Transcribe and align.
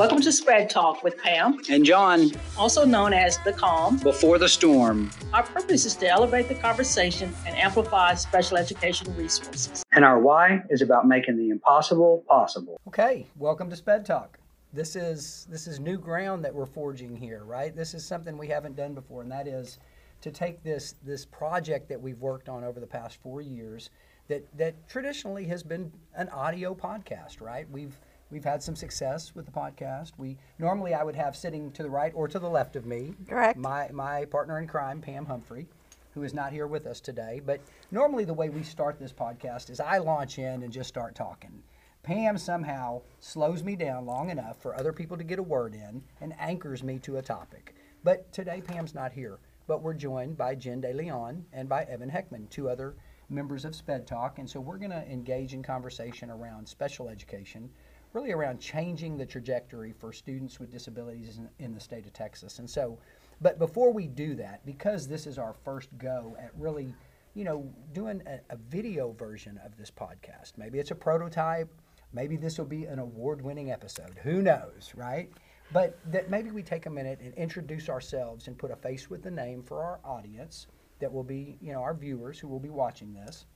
Welcome 0.00 0.22
to 0.22 0.32
Sped 0.32 0.70
Talk 0.70 1.04
with 1.04 1.18
Pam, 1.18 1.60
And 1.68 1.84
John, 1.84 2.30
also 2.56 2.86
known 2.86 3.12
as 3.12 3.36
The 3.44 3.52
Calm. 3.52 3.98
before 3.98 4.38
the 4.38 4.48
storm. 4.48 5.10
Our 5.34 5.42
purpose 5.42 5.84
is 5.84 5.94
to 5.96 6.08
elevate 6.08 6.48
the 6.48 6.54
conversation 6.54 7.30
and 7.46 7.54
amplify 7.54 8.14
special 8.14 8.56
education 8.56 9.14
resources. 9.14 9.84
And 9.92 10.02
our 10.02 10.18
why 10.18 10.62
is 10.70 10.80
about 10.80 11.06
making 11.06 11.36
the 11.36 11.50
impossible 11.50 12.24
possible. 12.26 12.80
Okay, 12.88 13.26
welcome 13.36 13.68
to 13.68 13.76
Sped 13.76 14.06
Talk. 14.06 14.38
This 14.72 14.96
is 14.96 15.46
this 15.50 15.66
is 15.66 15.78
new 15.78 15.98
ground 15.98 16.42
that 16.46 16.54
we're 16.54 16.64
forging 16.64 17.14
here, 17.14 17.44
right? 17.44 17.76
This 17.76 17.92
is 17.92 18.02
something 18.02 18.38
we 18.38 18.48
haven't 18.48 18.76
done 18.76 18.94
before, 18.94 19.20
and 19.20 19.30
that 19.30 19.46
is 19.46 19.78
to 20.22 20.30
take 20.30 20.62
this 20.62 20.94
this 21.04 21.26
project 21.26 21.90
that 21.90 22.00
we've 22.00 22.22
worked 22.22 22.48
on 22.48 22.64
over 22.64 22.80
the 22.80 22.86
past 22.86 23.18
four 23.22 23.42
years 23.42 23.90
that 24.28 24.46
that 24.56 24.88
traditionally 24.88 25.44
has 25.44 25.62
been 25.62 25.92
an 26.14 26.30
audio 26.30 26.74
podcast, 26.74 27.42
right? 27.42 27.70
We've 27.70 28.00
we've 28.30 28.44
had 28.44 28.62
some 28.62 28.76
success 28.76 29.34
with 29.34 29.46
the 29.46 29.52
podcast. 29.52 30.12
We 30.18 30.36
normally 30.58 30.94
I 30.94 31.04
would 31.04 31.16
have 31.16 31.36
sitting 31.36 31.70
to 31.72 31.82
the 31.82 31.90
right 31.90 32.12
or 32.14 32.28
to 32.28 32.38
the 32.38 32.48
left 32.48 32.76
of 32.76 32.86
me, 32.86 33.14
Correct. 33.28 33.58
My 33.58 33.88
my 33.92 34.24
partner 34.26 34.58
in 34.58 34.66
crime, 34.66 35.00
Pam 35.00 35.26
Humphrey, 35.26 35.66
who 36.14 36.22
is 36.22 36.34
not 36.34 36.52
here 36.52 36.66
with 36.66 36.86
us 36.86 37.00
today. 37.00 37.40
But 37.44 37.60
normally 37.90 38.24
the 38.24 38.34
way 38.34 38.48
we 38.48 38.62
start 38.62 38.98
this 38.98 39.12
podcast 39.12 39.70
is 39.70 39.80
I 39.80 39.98
launch 39.98 40.38
in 40.38 40.62
and 40.62 40.72
just 40.72 40.88
start 40.88 41.14
talking. 41.14 41.62
Pam 42.02 42.38
somehow 42.38 43.02
slows 43.20 43.62
me 43.62 43.76
down 43.76 44.06
long 44.06 44.30
enough 44.30 44.60
for 44.60 44.74
other 44.74 44.92
people 44.92 45.18
to 45.18 45.24
get 45.24 45.38
a 45.38 45.42
word 45.42 45.74
in 45.74 46.02
and 46.20 46.34
anchors 46.38 46.82
me 46.82 46.98
to 47.00 47.18
a 47.18 47.22
topic. 47.22 47.74
But 48.02 48.32
today 48.32 48.62
Pam's 48.62 48.94
not 48.94 49.12
here, 49.12 49.38
but 49.66 49.82
we're 49.82 49.94
joined 49.94 50.38
by 50.38 50.54
Jen 50.54 50.80
De 50.80 50.94
Leon 50.94 51.44
and 51.52 51.68
by 51.68 51.84
Evan 51.84 52.10
Heckman, 52.10 52.48
two 52.48 52.70
other 52.70 52.94
members 53.28 53.64
of 53.64 53.74
Sped 53.74 54.06
Talk. 54.06 54.38
And 54.38 54.48
so 54.48 54.60
we're 54.60 54.78
going 54.78 54.90
to 54.90 55.06
engage 55.08 55.52
in 55.52 55.62
conversation 55.62 56.30
around 56.30 56.66
special 56.66 57.08
education, 57.08 57.68
really 58.12 58.32
around 58.32 58.60
changing 58.60 59.16
the 59.16 59.26
trajectory 59.26 59.92
for 59.92 60.12
students 60.12 60.58
with 60.58 60.70
disabilities 60.70 61.38
in, 61.38 61.48
in 61.64 61.74
the 61.74 61.80
state 61.80 62.06
of 62.06 62.12
Texas. 62.12 62.58
And 62.58 62.68
so, 62.68 62.98
but 63.40 63.58
before 63.58 63.92
we 63.92 64.06
do 64.06 64.34
that, 64.36 64.64
because 64.66 65.06
this 65.06 65.26
is 65.26 65.38
our 65.38 65.54
first 65.64 65.88
go 65.98 66.36
at 66.38 66.50
really, 66.56 66.94
you 67.34 67.44
know, 67.44 67.72
doing 67.92 68.22
a, 68.26 68.40
a 68.52 68.56
video 68.68 69.12
version 69.12 69.58
of 69.64 69.76
this 69.76 69.90
podcast, 69.90 70.52
maybe 70.56 70.78
it's 70.78 70.90
a 70.90 70.96
prototype, 70.96 71.68
maybe 72.12 72.36
this 72.36 72.58
will 72.58 72.66
be 72.66 72.84
an 72.84 72.98
award 72.98 73.40
winning 73.40 73.70
episode. 73.70 74.18
Who 74.22 74.42
knows, 74.42 74.92
right? 74.96 75.30
But 75.72 75.98
that 76.10 76.30
maybe 76.30 76.50
we 76.50 76.64
take 76.64 76.86
a 76.86 76.90
minute 76.90 77.20
and 77.22 77.32
introduce 77.34 77.88
ourselves 77.88 78.48
and 78.48 78.58
put 78.58 78.72
a 78.72 78.76
face 78.76 79.08
with 79.08 79.22
the 79.22 79.30
name 79.30 79.62
for 79.62 79.82
our 79.82 80.00
audience 80.04 80.66
that 80.98 81.12
will 81.12 81.24
be, 81.24 81.56
you 81.60 81.72
know, 81.72 81.80
our 81.80 81.94
viewers 81.94 82.38
who 82.38 82.48
will 82.48 82.58
be 82.58 82.70
watching 82.70 83.14
this 83.14 83.46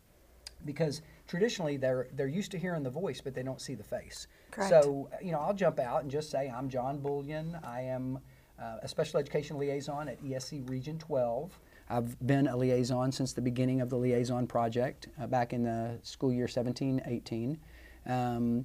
because 0.64 1.02
traditionally 1.26 1.76
they're 1.76 2.08
they're 2.14 2.28
used 2.28 2.50
to 2.50 2.58
hearing 2.58 2.82
the 2.82 2.90
voice 2.90 3.20
but 3.20 3.34
they 3.34 3.42
don't 3.42 3.60
see 3.60 3.74
the 3.74 3.84
face. 3.84 4.26
Correct. 4.50 4.70
So 4.70 5.08
you 5.22 5.32
know 5.32 5.38
I'll 5.38 5.54
jump 5.54 5.78
out 5.78 6.02
and 6.02 6.10
just 6.10 6.30
say 6.30 6.52
I'm 6.54 6.68
John 6.68 6.98
Bullion. 6.98 7.58
I 7.64 7.82
am 7.82 8.18
uh, 8.60 8.78
a 8.82 8.88
special 8.88 9.18
education 9.18 9.58
liaison 9.58 10.08
at 10.08 10.22
ESC 10.22 10.68
Region 10.68 10.98
12. 10.98 11.58
I've 11.90 12.26
been 12.26 12.46
a 12.46 12.56
liaison 12.56 13.12
since 13.12 13.32
the 13.32 13.42
beginning 13.42 13.80
of 13.80 13.90
the 13.90 13.96
liaison 13.96 14.46
project 14.46 15.08
uh, 15.20 15.26
back 15.26 15.52
in 15.52 15.62
the 15.62 15.98
school 16.02 16.32
year 16.32 16.46
17-18. 16.46 17.58
Um, 18.06 18.64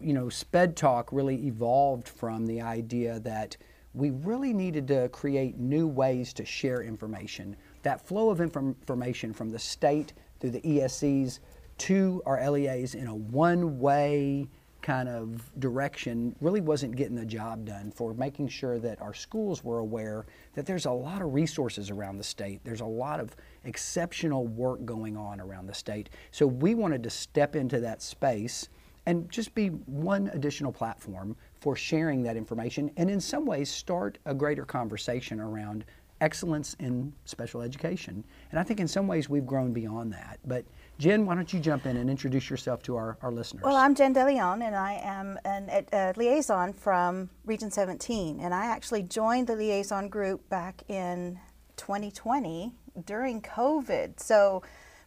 you 0.00 0.12
know, 0.12 0.28
Sped 0.28 0.76
Talk 0.76 1.08
really 1.12 1.46
evolved 1.46 2.08
from 2.08 2.46
the 2.46 2.60
idea 2.60 3.20
that 3.20 3.56
we 3.94 4.10
really 4.10 4.52
needed 4.52 4.86
to 4.88 5.08
create 5.08 5.58
new 5.58 5.86
ways 5.86 6.32
to 6.34 6.44
share 6.44 6.82
information. 6.82 7.56
That 7.82 8.06
flow 8.06 8.30
of 8.30 8.40
inform- 8.40 8.76
information 8.80 9.32
from 9.32 9.50
the 9.50 9.58
state 9.58 10.12
through 10.38 10.50
the 10.50 10.60
ESCs 10.60 11.40
to 11.80 12.22
our 12.26 12.50
LEAs 12.50 12.94
in 12.94 13.06
a 13.06 13.14
one 13.14 13.80
way 13.80 14.48
kind 14.82 15.08
of 15.08 15.50
direction 15.58 16.34
really 16.40 16.60
wasn't 16.60 16.94
getting 16.94 17.16
the 17.16 17.24
job 17.24 17.64
done 17.64 17.90
for 17.90 18.14
making 18.14 18.48
sure 18.48 18.78
that 18.78 19.00
our 19.00 19.14
schools 19.14 19.62
were 19.62 19.78
aware 19.78 20.26
that 20.54 20.66
there's 20.66 20.86
a 20.86 20.90
lot 20.90 21.22
of 21.22 21.32
resources 21.34 21.90
around 21.90 22.16
the 22.16 22.24
state. 22.24 22.60
There's 22.64 22.80
a 22.80 22.86
lot 22.86 23.20
of 23.20 23.36
exceptional 23.64 24.46
work 24.46 24.84
going 24.84 25.16
on 25.16 25.40
around 25.40 25.66
the 25.66 25.74
state. 25.74 26.10
So 26.30 26.46
we 26.46 26.74
wanted 26.74 27.02
to 27.02 27.10
step 27.10 27.56
into 27.56 27.80
that 27.80 28.02
space 28.02 28.68
and 29.06 29.30
just 29.30 29.54
be 29.54 29.68
one 29.68 30.28
additional 30.34 30.72
platform 30.72 31.36
for 31.60 31.76
sharing 31.76 32.22
that 32.22 32.36
information 32.36 32.90
and 32.96 33.10
in 33.10 33.20
some 33.20 33.46
ways 33.46 33.70
start 33.70 34.18
a 34.26 34.34
greater 34.34 34.64
conversation 34.64 35.40
around 35.40 35.84
excellence 36.20 36.76
in 36.80 37.12
special 37.24 37.62
education. 37.62 38.24
And 38.50 38.60
I 38.60 38.62
think 38.62 38.80
in 38.80 38.88
some 38.88 39.06
ways 39.06 39.28
we've 39.28 39.46
grown 39.46 39.72
beyond 39.72 40.12
that. 40.12 40.38
But 40.46 40.64
Jen, 41.00 41.24
why 41.24 41.34
don't 41.34 41.50
you 41.50 41.60
jump 41.60 41.86
in 41.86 41.96
and 41.96 42.10
introduce 42.10 42.50
yourself 42.50 42.82
to 42.82 42.94
our, 42.94 43.16
our 43.22 43.32
listeners? 43.32 43.62
Well, 43.64 43.74
I'm 43.74 43.94
Jen 43.94 44.14
DeLeon, 44.14 44.62
and 44.62 44.76
I 44.76 45.00
am 45.02 45.38
an, 45.46 45.86
a 45.94 46.12
liaison 46.14 46.74
from 46.74 47.30
Region 47.46 47.70
17. 47.70 48.38
And 48.38 48.52
I 48.52 48.66
actually 48.66 49.04
joined 49.04 49.46
the 49.46 49.56
liaison 49.56 50.10
group 50.10 50.46
back 50.50 50.82
in 50.88 51.40
2020 51.78 52.74
during 53.06 53.40
COVID. 53.40 54.20
So, 54.20 54.62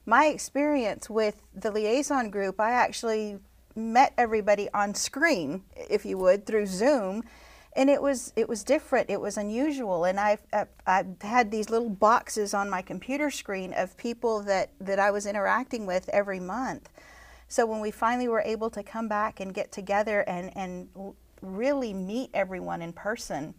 my 0.07 0.25
experience 0.25 1.11
with 1.11 1.43
the 1.53 1.69
liaison 1.69 2.31
group, 2.31 2.59
I 2.59 2.71
actually 2.71 3.37
met 3.75 4.15
everybody 4.17 4.69
on 4.73 4.95
screen, 4.95 5.61
if 5.75 6.07
you 6.07 6.17
would, 6.17 6.47
through 6.47 6.65
Zoom. 6.65 7.21
And 7.75 7.89
it 7.89 8.01
was 8.01 8.33
it 8.35 8.47
was 8.47 8.63
different. 8.63 9.09
It 9.09 9.19
was 9.19 9.37
unusual, 9.37 10.05
and 10.05 10.19
I've, 10.19 10.41
I've 10.85 11.21
had 11.21 11.49
these 11.49 11.71
little 11.71 11.89
boxes 11.89 12.53
on 12.53 12.69
my 12.69 12.83
computer 12.83 13.31
screen 13.31 13.73
of 13.73 13.97
people 13.97 14.43
that 14.43 14.69
that 14.79 14.99
I 14.99 15.09
was 15.09 15.25
interacting 15.25 15.87
with 15.87 16.07
every 16.09 16.39
month. 16.39 16.89
So 17.47 17.65
when 17.65 17.81
we 17.81 17.91
finally 17.91 18.27
were 18.27 18.41
able 18.41 18.69
to 18.71 18.83
come 18.83 19.07
back 19.07 19.39
and 19.39 19.53
get 19.53 19.71
together 19.71 20.21
and, 20.21 20.55
and 20.57 20.89
really 21.41 21.93
meet 21.93 22.29
everyone 22.33 22.81
in 22.81 22.93
person, 22.93 23.53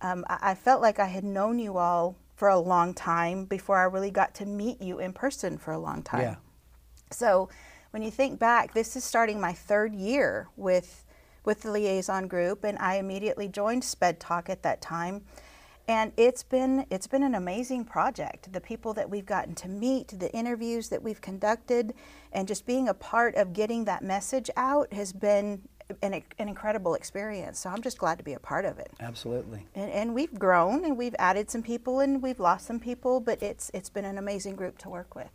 um, 0.00 0.24
I, 0.28 0.52
I 0.52 0.54
felt 0.54 0.80
like 0.80 0.98
I 0.98 1.06
had 1.06 1.24
known 1.24 1.58
you 1.58 1.76
all 1.76 2.16
for 2.34 2.48
a 2.48 2.58
long 2.58 2.94
time 2.94 3.44
before 3.44 3.78
I 3.78 3.84
really 3.84 4.10
got 4.10 4.34
to 4.36 4.46
meet 4.46 4.80
you 4.80 5.00
in 5.00 5.12
person 5.12 5.58
for 5.58 5.72
a 5.72 5.78
long 5.78 6.02
time. 6.02 6.20
Yeah. 6.20 6.36
So 7.10 7.48
when 7.90 8.02
you 8.02 8.10
think 8.10 8.38
back, 8.38 8.74
this 8.74 8.96
is 8.96 9.04
starting 9.04 9.40
my 9.40 9.52
third 9.52 9.94
year 9.94 10.48
with 10.56 11.04
with 11.46 11.62
the 11.62 11.70
liaison 11.70 12.28
group, 12.28 12.64
and 12.64 12.78
I 12.78 12.96
immediately 12.96 13.48
joined 13.48 13.84
Sped 13.84 14.20
Talk 14.20 14.50
at 14.50 14.62
that 14.62 14.82
time. 14.82 15.22
And 15.88 16.12
it's 16.16 16.42
been 16.42 16.84
it's 16.90 17.06
been 17.06 17.22
an 17.22 17.36
amazing 17.36 17.84
project. 17.84 18.52
The 18.52 18.60
people 18.60 18.92
that 18.94 19.08
we've 19.08 19.24
gotten 19.24 19.54
to 19.54 19.68
meet, 19.68 20.08
the 20.08 20.30
interviews 20.32 20.88
that 20.88 21.02
we've 21.02 21.20
conducted, 21.20 21.94
and 22.32 22.48
just 22.48 22.66
being 22.66 22.88
a 22.88 22.94
part 22.94 23.36
of 23.36 23.52
getting 23.52 23.84
that 23.84 24.02
message 24.02 24.50
out 24.56 24.92
has 24.92 25.12
been 25.12 25.62
an, 26.02 26.20
an 26.40 26.48
incredible 26.48 26.94
experience. 26.94 27.60
So 27.60 27.70
I'm 27.70 27.82
just 27.82 27.98
glad 27.98 28.18
to 28.18 28.24
be 28.24 28.32
a 28.32 28.40
part 28.40 28.64
of 28.64 28.80
it. 28.80 28.90
Absolutely. 28.98 29.64
And, 29.76 29.90
and 29.92 30.14
we've 30.14 30.36
grown, 30.36 30.84
and 30.84 30.98
we've 30.98 31.14
added 31.20 31.50
some 31.52 31.62
people, 31.62 32.00
and 32.00 32.20
we've 32.20 32.40
lost 32.40 32.66
some 32.66 32.80
people, 32.80 33.20
but 33.20 33.40
it's 33.40 33.70
it's 33.72 33.88
been 33.88 34.04
an 34.04 34.18
amazing 34.18 34.56
group 34.56 34.78
to 34.78 34.88
work 34.88 35.14
with. 35.14 35.30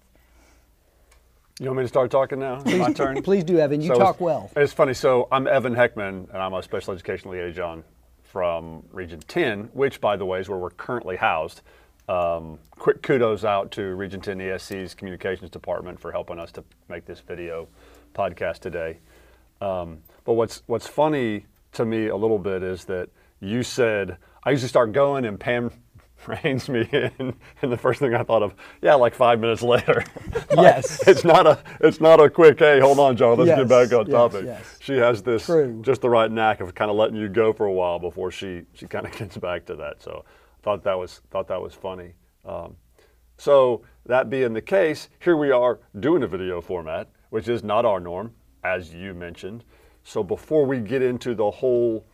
You 1.59 1.67
want 1.67 1.77
me 1.77 1.83
to 1.83 1.87
start 1.87 2.09
talking 2.09 2.39
now? 2.39 2.61
My 2.65 2.91
turn. 2.93 3.21
Please 3.21 3.43
do, 3.43 3.59
Evan. 3.59 3.81
You 3.81 3.89
So 3.89 3.95
talk 3.95 4.15
it's- 4.15 4.19
well. 4.21 4.49
It's 4.55 4.73
funny. 4.73 4.93
So 4.93 5.27
I'm 5.31 5.47
Evan 5.47 5.75
Heckman, 5.75 6.27
and 6.29 6.37
I'm 6.37 6.53
a 6.53 6.63
special 6.63 6.93
education 6.93 7.29
liaison 7.31 7.83
from 8.23 8.83
Region 8.91 9.19
10, 9.27 9.69
which, 9.73 10.01
by 10.01 10.15
the 10.17 10.25
way, 10.25 10.39
is 10.39 10.49
where 10.49 10.57
we're 10.57 10.69
currently 10.71 11.17
housed. 11.17 11.61
Um, 12.09 12.57
quick 12.71 13.03
kudos 13.03 13.45
out 13.45 13.71
to 13.71 13.83
Region 13.95 14.21
10 14.21 14.39
ESC's 14.39 14.95
communications 14.95 15.49
department 15.51 15.99
for 15.99 16.11
helping 16.11 16.39
us 16.39 16.51
to 16.53 16.63
make 16.89 17.05
this 17.05 17.19
video 17.19 17.67
podcast 18.15 18.59
today. 18.59 18.99
Um, 19.61 19.99
but 20.25 20.33
what's 20.33 20.63
what's 20.65 20.87
funny 20.87 21.45
to 21.73 21.85
me 21.85 22.07
a 22.07 22.15
little 22.15 22.39
bit 22.39 22.63
is 22.63 22.85
that 22.85 23.09
you 23.39 23.61
said 23.61 24.17
I 24.43 24.49
usually 24.51 24.67
start 24.69 24.91
going 24.93 25.25
and 25.25 25.39
Pam 25.39 25.71
reins 26.27 26.69
me 26.69 26.87
in, 26.91 27.33
and 27.61 27.71
the 27.71 27.77
first 27.77 27.99
thing 27.99 28.13
I 28.13 28.23
thought 28.23 28.43
of, 28.43 28.53
yeah, 28.81 28.95
like 28.95 29.13
five 29.15 29.39
minutes 29.39 29.61
later. 29.73 30.03
Yes. 30.51 31.01
it's 31.07 31.23
not 31.23 31.47
a 31.47 31.59
it's 31.79 31.99
not 32.01 32.19
a 32.19 32.29
quick. 32.29 32.59
Hey, 32.59 32.79
hold 32.79 32.99
on, 32.99 33.15
John. 33.17 33.37
Let's 33.37 33.47
Yes, 33.47 33.59
get 33.59 33.67
back 33.69 33.93
on 33.93 34.05
yes, 34.07 34.13
topic. 34.13 34.45
yes. 34.45 34.77
She 34.79 34.93
has 34.97 35.21
this 35.23 35.45
True. 35.45 35.79
just 35.81 36.01
the 36.01 36.09
right 36.09 36.31
knack 36.31 36.61
of 36.61 36.73
kind 36.75 36.89
of 36.91 36.97
letting 36.97 37.15
you 37.17 37.29
go 37.29 37.53
for 37.53 37.65
a 37.65 37.71
while 37.73 37.99
before 37.99 38.31
she 38.31 38.63
she 38.73 38.87
kind 38.87 39.05
of 39.05 39.11
gets 39.17 39.37
back 39.37 39.65
to 39.65 39.75
that. 39.75 40.01
So 40.01 40.25
thought 40.63 40.83
that 40.83 40.97
was 40.97 41.21
thought 41.31 41.47
that 41.47 41.61
was 41.61 41.73
funny. 41.73 42.13
Um, 42.45 42.75
so 43.37 43.81
that 44.05 44.29
being 44.29 44.53
the 44.53 44.61
case, 44.61 45.09
here 45.19 45.37
we 45.37 45.51
are 45.51 45.79
doing 45.99 46.23
a 46.23 46.27
video 46.27 46.61
format, 46.61 47.09
which 47.29 47.47
is 47.47 47.63
not 47.63 47.85
our 47.85 47.99
norm, 47.99 48.33
as 48.63 48.93
you 48.93 49.13
mentioned. 49.13 49.63
So 50.03 50.23
before 50.23 50.65
we 50.65 50.79
get 50.79 51.01
into 51.01 51.33
the 51.35 51.49
whole 51.49 52.05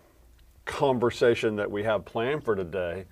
conversation 0.66 1.56
that 1.56 1.70
we 1.70 1.84
have 1.84 2.06
planned 2.06 2.44
for 2.44 2.56
today, 2.56 3.06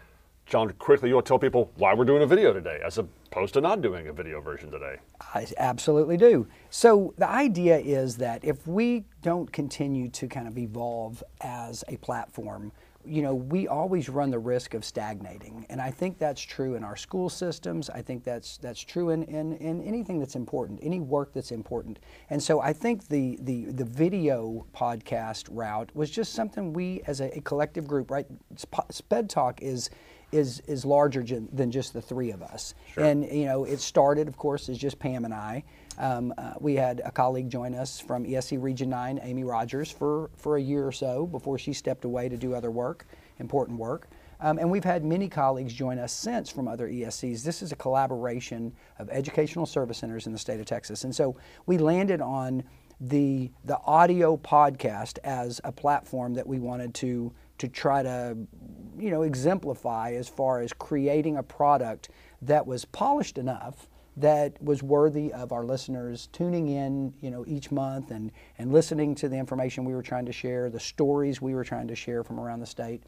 John, 0.46 0.70
quickly, 0.74 1.10
you 1.10 1.16
want 1.16 1.26
to 1.26 1.30
tell 1.30 1.40
people 1.40 1.72
why 1.78 1.96
we're 1.96 2.06
doing 2.06 2.22
a 2.22 2.28
video 2.28 2.54
today, 2.54 2.80
as 2.86 3.00
opposed 3.00 3.56
to 3.56 3.62
not 3.62 3.82
doing 3.82 4.08
a 4.10 4.14
video 4.14 4.42
version 4.42 4.70
today. 4.70 4.98
I 5.34 5.48
absolutely 5.58 6.18
do. 6.18 6.48
So 6.70 7.16
the 7.18 7.28
idea 7.28 7.80
is 7.80 8.18
that 8.18 8.46
if 8.46 8.68
we 8.68 9.06
don't 9.24 9.52
continue 9.52 10.08
to 10.10 10.28
kind 10.28 10.48
of 10.48 10.56
evolve 10.60 11.24
as 11.42 11.84
a 11.88 11.98
platform, 11.98 12.72
you 13.04 13.24
know, 13.24 13.34
we 13.34 13.68
always 13.68 14.08
run 14.08 14.30
the 14.30 14.40
risk 14.40 14.76
of 14.76 14.86
stagnating, 14.86 15.66
and 15.70 15.80
I 15.80 15.92
think 15.92 16.18
that's 16.18 16.42
true 16.42 16.76
in 16.76 16.84
our 16.84 16.96
school 16.96 17.30
systems. 17.30 17.90
I 17.90 18.02
think 18.02 18.24
that's 18.24 18.58
that's 18.58 18.82
true 18.82 19.12
in, 19.12 19.24
in, 19.24 19.54
in 19.58 19.82
anything 19.84 20.20
that's 20.20 20.36
important, 20.36 20.80
any 20.82 21.00
work 21.00 21.32
that's 21.34 21.52
important. 21.52 22.00
And 22.32 22.42
so 22.42 22.62
I 22.62 22.74
think 22.74 23.08
the 23.08 23.38
the 23.42 23.66
the 23.66 23.86
video 23.86 24.66
podcast 24.76 25.48
route 25.52 25.92
was 25.94 26.10
just 26.10 26.34
something 26.34 26.74
we, 26.74 27.02
as 27.06 27.22
a, 27.22 27.36
a 27.38 27.42
collective 27.42 27.88
group, 27.88 28.10
right? 28.10 28.26
Sp- 28.58 28.90
Sped 28.90 29.30
Talk 29.30 29.62
is 29.62 29.92
is 30.32 30.62
is 30.62 30.86
larger 30.86 31.24
j- 31.24 31.44
than 31.54 31.72
just 31.72 31.94
the 31.94 32.02
three 32.02 32.32
of 32.32 32.42
us. 32.42 32.74
And 32.98 33.26
you 33.32 33.46
know, 33.46 33.64
it 33.64 33.80
started, 33.80 34.28
of 34.28 34.38
course, 34.38 34.70
as 34.70 34.78
just 34.78 35.00
Pam 35.00 35.26
and 35.26 35.34
I. 35.34 35.64
Um, 35.98 36.34
uh, 36.38 36.54
we 36.60 36.76
had 36.76 37.02
a 37.06 37.12
colleague 37.12 37.50
join 37.50 37.74
us 37.74 38.00
from 38.00 38.26
ESC 38.26 38.62
Region 38.62 38.90
9, 38.90 39.20
Amy 39.24 39.44
Rogers, 39.44 39.92
for, 39.92 40.30
for 40.36 40.58
a 40.58 40.62
year 40.62 40.86
or 40.86 40.92
so 40.92 41.26
before 41.26 41.58
she 41.58 41.74
stepped 41.74 42.06
away 42.06 42.28
to 42.28 42.38
do 42.38 42.54
other 42.54 42.72
work, 42.72 43.06
important 43.40 43.80
work. 43.80 44.10
Um, 44.42 44.60
and 44.60 44.70
we've 44.70 44.84
had 44.84 45.06
many 45.06 45.30
colleagues 45.30 45.74
join 45.74 45.98
us 45.98 46.12
since 46.12 46.50
from 46.50 46.68
other 46.68 46.90
ESCs. 46.90 47.44
This 47.44 47.62
is 47.62 47.72
a 47.72 47.76
collaboration 47.76 48.74
of 49.00 49.10
educational 49.10 49.66
service 49.66 50.00
centers 50.00 50.28
in 50.28 50.34
the 50.34 50.38
state 50.38 50.60
of 50.60 50.66
Texas. 50.66 51.06
And 51.06 51.16
so 51.16 51.38
we 51.66 51.78
landed 51.78 52.20
on 52.20 52.64
the, 53.00 53.50
the 53.64 53.80
audio 53.86 54.36
podcast 54.36 55.20
as 55.24 55.62
a 55.64 55.72
platform 55.72 56.34
that 56.34 56.46
we 56.46 56.60
wanted 56.60 56.94
to, 56.96 57.32
to 57.60 57.70
try 57.70 58.04
to 58.04 58.38
you 58.98 59.12
know, 59.12 59.24
exemplify 59.24 60.14
as 60.14 60.28
far 60.28 60.62
as 60.62 60.74
creating 60.74 61.38
a 61.38 61.44
product 61.44 62.10
that 62.42 62.66
was 62.66 62.86
polished 62.86 63.38
enough 63.38 63.88
that 64.18 64.62
was 64.64 64.82
worthy 64.82 65.34
of 65.34 65.52
our 65.52 65.66
listeners 65.66 66.30
tuning 66.32 66.70
in, 66.70 67.14
you 67.20 67.30
know, 67.30 67.44
each 67.48 67.72
month 67.72 68.12
and, 68.12 68.32
and 68.58 68.72
listening 68.72 69.14
to 69.16 69.28
the 69.28 69.36
information 69.36 69.84
we 69.84 69.94
were 69.94 70.02
trying 70.02 70.26
to 70.26 70.32
share, 70.32 70.70
the 70.70 70.80
stories 70.80 71.42
we 71.42 71.54
were 71.54 71.66
trying 71.66 71.88
to 71.88 71.96
share 71.96 72.24
from 72.24 72.40
around 72.40 72.60
the 72.60 72.66
state. 72.66 73.04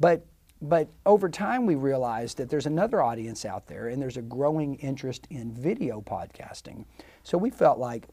But 0.00 0.24
but 0.60 0.88
over 1.06 1.28
time 1.28 1.66
we 1.66 1.76
realized 1.76 2.36
that 2.38 2.50
there's 2.50 2.66
another 2.66 3.00
audience 3.00 3.44
out 3.44 3.68
there 3.68 3.88
and 3.88 4.02
there's 4.02 4.16
a 4.16 4.22
growing 4.22 4.74
interest 4.76 5.28
in 5.30 5.52
video 5.52 6.00
podcasting. 6.00 6.84
So 7.22 7.38
we 7.38 7.50
felt 7.50 7.78
like 7.78 8.08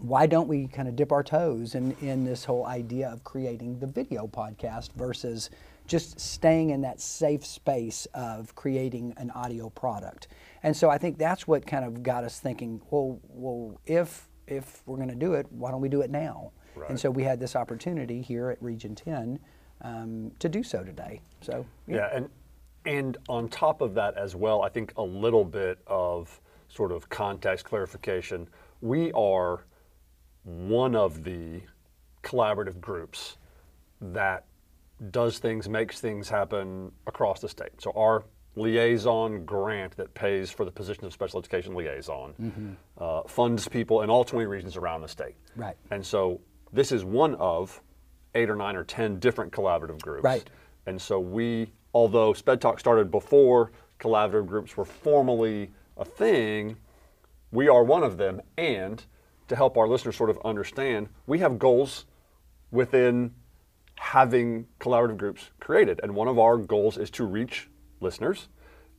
why 0.00 0.26
don't 0.26 0.48
we 0.48 0.66
kind 0.66 0.88
of 0.88 0.96
dip 0.96 1.12
our 1.12 1.22
toes 1.22 1.76
in, 1.76 1.92
in 2.00 2.24
this 2.24 2.44
whole 2.44 2.66
idea 2.66 3.08
of 3.08 3.22
creating 3.22 3.78
the 3.78 3.86
video 3.86 4.26
podcast 4.26 4.92
versus 4.94 5.50
just 5.90 6.20
staying 6.20 6.70
in 6.70 6.82
that 6.82 7.00
safe 7.00 7.44
space 7.44 8.06
of 8.14 8.54
creating 8.54 9.12
an 9.16 9.28
audio 9.32 9.68
product. 9.70 10.28
And 10.62 10.76
so 10.76 10.88
I 10.88 10.98
think 10.98 11.18
that's 11.18 11.48
what 11.48 11.66
kind 11.66 11.84
of 11.84 12.04
got 12.04 12.22
us 12.22 12.38
thinking, 12.38 12.80
well, 12.90 13.18
well 13.28 13.80
if 13.86 14.28
if 14.46 14.82
we're 14.86 14.96
going 14.96 15.08
to 15.08 15.16
do 15.16 15.34
it, 15.34 15.46
why 15.50 15.72
don't 15.72 15.80
we 15.80 15.88
do 15.88 16.00
it 16.00 16.10
now? 16.10 16.52
Right. 16.76 16.90
And 16.90 16.98
so 16.98 17.10
we 17.10 17.24
had 17.24 17.40
this 17.40 17.56
opportunity 17.56 18.22
here 18.22 18.50
at 18.50 18.62
Region 18.62 18.94
10 18.94 19.40
um, 19.82 20.30
to 20.38 20.48
do 20.48 20.62
so 20.62 20.84
today. 20.84 21.20
So 21.40 21.66
Yeah, 21.88 22.08
and 22.12 22.28
and 22.86 23.18
on 23.28 23.48
top 23.48 23.80
of 23.80 23.92
that 23.94 24.16
as 24.16 24.36
well, 24.36 24.62
I 24.62 24.68
think 24.68 24.92
a 24.96 25.02
little 25.02 25.44
bit 25.44 25.80
of 25.88 26.40
sort 26.68 26.92
of 26.92 27.08
context 27.08 27.64
clarification. 27.64 28.48
We 28.80 29.10
are 29.10 29.64
one 30.44 30.94
of 30.94 31.24
the 31.24 31.62
collaborative 32.22 32.80
groups 32.80 33.38
that 34.00 34.44
does 35.10 35.38
things, 35.38 35.68
makes 35.68 36.00
things 36.00 36.28
happen 36.28 36.92
across 37.06 37.40
the 37.40 37.48
state. 37.48 37.80
So 37.80 37.92
our 37.96 38.24
liaison 38.56 39.44
grant 39.44 39.96
that 39.96 40.12
pays 40.14 40.50
for 40.50 40.64
the 40.64 40.70
position 40.70 41.04
of 41.04 41.12
special 41.12 41.38
education 41.38 41.74
liaison 41.74 42.76
uh, 42.98 43.22
funds 43.22 43.68
people 43.68 44.02
in 44.02 44.10
all 44.10 44.24
20 44.24 44.46
regions 44.46 44.76
around 44.76 45.02
the 45.02 45.08
state. 45.08 45.36
Right. 45.56 45.76
And 45.90 46.04
so 46.04 46.40
this 46.72 46.92
is 46.92 47.04
one 47.04 47.34
of 47.36 47.80
eight 48.34 48.50
or 48.50 48.56
nine 48.56 48.76
or 48.76 48.84
10 48.84 49.18
different 49.18 49.52
collaborative 49.52 50.00
groups. 50.00 50.24
Right. 50.24 50.48
And 50.86 51.00
so 51.00 51.20
we, 51.20 51.72
although 51.94 52.32
Sped 52.32 52.60
Talk 52.60 52.80
started 52.80 53.10
before 53.10 53.72
collaborative 53.98 54.46
groups 54.46 54.76
were 54.76 54.84
formally 54.84 55.70
a 55.96 56.04
thing, 56.04 56.76
we 57.52 57.68
are 57.68 57.84
one 57.84 58.02
of 58.02 58.16
them. 58.16 58.40
And 58.56 59.04
to 59.48 59.56
help 59.56 59.76
our 59.76 59.88
listeners 59.88 60.16
sort 60.16 60.30
of 60.30 60.38
understand, 60.44 61.08
we 61.26 61.38
have 61.38 61.58
goals 61.58 62.06
within 62.70 63.34
having 64.00 64.66
collaborative 64.80 65.18
groups 65.18 65.50
created. 65.60 66.00
And 66.02 66.14
one 66.14 66.26
of 66.26 66.38
our 66.38 66.56
goals 66.56 66.96
is 66.96 67.10
to 67.10 67.24
reach 67.24 67.68
listeners. 68.00 68.48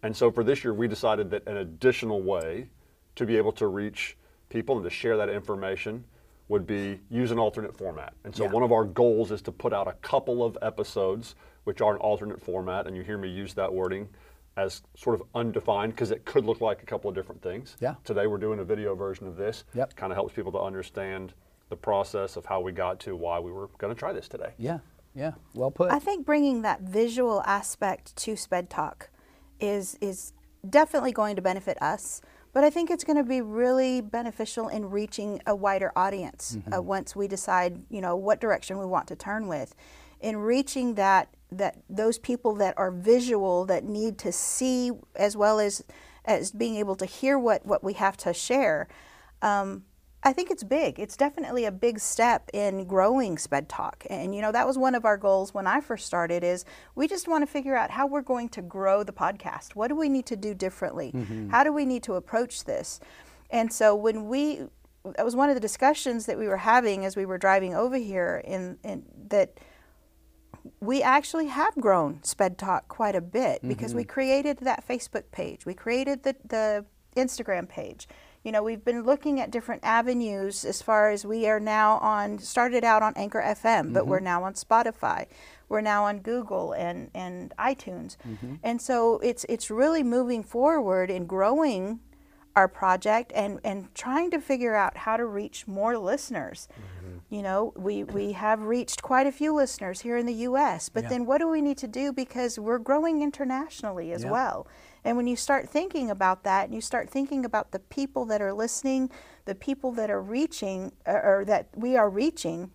And 0.03 0.15
so 0.15 0.29
for 0.31 0.43
this 0.43 0.63
year, 0.63 0.73
we 0.75 0.87
decided 0.87 1.31
that 1.31 1.45
an 1.47 1.57
additional 1.57 2.21
way 2.21 2.69
to 3.15 3.25
be 3.25 3.35
able 3.35 3.51
to 3.53 3.65
reach 3.67 4.15
people 4.49 4.75
and 4.75 4.83
to 4.83 4.91
share 4.91 5.17
that 5.17 5.27
information 5.27 6.05
would 6.49 6.67
be 6.67 6.99
use 7.09 7.31
an 7.31 7.39
alternate 7.39 7.75
format. 7.75 8.13
And 8.23 8.35
so 8.35 8.43
Yeah. 8.43 8.51
one 8.51 8.61
of 8.63 8.71
our 8.71 8.85
goals 8.85 9.31
is 9.31 9.41
to 9.43 9.51
put 9.51 9.73
out 9.73 9.87
a 9.87 9.93
couple 9.93 10.43
of 10.43 10.55
episodes 10.61 11.35
which 11.63 11.81
are 11.81 11.93
an 11.95 11.99
alternate 11.99 12.39
format. 12.39 12.85
And 12.87 12.95
you 12.95 13.01
hear 13.01 13.17
me 13.17 13.27
use 13.27 13.53
that 13.55 13.73
wording 13.73 14.07
as 14.55 14.83
sort 14.95 15.19
of 15.19 15.23
undefined 15.33 15.93
because 15.93 16.11
it 16.11 16.25
could 16.25 16.45
look 16.45 16.61
like 16.61 16.83
a 16.83 16.85
couple 16.85 17.09
of 17.09 17.15
different 17.15 17.41
things. 17.41 17.75
Yeah. 17.79 17.95
Today 18.03 18.27
we're 18.27 18.37
doing 18.37 18.59
a 18.59 18.63
video 18.63 18.93
version 18.93 19.25
of 19.27 19.35
this. 19.35 19.63
Yep. 19.73 19.95
Kind 19.95 20.11
of 20.11 20.15
helps 20.17 20.33
people 20.33 20.51
to 20.51 20.59
understand 20.59 21.33
the 21.69 21.77
process 21.77 22.35
of 22.35 22.45
how 22.45 22.59
we 22.59 22.73
got 22.73 22.99
to 22.99 23.15
why 23.15 23.39
we 23.39 23.49
were 23.49 23.67
going 23.77 23.93
to 23.93 23.97
try 23.97 24.11
this 24.11 24.27
today. 24.27 24.51
yeah, 24.57 24.79
yeah, 25.13 25.33
well 25.53 25.71
put. 25.71 25.91
I 25.91 25.99
think 25.99 26.25
bringing 26.25 26.61
that 26.61 26.81
visual 26.81 27.41
aspect 27.45 28.15
to 28.17 28.35
Sped 28.35 28.69
Talk 28.69 29.09
is 29.59 29.97
is 30.01 30.33
definitely 30.67 31.11
going 31.11 31.35
to 31.35 31.41
benefit 31.41 31.81
us, 31.81 32.21
but 32.53 32.63
I 32.63 32.69
think 32.69 32.89
it's 32.89 33.03
going 33.03 33.17
to 33.17 33.23
be 33.23 33.41
really 33.41 34.01
beneficial 34.01 34.67
in 34.67 34.89
reaching 34.89 35.41
a 35.45 35.55
wider 35.55 35.91
audience 35.95 36.57
uh, 36.73 36.81
once 36.81 37.15
we 37.15 37.27
decide, 37.27 37.81
you 37.89 38.01
know, 38.01 38.15
what 38.15 38.39
direction 38.39 38.77
we 38.77 38.85
want 38.85 39.07
to 39.07 39.15
turn 39.15 39.47
with. 39.47 39.75
In 40.19 40.37
reaching 40.37 40.95
that 40.95 41.29
that 41.51 41.81
those 41.89 42.17
people 42.17 42.55
that 42.55 42.77
are 42.77 42.91
visual 42.91 43.65
that 43.65 43.83
need 43.83 44.17
to 44.19 44.31
see 44.31 44.91
as 45.15 45.35
well 45.35 45.59
as 45.59 45.83
as 46.25 46.51
being 46.51 46.75
able 46.75 46.95
to 46.95 47.05
hear 47.05 47.37
what 47.37 47.65
what 47.65 47.83
we 47.83 47.93
have 47.93 48.15
to 48.17 48.33
share. 48.33 48.87
Um, 49.41 49.83
I 50.23 50.33
think 50.33 50.51
it's 50.51 50.63
big. 50.63 50.99
It's 50.99 51.17
definitely 51.17 51.65
a 51.65 51.71
big 51.71 51.99
step 51.99 52.49
in 52.53 52.85
growing 52.85 53.37
Sped 53.37 53.67
Talk. 53.67 54.05
And 54.09 54.35
you 54.35 54.41
know, 54.41 54.51
that 54.51 54.67
was 54.67 54.77
one 54.77 54.93
of 54.93 55.03
our 55.03 55.17
goals 55.17 55.53
when 55.53 55.65
I 55.65 55.81
first 55.81 56.05
started 56.05 56.43
is 56.43 56.63
we 56.93 57.07
just 57.07 57.27
want 57.27 57.41
to 57.41 57.47
figure 57.47 57.75
out 57.75 57.89
how 57.89 58.05
we're 58.05 58.21
going 58.21 58.49
to 58.49 58.61
grow 58.61 59.03
the 59.03 59.13
podcast. 59.13 59.75
What 59.75 59.87
do 59.87 59.95
we 59.95 60.09
need 60.09 60.27
to 60.27 60.35
do 60.35 60.53
differently? 60.53 61.11
Mm-hmm. 61.13 61.49
How 61.49 61.63
do 61.63 61.73
we 61.73 61.85
need 61.85 62.03
to 62.03 62.13
approach 62.13 62.65
this? 62.65 62.99
And 63.49 63.73
so 63.73 63.95
when 63.95 64.27
we 64.27 64.61
that 65.03 65.25
was 65.25 65.35
one 65.35 65.49
of 65.49 65.55
the 65.55 65.61
discussions 65.61 66.27
that 66.27 66.37
we 66.37 66.47
were 66.47 66.57
having 66.57 67.05
as 67.05 67.15
we 67.15 67.25
were 67.25 67.39
driving 67.39 67.73
over 67.73 67.97
here 67.97 68.43
in, 68.45 68.77
in 68.83 69.03
that 69.29 69.59
we 70.79 71.01
actually 71.01 71.47
have 71.47 71.73
grown 71.75 72.21
Sped 72.23 72.59
Talk 72.59 72.87
quite 72.87 73.15
a 73.15 73.21
bit 73.21 73.67
because 73.67 73.95
we 73.95 74.03
mm-hmm. 74.03 74.11
created 74.11 74.57
that 74.59 74.87
Facebook 74.87 75.23
page. 75.31 75.65
We 75.65 75.73
created 75.73 76.21
the, 76.21 76.35
the 76.45 76.85
Instagram 77.15 77.67
page. 77.67 78.07
You 78.43 78.51
know, 78.51 78.63
we've 78.63 78.83
been 78.83 79.03
looking 79.03 79.39
at 79.39 79.51
different 79.51 79.83
avenues 79.83 80.65
as 80.65 80.81
far 80.81 81.11
as 81.11 81.25
we 81.25 81.47
are 81.47 81.59
now 81.59 81.97
on, 81.97 82.39
started 82.39 82.83
out 82.83 83.03
on 83.03 83.13
Anchor 83.15 83.41
FM, 83.41 83.93
but 83.93 84.07
we're 84.07 84.17
mm-hmm. 84.17 84.25
now 84.25 84.43
on 84.43 84.53
Spotify. 84.53 85.27
We're 85.69 85.81
now 85.81 86.05
on 86.05 86.19
Google 86.19 86.73
and, 86.73 87.11
and 87.13 87.53
iTunes. 87.59 88.17
Mm-hmm. 88.27 88.55
And 88.63 88.81
so 88.81 89.19
it's, 89.19 89.45
it's 89.47 89.69
really 89.69 90.01
moving 90.01 90.43
forward 90.43 91.11
and 91.11 91.27
growing 91.27 91.99
our 92.55 92.67
project 92.67 93.31
and, 93.33 93.59
and 93.63 93.93
trying 93.95 94.31
to 94.31 94.39
figure 94.41 94.75
out 94.75 94.97
how 94.97 95.17
to 95.17 95.25
reach 95.25 95.67
more 95.67 95.97
listeners. 95.97 96.67
Mm-hmm. 96.73 97.17
You 97.35 97.41
know, 97.43 97.73
we, 97.77 98.03
we 98.03 98.33
have 98.33 98.61
reached 98.63 99.01
quite 99.01 99.27
a 99.27 99.31
few 99.31 99.55
listeners 99.55 100.01
here 100.01 100.17
in 100.17 100.25
the 100.25 100.33
U.S., 100.33 100.89
but 100.89 101.03
Yeah. 101.03 101.09
then 101.09 101.25
what 101.25 101.37
do 101.37 101.47
we 101.47 101.61
need 101.61 101.77
to 101.77 101.87
do 101.87 102.11
because 102.11 102.59
we're 102.59 102.79
growing 102.79 103.21
internationally 103.21 104.11
as 104.11 104.23
Yeah. 104.23 104.31
well? 104.31 104.67
And 105.03 105.17
when 105.17 105.27
you 105.27 105.35
start 105.35 105.69
thinking 105.69 106.09
about 106.09 106.43
that 106.43 106.65
and 106.65 106.75
you 106.75 106.81
start 106.81 107.09
thinking 107.09 107.45
about 107.45 107.71
the 107.71 107.79
people 107.79 108.25
that 108.25 108.41
are 108.41 108.53
listening, 108.53 109.09
the 109.45 109.55
people 109.55 109.91
that 109.93 110.09
are 110.11 110.21
reaching, 110.21 110.91
or, 111.05 111.43
that 111.47 111.69
we 111.75 111.97
are 111.97 112.09
reaching, 112.09 112.71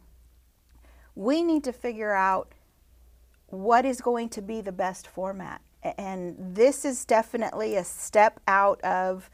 we 1.14 1.42
need 1.42 1.64
to 1.64 1.72
figure 1.72 2.12
out 2.12 2.52
what 3.46 3.84
is 3.84 4.00
going 4.00 4.28
to 4.30 4.42
be 4.42 4.60
the 4.60 4.72
best 4.72 5.06
format. 5.06 5.60
And 5.82 6.36
this 6.38 6.84
is 6.84 7.04
definitely 7.04 7.76
a 7.76 7.84
step 7.84 8.40
out 8.48 8.80
of 8.82 9.30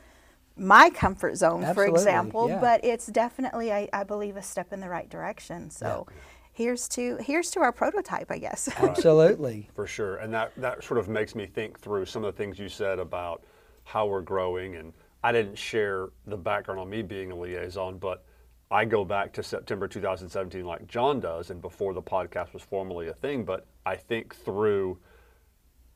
my 0.54 0.90
comfort 0.90 1.36
zone, 1.36 1.72
for 1.72 1.86
example, 1.86 2.48
yeah. 2.48 2.60
but 2.60 2.84
it's 2.84 3.06
definitely, 3.06 3.72
I, 3.72 3.88
I 3.92 4.04
believe, 4.04 4.36
a 4.36 4.42
step 4.42 4.70
in 4.72 4.80
the 4.80 4.88
right 4.88 5.08
direction. 5.08 5.70
So 5.70 6.06
here's 6.52 6.88
to 6.88 7.16
here's 7.20 7.50
to 7.52 7.60
our 7.60 7.72
prototype, 7.72 8.30
I 8.30 8.38
guess. 8.38 8.68
Absolutely. 8.78 9.68
For 9.74 9.86
sure. 9.86 10.16
And 10.16 10.32
that, 10.34 10.52
that 10.56 10.84
sort 10.84 10.98
of 10.98 11.08
makes 11.08 11.34
me 11.34 11.46
think 11.46 11.80
through 11.80 12.06
some 12.06 12.24
of 12.24 12.34
the 12.34 12.36
things 12.36 12.58
you 12.58 12.68
said 12.68 12.98
about 12.98 13.42
how 13.84 14.06
we're 14.06 14.22
growing. 14.22 14.76
And 14.76 14.92
I 15.24 15.32
didn't 15.32 15.56
share 15.56 16.10
the 16.26 16.36
background 16.36 16.80
on 16.80 16.90
me 16.90 17.02
being 17.02 17.30
a 17.32 17.36
liaison, 17.36 17.98
but 17.98 18.24
I 18.70 18.84
go 18.84 19.04
back 19.04 19.32
to 19.34 19.42
September 19.42 19.86
2017 19.86 20.64
like 20.64 20.86
John 20.86 21.20
does, 21.20 21.50
and 21.50 21.60
before 21.60 21.92
the 21.92 22.02
podcast 22.02 22.54
was 22.54 22.62
formally 22.62 23.08
a 23.08 23.12
thing. 23.12 23.44
But 23.44 23.66
I 23.84 23.96
think 23.96 24.34
through 24.34 24.98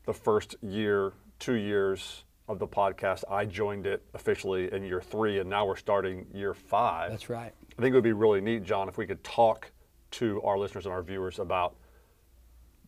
the 0.05 0.13
first 0.13 0.55
year, 0.61 1.13
two 1.39 1.55
years 1.55 2.23
of 2.47 2.59
the 2.59 2.67
podcast, 2.67 3.23
I 3.29 3.45
joined 3.45 3.87
it 3.87 4.03
officially 4.13 4.71
in 4.71 4.83
year 4.83 5.01
three, 5.01 5.39
and 5.39 5.49
now 5.49 5.65
we're 5.65 5.75
starting 5.75 6.27
year 6.33 6.53
five. 6.53 7.11
That's 7.11 7.29
right. 7.29 7.51
I 7.77 7.81
think 7.81 7.93
it 7.93 7.95
would 7.95 8.03
be 8.03 8.13
really 8.13 8.41
neat, 8.41 8.63
John, 8.63 8.87
if 8.87 8.97
we 8.97 9.07
could 9.07 9.23
talk 9.23 9.71
to 10.11 10.41
our 10.43 10.57
listeners 10.57 10.85
and 10.85 10.93
our 10.93 11.01
viewers 11.03 11.39
about 11.39 11.75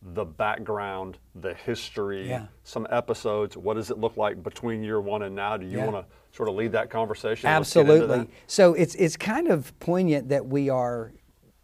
the 0.02 0.24
background, 0.24 1.18
the 1.34 1.52
history, 1.52 2.28
Yeah. 2.28 2.46
some 2.64 2.86
episodes. 2.90 3.56
What 3.56 3.74
does 3.74 3.90
it 3.90 3.98
look 3.98 4.16
like 4.16 4.42
between 4.42 4.82
year 4.82 5.00
one 5.00 5.22
and 5.22 5.34
now? 5.34 5.56
Do 5.58 5.66
you 5.66 5.78
Yeah. 5.78 5.86
want 5.88 6.06
to 6.08 6.36
sort 6.36 6.48
of 6.48 6.54
lead 6.54 6.72
that 6.72 6.88
conversation? 6.88 7.50
Let's 7.50 7.74
get 7.74 7.80
into 7.82 7.92
Absolutely. 7.92 8.18
that. 8.24 8.28
So 8.46 8.72
it's 8.74 8.94
it's 8.94 9.16
kind 9.16 9.48
of 9.48 9.78
poignant 9.78 10.30
that 10.30 10.46
we 10.46 10.70
are 10.70 11.12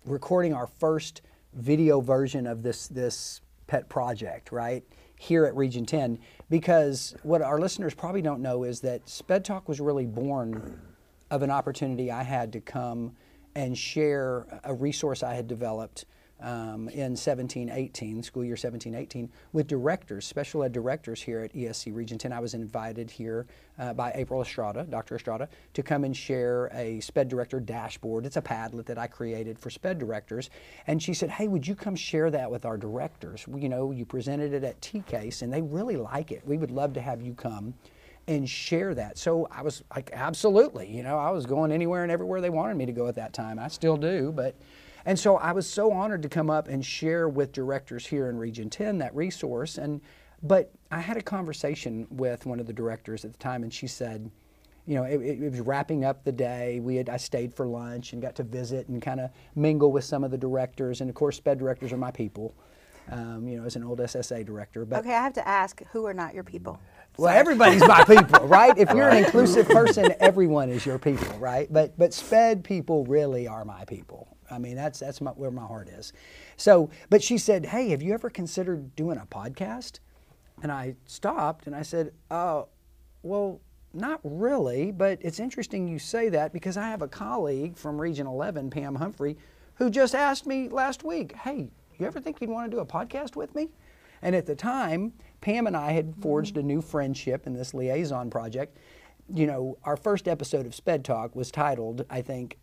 recording 0.04 0.52
our 0.52 0.66
first 0.66 1.22
video 1.54 2.00
version 2.00 2.46
of 2.46 2.62
this 2.62 2.88
this 2.88 3.40
pet 3.66 3.88
project, 3.88 4.52
right? 4.52 4.84
Here 5.18 5.46
at 5.46 5.56
Region 5.56 5.86
10 5.86 6.18
because 6.50 7.16
what 7.22 7.40
our 7.40 7.58
listeners 7.58 7.94
probably 7.94 8.20
don't 8.20 8.42
know 8.42 8.64
is 8.64 8.82
that 8.82 9.08
Sped 9.08 9.46
Talk 9.46 9.66
was 9.66 9.80
really 9.80 10.04
born 10.04 10.78
of 11.30 11.42
an 11.42 11.50
opportunity 11.50 12.10
I 12.12 12.22
had 12.22 12.52
to 12.52 12.60
come 12.60 13.16
and 13.56 13.76
share 13.76 14.46
a 14.64 14.75
resource 14.75 15.22
I 15.22 15.32
had 15.34 15.48
developed 15.48 16.04
um, 16.38 16.90
in 16.90 17.16
17 17.16 17.70
18, 17.70 18.22
school 18.22 18.44
year 18.44 18.58
17 18.58 18.94
18, 18.94 19.30
with 19.54 19.66
directors, 19.66 20.26
special 20.26 20.62
ed 20.62 20.72
directors 20.72 21.22
here 21.22 21.40
at 21.40 21.54
ESC 21.54 21.94
Region 21.94 22.18
10. 22.18 22.30
I 22.30 22.40
was 22.40 22.52
invited 22.52 23.10
here 23.10 23.46
uh, 23.78 23.94
by 23.94 24.12
April 24.14 24.42
Estrada, 24.42 24.84
Dr. 24.84 25.16
Estrada, 25.16 25.48
to 25.72 25.82
come 25.82 26.04
and 26.04 26.14
share 26.14 26.66
a 26.75 27.00
SPED 27.00 27.30
director 27.30 27.58
dashboard. 27.58 28.26
It's 28.26 28.36
a 28.36 28.42
Padlet 28.42 28.84
that 28.84 28.98
I 28.98 29.06
created 29.06 29.58
for 29.58 29.70
SPED 29.70 29.98
directors. 29.98 30.50
And 30.86 31.02
she 31.02 31.14
said, 31.14 31.30
Hey, 31.30 31.48
would 31.48 31.66
you 31.66 31.75
come 31.75 31.96
share 31.96 32.30
that 32.30 32.50
with 32.50 32.66
our 32.66 32.76
directors? 32.76 33.46
You 33.56 33.70
know, 33.70 33.90
you 33.90 34.04
presented 34.04 34.52
it 34.52 34.64
at 34.64 34.78
TCASE 34.82 35.40
and 35.40 35.50
they 35.50 35.62
really 35.62 35.96
like 35.96 36.30
it. 36.30 36.42
We 36.46 36.58
would 36.58 36.70
love 36.70 36.92
to 36.92 37.00
have 37.00 37.22
you 37.22 37.32
come 37.32 37.72
and 38.28 38.49
share 38.49 38.95
that. 38.95 39.18
So 39.18 39.47
I 39.50 39.62
was 39.62 39.85
like, 39.95 40.11
absolutely. 40.12 40.90
You 40.90 41.02
know, 41.02 41.18
I 41.18 41.30
was 41.30 41.47
going 41.47 41.71
anywhere 41.71 42.02
and 42.02 42.11
everywhere 42.11 42.40
they 42.40 42.50
wanted 42.50 42.76
me 42.76 42.87
to 42.87 42.92
go 42.92 43.06
at 43.06 43.14
that 43.14 43.33
time. 43.33 43.59
I 43.59 43.68
still 43.68 43.97
do, 43.97 44.33
but. 44.33 44.54
And 45.09 45.16
so 45.16 45.37
I 45.37 45.52
was 45.52 45.71
so 45.71 45.92
honored 45.92 46.23
to 46.25 46.28
come 46.28 46.50
up 46.50 46.66
and 46.66 46.85
share 46.85 47.28
with 47.28 47.52
directors 47.52 48.04
here 48.04 48.28
in 48.28 48.37
Region 48.37 48.68
10 48.68 48.99
that 48.99 49.14
resource. 49.14 49.78
And 49.78 50.00
but 50.42 50.73
I 50.90 51.00
had 51.00 51.16
a 51.16 51.23
conversation 51.23 52.06
with 52.11 52.45
one 52.45 52.61
of 52.61 52.66
the 52.66 52.73
directors 52.73 53.25
at 53.25 53.33
the 53.33 53.38
time, 53.38 53.62
and 53.62 53.73
she 53.73 53.87
said, 53.87 54.30
you 54.87 54.95
know, 54.95 55.04
it, 55.04 55.21
it, 55.21 55.50
was 55.50 55.61
wrapping 55.61 56.04
up 56.04 56.25
the 56.25 56.33
day. 56.33 56.78
We 56.80 56.97
had 56.97 57.09
I 57.09 57.16
stayed 57.16 57.52
for 57.52 57.66
lunch 57.66 58.12
and 58.12 58.23
got 58.23 58.37
to 58.37 58.45
visit 58.45 58.87
and 58.88 59.02
kind 59.02 59.18
of 59.18 59.30
mingle 59.56 59.90
with 59.90 60.04
some 60.04 60.23
of 60.23 60.30
the 60.30 60.38
directors. 60.38 61.00
And 61.00 61.11
of 61.11 61.16
course, 61.16 61.37
sped 61.37 61.59
directors 61.59 61.92
are 61.92 61.97
my 61.97 62.12
people. 62.12 62.54
Um, 63.09 63.47
you 63.47 63.56
know, 63.56 63.64
as 63.64 63.76
an 63.76 63.85
old 63.85 64.00
SSA 64.00 64.45
director, 64.45 64.85
but 64.85 64.99
Okay, 64.99 65.14
I 65.14 65.23
have 65.23 65.35
to 65.35 65.47
ask, 65.47 65.80
who 65.92 66.06
are 66.06 66.14
not 66.14 66.35
your 66.35 66.42
people? 66.42 66.80
Well, 67.18 67.35
everybody's 67.35 67.87
my 67.87 68.04
people, 68.04 68.46
right? 68.46 68.76
If 68.76 68.90
you're 68.90 69.08
an 69.08 69.25
inclusive 69.25 69.68
person, 69.68 70.14
everyone 70.20 70.68
is 70.68 70.85
your 70.85 70.99
people, 70.99 71.38
right? 71.38 71.73
But 71.73 71.96
but 71.99 72.12
sped 72.12 72.64
people 72.64 73.04
really 73.06 73.49
are 73.49 73.64
my 73.64 73.85
people. 73.85 74.37
I 74.50 74.58
mean, 74.58 74.76
that's 74.76 75.00
that's 75.00 75.20
my, 75.20 75.30
where 75.32 75.50
my 75.50 75.66
heart 75.66 75.88
is. 75.88 76.12
So, 76.56 76.90
but 77.11 77.23
she 77.23 77.38
said, 77.38 77.66
"Hey, 77.66 77.88
have 77.90 78.02
you 78.02 78.12
ever 78.12 78.30
considered 78.30 78.94
doing 78.96 79.18
a 79.18 79.26
podcast?" 79.26 80.00
And 80.62 80.70
I 80.70 80.96
stopped 81.06 81.66
and 81.66 81.75
I 81.75 81.82
said, 81.82 82.12
"Oh, 82.30 82.68
well, 83.23 83.61
not 83.94 84.20
really, 84.23 84.92
but 84.92 85.18
it's 85.23 85.40
interesting 85.40 85.88
you 85.88 85.99
say 85.99 86.28
that 86.28 86.52
because 86.52 86.76
I 86.76 86.88
have 86.88 87.02
a 87.02 87.08
colleague 87.08 87.76
from 87.76 88.00
Region 88.00 88.26
11, 88.26 88.70
Pam 88.70 88.94
Humphrey, 88.94 89.37
who 89.76 89.90
just 89.90 90.14
asked 90.14 90.46
me 90.46 90.68
last 90.68 91.02
week, 91.02 91.35
"Hey, 91.35 91.70
you 91.99 92.06
ever 92.06 92.20
think 92.20 92.40
you'd 92.40 92.50
want 92.50 92.70
to 92.70 92.76
do 92.76 92.80
a 92.80 92.87
podcast 92.87 93.37
with 93.37 93.54
me?" 93.54 93.70
And 94.23 94.35
at 94.35 94.46
the 94.46 94.54
time, 94.54 95.12
Pam 95.47 95.69
and 95.69 95.76
I 95.76 95.93
had 95.93 96.12
forged 96.21 96.57
a 96.57 96.62
new 96.62 96.83
friendship 96.83 97.47
in 97.47 97.53
this 97.53 97.73
liaison 97.73 98.31
project. 98.31 98.79
You 99.33 99.47
know, 99.47 99.79
our 99.85 99.97
first 99.97 100.26
episode 100.26 100.67
of 100.67 100.75
Sped 100.75 101.05
Talk 101.05 101.37
was 101.37 101.53
titled, 101.53 102.05
I 102.11 102.21
think, 102.21 102.59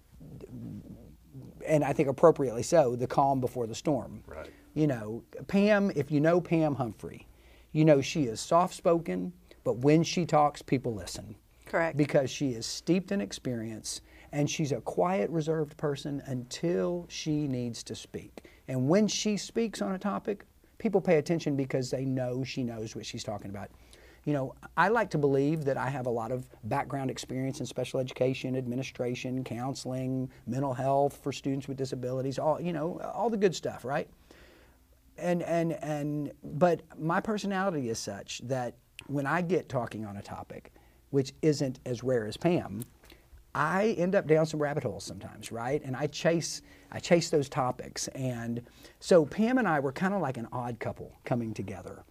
and 1.65 1.81
I 1.81 1.93
think 1.93 2.09
appropriately 2.09 2.61
so, 2.61 2.97
The 2.97 3.07
Calm 3.07 3.39
Before 3.39 3.67
the 3.67 3.73
Storm. 3.73 4.21
Right. 4.27 4.49
You 4.73 4.87
know, 4.87 5.23
Pam, 5.47 5.93
if 5.95 6.11
you 6.11 6.19
know 6.19 6.41
Pam 6.41 6.75
Humphrey, 6.75 7.25
you 7.71 7.85
know 7.85 8.01
she 8.01 8.23
is 8.23 8.41
soft 8.41 8.75
spoken, 8.75 9.31
but 9.63 9.77
when 9.77 10.03
she 10.03 10.25
talks, 10.25 10.61
people 10.61 10.93
listen. 10.93 11.37
Correct. 11.65 11.95
Because 11.95 12.29
she 12.29 12.49
is 12.49 12.65
steeped 12.65 13.13
in 13.13 13.21
experience 13.21 14.01
and 14.33 14.49
she's 14.49 14.73
a 14.73 14.81
quiet, 14.81 15.29
reserved 15.29 15.77
person 15.77 16.21
until 16.25 17.05
she 17.07 17.47
needs 17.47 17.81
to 17.83 17.95
speak. 17.95 18.43
And 18.67 18.89
when 18.89 19.07
she 19.07 19.37
speaks 19.37 19.81
on 19.81 19.95
a 19.95 19.99
topic, 19.99 20.43
people 20.83 21.01
pay 21.01 21.17
attention 21.17 21.55
because 21.55 21.89
they 21.89 22.05
know 22.05 22.43
she 22.43 22.63
knows 22.63 22.95
what 22.95 23.05
she's 23.05 23.23
talking 23.23 23.49
about. 23.49 23.69
You 24.25 24.33
know, 24.33 24.53
I 24.77 24.89
like 24.89 25.09
to 25.11 25.17
believe 25.17 25.65
that 25.65 25.77
I 25.77 25.89
have 25.89 26.05
a 26.05 26.09
lot 26.09 26.31
of 26.31 26.45
background 26.65 27.09
experience 27.09 27.59
in 27.59 27.65
special 27.65 27.99
education, 27.99 28.55
administration, 28.55 29.43
counseling, 29.43 30.29
mental 30.45 30.73
health 30.73 31.19
for 31.23 31.31
students 31.31 31.67
with 31.67 31.77
disabilities, 31.77 32.37
all, 32.37 32.61
you 32.61 32.73
know, 32.73 32.99
all 33.13 33.29
the 33.29 33.37
good 33.37 33.55
stuff, 33.55 33.83
right? 33.83 34.07
and 35.17 35.43
and 35.43 35.73
and 35.73 36.31
but 36.43 36.81
my 36.99 37.19
personality 37.19 37.89
is 37.89 37.99
such 37.99 38.41
that 38.45 38.75
when 39.07 39.25
I 39.25 39.41
get 39.41 39.69
talking 39.69 40.05
on 40.05 40.17
a 40.17 40.21
topic, 40.21 40.71
which 41.11 41.33
isn't 41.41 41.79
as 41.85 42.03
rare 42.03 42.25
as 42.25 42.37
Pam, 42.37 42.83
I 43.55 43.95
end 43.99 44.15
up 44.15 44.27
down 44.27 44.45
some 44.45 44.61
rabbit 44.61 44.83
holes 44.83 45.03
sometimes, 45.03 45.51
right? 45.51 45.81
And 45.83 45.95
I 45.95 46.07
chase 46.07 46.61
I 46.91 46.99
chase 46.99 47.29
those 47.29 47.49
topics, 47.49 48.07
and 48.09 48.61
so 48.99 49.25
Pam 49.25 49.57
and 49.57 49.67
I 49.67 49.79
were 49.79 49.91
kind 49.91 50.13
of 50.13 50.21
like 50.21 50.37
an 50.37 50.47
odd 50.51 50.79
couple 50.79 51.11
coming 51.25 51.53
together. 51.53 52.03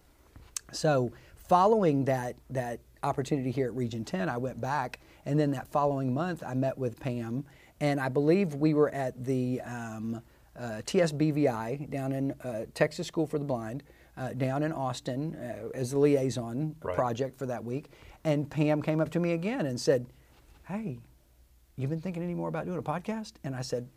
So 0.71 1.11
following 1.35 2.05
that 2.05 2.35
that 2.49 2.79
opportunity 3.03 3.51
here 3.51 3.67
at 3.67 3.75
Region 3.75 4.05
10, 4.05 4.29
I 4.29 4.37
went 4.37 4.59
back, 4.61 4.99
and 5.25 5.37
then 5.39 5.51
that 5.51 5.67
following 5.67 6.13
month, 6.13 6.43
I 6.45 6.53
met 6.53 6.77
with 6.77 6.99
Pam, 6.99 7.45
and 7.81 7.99
I 7.99 8.07
believe 8.09 8.55
we 8.55 8.73
were 8.73 8.89
at 8.89 9.23
the 9.25 9.59
um, 9.61 10.21
uh, 10.57 10.81
TSBVI 10.85 11.89
down 11.89 12.11
in 12.13 12.31
uh, 12.43 12.65
Texas 12.73 13.07
School 13.07 13.27
for 13.27 13.39
the 13.39 13.45
Blind, 13.45 13.83
uh, 14.17 14.33
down 14.33 14.63
in 14.63 14.71
Austin 14.71 15.35
uh, 15.35 15.69
as 15.73 15.91
the 15.91 15.99
liaison 15.99 16.75
Right. 16.81 16.95
project 16.95 17.37
for 17.37 17.45
that 17.47 17.63
week, 17.65 17.89
and 18.23 18.49
Pam 18.49 18.81
came 18.81 19.01
up 19.01 19.09
to 19.11 19.19
me 19.19 19.31
again 19.33 19.65
and 19.65 19.79
said, 19.79 20.05
"Hey, 20.67 20.99
you 21.77 21.87
been 21.87 22.01
thinking 22.01 22.23
any 22.23 22.35
more 22.35 22.49
about 22.49 22.65
doing 22.65 22.79
a 22.79 22.83
podcast?" 22.83 23.33
And 23.43 23.55
I 23.55 23.61
said, 23.61 23.87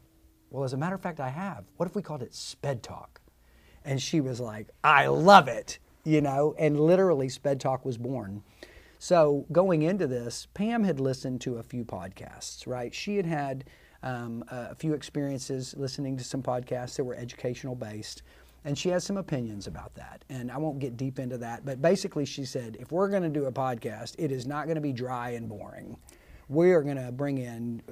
"Well, 0.51 0.65
as 0.65 0.73
a 0.73 0.77
matter 0.77 0.95
of 0.95 1.01
fact, 1.01 1.21
I 1.21 1.31
have. 1.31 1.65
What 1.77 1.89
if 1.89 1.95
we 1.95 2.03
called 2.03 2.23
it 2.23 2.35
Sped 2.35 2.83
Talk?" 2.83 3.21
And 3.87 4.03
she 4.03 4.21
was 4.21 4.41
like, 4.41 4.69
I 4.83 5.07
love 5.07 5.47
it, 5.47 5.79
you 6.05 6.21
know, 6.21 6.55
and 6.59 6.79
literally 6.79 7.29
Sped 7.29 7.61
Talk 7.61 7.85
was 7.85 7.97
born. 7.97 8.43
So 8.99 9.47
going 9.53 9.83
into 9.83 10.09
this, 10.09 10.49
Pam 10.55 10.83
had 10.83 10.99
listened 10.99 11.41
to 11.43 11.59
a 11.59 11.63
few 11.63 11.85
podcasts, 11.85 12.67
right? 12.67 12.93
She 12.93 13.17
had 13.17 13.27
had 13.27 13.65
um, 14.03 14.45
a 14.51 14.75
few 14.75 14.93
experiences 14.93 15.75
listening 15.77 16.17
to 16.17 16.25
some 16.25 16.43
podcasts 16.43 16.97
that 16.97 17.05
were 17.05 17.15
educational 17.15 17.77
based, 17.77 18.23
and 18.65 18.77
she 18.77 18.89
has 18.89 19.05
some 19.05 19.19
opinions 19.19 19.69
about 19.69 19.95
that. 19.95 20.25
And 20.29 20.51
I 20.51 20.59
won't 20.59 20.81
get 20.81 20.97
deep 20.97 21.21
into 21.21 21.39
that, 21.39 21.65
but 21.65 21.81
basically 21.81 22.25
she 22.25 22.45
said, 22.45 22.77
if 22.81 22.91
we're 22.91 23.09
going 23.09 23.23
to 23.23 23.29
do 23.29 23.45
a 23.45 23.53
podcast, 23.53 24.17
it 24.19 24.33
is 24.33 24.47
not 24.47 24.65
going 24.65 24.75
to 24.75 24.81
be 24.81 24.93
dry 24.93 25.31
and 25.31 25.49
boring 25.49 25.97
we 26.49 26.73
are 26.73 26.83
going 26.83 26.97
to 26.97 27.11
bring 27.11 27.39
in 27.39 27.83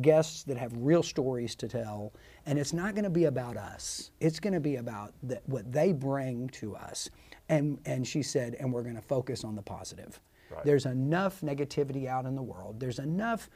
guests 0.00 0.42
that 0.44 0.56
have 0.58 0.72
real 0.76 1.02
stories 1.02 1.54
to 1.56 1.68
tell 1.68 2.12
and 2.46 2.58
it's 2.58 2.72
not 2.72 2.94
going 2.94 3.04
to 3.04 3.10
be 3.10 3.24
about 3.24 3.56
us. 3.56 4.10
It's 4.20 4.38
going 4.38 4.52
to 4.52 4.60
be 4.60 4.76
about 4.76 5.14
the, 5.22 5.40
what 5.46 5.70
they 5.72 5.92
bring 5.92 6.48
to 6.50 6.76
us. 6.76 7.08
And 7.48 7.78
and 7.86 8.06
she 8.06 8.22
said 8.22 8.56
and 8.60 8.72
we're 8.72 8.82
going 8.82 8.96
to 8.96 9.02
focus 9.02 9.44
on 9.44 9.54
the 9.54 9.62
positive. 9.62 10.20
Right. 10.50 10.64
there's 10.64 10.84
enough 10.84 11.40
negativity 11.40 12.06
out 12.06 12.26
in 12.26 12.36
the 12.36 12.42
world. 12.42 12.78
There's 12.78 12.98
enough 12.98 13.48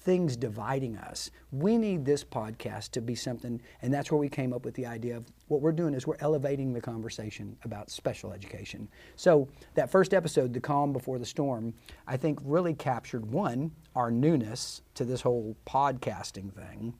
things 0.00 0.36
dividing 0.36 0.96
us. 0.96 1.30
We 1.52 1.76
need 1.76 2.04
this 2.04 2.24
podcast 2.24 2.90
to 2.92 3.00
be 3.00 3.14
something 3.14 3.60
and 3.82 3.92
that's 3.92 4.10
where 4.10 4.18
we 4.18 4.28
came 4.28 4.52
up 4.52 4.64
with 4.64 4.74
the 4.74 4.86
idea 4.86 5.16
of 5.16 5.26
what 5.48 5.60
we're 5.60 5.72
doing 5.72 5.94
is 5.94 6.06
we're 6.06 6.16
elevating 6.20 6.72
the 6.72 6.80
conversation 6.80 7.56
about 7.64 7.90
special 7.90 8.32
education. 8.32 8.88
So 9.16 9.48
that 9.74 9.90
first 9.90 10.14
episode 10.14 10.52
the 10.52 10.60
calm 10.60 10.92
before 10.92 11.18
the 11.18 11.26
storm 11.26 11.74
i 12.06 12.16
think 12.16 12.38
really 12.42 12.74
captured 12.74 13.24
one 13.30 13.70
our 13.94 14.10
newness 14.10 14.82
to 14.94 15.04
this 15.04 15.20
whole 15.20 15.56
podcasting 15.66 16.52
thing 16.52 16.94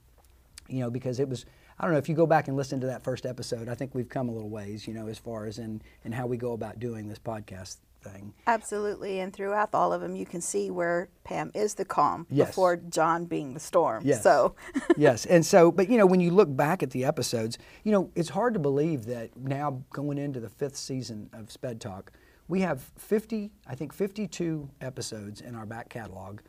you 0.69 0.81
know 0.81 0.91
because 0.91 1.21
it 1.21 1.29
was 1.29 1.45
i 1.79 1.85
don't 1.85 1.93
know 1.93 1.99
if 1.99 2.09
you 2.09 2.15
go 2.15 2.27
back 2.27 2.49
and 2.49 2.57
listen 2.57 2.81
to 2.81 2.87
that 2.87 3.03
first 3.03 3.27
episode 3.27 3.69
i 3.69 3.75
think 3.75 3.95
we've 3.95 4.09
come 4.09 4.29
a 4.29 4.33
little 4.33 4.49
ways 4.51 4.87
you 4.87 4.95
know 4.95 5.07
as 5.09 5.19
far 5.19 5.47
as 5.47 5.59
in 5.59 5.81
in 6.05 6.13
how 6.13 6.27
we 6.27 6.37
go 6.37 6.53
about 6.53 6.79
doing 6.79 7.09
this 7.09 7.19
podcast 7.19 7.79
thing 8.01 8.35
Absolutely, 8.47 9.21
and 9.21 9.33
throughout 9.33 9.71
all 9.75 9.93
of 9.93 10.01
them, 10.01 10.17
you 10.17 10.27
can 10.27 10.41
see 10.41 10.71
where 10.71 11.09
Pam 11.25 11.51
is 11.55 11.75
the 11.75 11.85
calm 11.85 12.27
Yes. 12.31 12.49
before 12.49 12.77
John 12.77 13.25
being 13.27 13.55
the 13.55 13.61
storm. 13.61 14.03
Yes. 14.05 14.23
So, 14.23 14.55
yes, 14.97 15.27
and 15.27 15.45
so, 15.45 15.71
but 15.71 15.89
you 15.89 15.97
know, 15.99 16.07
when 16.07 16.21
you 16.21 16.31
look 16.31 16.55
back 16.55 16.83
at 16.83 16.91
the 16.91 17.05
episodes, 17.05 17.59
you 17.85 17.93
know, 17.93 18.11
it's 18.15 18.31
hard 18.31 18.55
to 18.55 18.61
believe 18.61 19.05
that 19.07 19.37
now 19.37 19.83
going 19.91 20.19
into 20.19 20.41
the 20.41 20.49
fifth 20.49 20.77
season 20.77 21.31
of 21.33 21.51
Sped 21.51 21.81
Talk, 21.81 22.13
we 22.49 22.61
have 22.63 22.91
50, 22.99 23.53
I 23.69 23.75
think 23.75 23.93
52 23.93 24.69
episodes 24.81 25.41
in 25.41 25.55
our 25.55 25.67
back 25.67 25.89
catalog. 25.89 26.41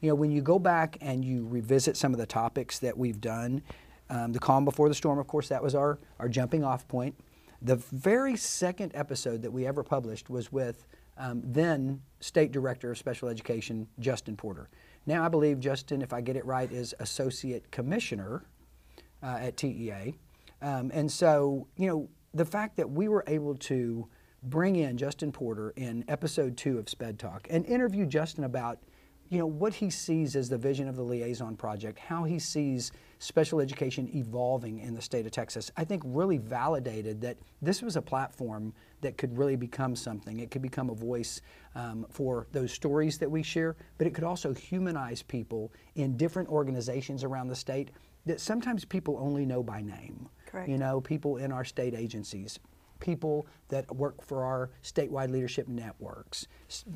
You 0.00 0.08
know, 0.08 0.14
when 0.14 0.30
you 0.30 0.40
go 0.42 0.58
back 0.58 0.96
and 1.00 1.24
you 1.24 1.46
revisit 1.46 1.96
some 1.96 2.12
of 2.12 2.18
the 2.20 2.26
topics 2.26 2.78
that 2.78 2.96
we've 2.96 3.20
done, 3.20 3.62
um, 4.08 4.32
the 4.32 4.38
calm 4.38 4.64
before 4.64 4.88
the 4.88 4.94
storm, 4.94 5.18
of 5.18 5.26
course, 5.26 5.48
that 5.48 5.62
was 5.62 5.74
our, 5.74 5.98
our 6.18 6.28
jumping 6.28 6.64
off 6.64 6.86
point. 6.88 7.14
The 7.62 7.76
very 7.76 8.36
second 8.36 8.92
episode 8.94 9.42
that 9.42 9.52
we 9.52 9.66
ever 9.66 9.82
published 9.82 10.30
was 10.30 10.50
with 10.50 10.86
um, 11.18 11.42
then 11.44 12.00
State 12.20 12.52
Director 12.52 12.90
of 12.90 12.98
Special 12.98 13.28
Education, 13.28 13.86
Justin 13.98 14.36
Porter. 14.36 14.70
Now 15.06 15.24
I 15.24 15.28
believe 15.28 15.60
Justin, 15.60 16.00
if 16.00 16.12
I 16.12 16.22
get 16.22 16.36
it 16.36 16.44
right, 16.46 16.70
is 16.72 16.94
Associate 17.00 17.70
Commissioner 17.70 18.44
uh, 19.22 19.38
at 19.40 19.56
TEA. 19.56 20.14
Um, 20.62 20.90
and 20.94 21.10
so, 21.10 21.66
you 21.76 21.86
know, 21.86 22.08
the 22.32 22.44
fact 22.44 22.76
that 22.76 22.88
we 22.88 23.08
were 23.08 23.24
able 23.26 23.54
to 23.56 24.08
bring 24.44 24.76
in 24.76 24.96
Justin 24.96 25.32
Porter 25.32 25.74
in 25.76 26.04
episode 26.08 26.56
two 26.56 26.78
of 26.78 26.88
Sped 26.88 27.18
Talk 27.18 27.46
and 27.50 27.66
interview 27.66 28.06
Justin 28.06 28.44
about 28.44 28.78
you 29.28 29.38
know 29.38 29.46
what 29.46 29.74
he 29.74 29.90
sees 29.90 30.34
as 30.34 30.48
the 30.48 30.58
vision 30.58 30.88
of 30.88 30.96
the 30.96 31.02
liaison 31.02 31.56
project, 31.56 31.98
how 31.98 32.24
he 32.24 32.38
sees 32.38 32.90
special 33.20 33.60
education 33.60 34.10
evolving 34.14 34.80
in 34.80 34.94
the 34.94 35.02
state 35.02 35.26
of 35.26 35.32
Texas, 35.32 35.70
I 35.76 35.84
think 35.84 36.02
really 36.06 36.38
validated 36.38 37.20
that 37.20 37.36
this 37.60 37.82
was 37.82 37.96
a 37.96 38.02
platform 38.02 38.72
that 39.02 39.18
could 39.18 39.36
really 39.36 39.56
become 39.56 39.94
something. 39.94 40.40
It 40.40 40.50
could 40.50 40.62
become 40.62 40.88
a 40.88 40.94
voice 40.94 41.42
um, 41.74 42.06
for 42.08 42.46
those 42.52 42.72
stories 42.72 43.18
that 43.18 43.30
we 43.30 43.42
share, 43.42 43.76
but 43.98 44.06
it 44.06 44.14
could 44.14 44.24
also 44.24 44.54
humanize 44.54 45.22
people 45.22 45.70
in 45.96 46.16
different 46.16 46.48
organizations 46.48 47.22
around 47.22 47.48
the 47.48 47.54
state 47.54 47.90
that 48.24 48.40
sometimes 48.40 48.84
people 48.86 49.18
only 49.20 49.44
know 49.44 49.62
by 49.62 49.82
name. 49.82 50.28
Correct. 50.46 50.68
You 50.68 50.78
know, 50.78 51.00
people 51.00 51.36
in 51.36 51.52
our 51.52 51.64
state 51.64 51.94
agencies 51.94 52.58
people 53.00 53.46
that 53.68 53.94
work 53.94 54.22
for 54.22 54.44
our 54.44 54.70
statewide 54.82 55.30
leadership 55.30 55.66
networks, 55.68 56.46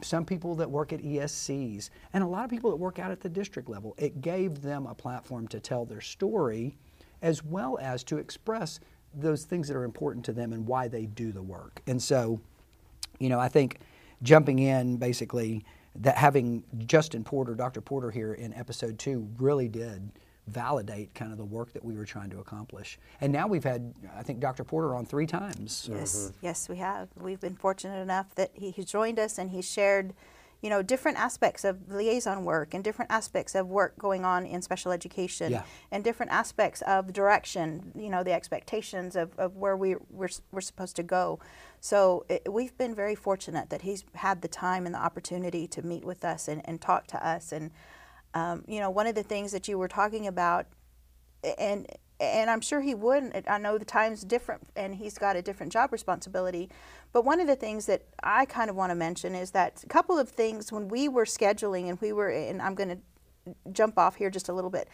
some 0.03 0.25
people 0.25 0.55
that 0.55 0.71
work 0.71 0.93
at 0.93 1.01
ESCs, 1.01 1.91
and 2.13 2.23
a 2.23 2.27
lot 2.27 2.45
of 2.45 2.51
people 2.51 2.71
that 2.71 2.77
work 2.77 2.99
out 2.99 3.11
at 3.11 3.21
the 3.21 3.29
district 3.29 3.69
level. 3.69 3.95
It 3.99 4.21
gave 4.21 4.63
them 4.63 4.87
a 4.87 4.95
platform 4.95 5.49
to 5.49 5.61
tell 5.61 5.85
their 5.85 6.01
story 6.01 6.77
as 7.23 7.43
well 7.43 7.79
as 7.81 8.05
to 8.05 8.19
express 8.19 8.81
those 9.15 9.45
things 9.45 9.69
that 9.69 9.77
are 9.77 9.85
important 9.85 10.25
to 10.27 10.33
them 10.33 10.53
and 10.53 10.67
why 10.67 10.89
they 10.89 11.07
do 11.07 11.33
the 11.33 11.43
work. 11.43 11.81
And 11.87 12.03
so, 12.03 12.41
you 13.19 13.29
know, 13.29 13.41
I 13.41 13.49
think 13.49 13.79
jumping 14.23 14.59
in 14.59 14.97
basically 14.97 15.65
that 15.97 16.17
having 16.17 16.65
Justin 16.87 17.25
Porter, 17.25 17.55
Dr. 17.55 17.81
Porter 17.81 18.11
here 18.11 18.35
in 18.35 18.53
episode 18.55 18.99
two 18.99 19.29
really 19.39 19.69
did 19.69 20.11
validate 20.47 21.15
kind 21.15 21.33
of 21.33 21.39
the 21.39 21.45
work 21.45 21.73
that 21.73 21.85
we 21.85 21.95
were 21.95 22.05
trying 22.05 22.31
to 22.31 22.39
accomplish. 22.39 22.99
And 23.21 23.33
now 23.33 23.47
we've 23.47 23.65
had, 23.65 23.95
I 24.17 24.23
think, 24.23 24.41
Dr. 24.41 24.65
Porter 24.65 24.95
on 24.95 25.07
three 25.07 25.27
times. 25.27 25.89
Yes, 25.91 26.17
mm-hmm. 26.17 26.47
yes, 26.47 26.69
we 26.69 26.77
have. 26.77 27.09
We've 27.17 27.41
been 27.41 27.57
fortunate 27.57 28.01
enough 28.01 28.35
that 28.35 28.51
he, 28.55 28.71
he's 28.71 28.87
joined 28.87 29.19
us 29.19 29.39
and 29.39 29.51
he 29.51 29.63
shared, 29.63 30.13
you 30.61 30.69
know, 30.69 30.83
different 30.83 31.19
aspects 31.19 31.65
of 31.65 31.91
liaison 31.91 32.45
work 32.45 32.75
and 32.75 32.85
different 32.85 33.11
aspects 33.11 33.55
of 33.55 33.69
work 33.69 33.99
going 33.99 34.25
on 34.25 34.45
in 34.45 34.61
special 34.61 34.93
education 34.93 35.51
Yeah. 35.51 35.63
and 35.91 36.05
different 36.05 36.31
aspects 36.31 36.83
of 36.83 37.13
direction, 37.13 37.93
you 37.95 38.11
know, 38.11 38.23
the 38.23 38.33
expectations 38.33 39.17
of, 39.17 39.39
of 39.39 39.57
where 39.57 39.77
we, 39.77 39.97
we're, 40.11 40.29
we're 40.53 40.61
supposed 40.61 40.97
to 40.97 41.03
go. 41.03 41.39
So 41.81 42.27
it, 42.29 42.53
we've 42.53 42.77
been 42.77 42.95
very 42.95 43.15
fortunate 43.15 43.71
that 43.71 43.83
he's 43.83 44.05
had 44.15 44.43
the 44.43 44.49
time 44.49 44.85
and 44.85 44.95
the 44.95 45.03
opportunity 45.03 45.67
to 45.69 45.83
meet 45.83 46.05
with 46.05 46.23
us 46.23 46.49
and, 46.49 46.61
and 46.67 46.81
talk 46.81 47.07
to 47.09 47.27
us. 47.27 47.51
And, 47.51 47.71
um, 48.35 48.65
you 48.69 48.81
know, 48.81 48.91
one 48.91 49.07
of 49.07 49.15
the 49.15 49.23
things 49.23 49.53
that 49.53 49.69
you 49.69 49.79
were 49.79 49.89
talking 49.89 50.27
about 50.27 50.67
and 51.59 51.87
and 52.21 52.49
I'm 52.49 52.61
sure 52.61 52.81
he 52.81 52.95
wouldn't. 52.95 53.49
I 53.49 53.59
know 53.59 53.77
the 53.77 53.85
time's 53.85 54.23
different, 54.23 54.63
and 54.77 54.95
he's 54.95 55.19
got 55.19 55.35
a 55.37 55.43
different 55.43 55.73
job 55.73 55.93
responsibility. 55.93 56.71
But 57.13 57.25
one 57.25 57.41
of 57.41 57.47
the 57.47 57.57
things 57.57 57.87
that 57.87 58.03
I 58.23 58.45
kind 58.45 58.71
of 58.71 58.77
want 58.77 58.91
to 58.91 58.95
mention 58.95 59.35
is 59.35 59.51
that 59.51 59.83
a 59.83 59.89
couple 59.89 60.19
of 60.19 60.29
things 60.29 60.71
when 60.73 60.89
we 60.89 61.09
were 61.09 61.25
scheduling, 61.25 61.89
and 61.89 62.01
we 62.01 62.13
were, 62.13 62.31
and 62.31 62.63
I'm 62.63 62.75
going 62.75 62.89
to 62.91 63.55
jump 63.73 63.99
off 63.99 64.17
here 64.17 64.31
just 64.31 64.49
a 64.49 64.53
little 64.53 64.71
bit. 64.71 64.89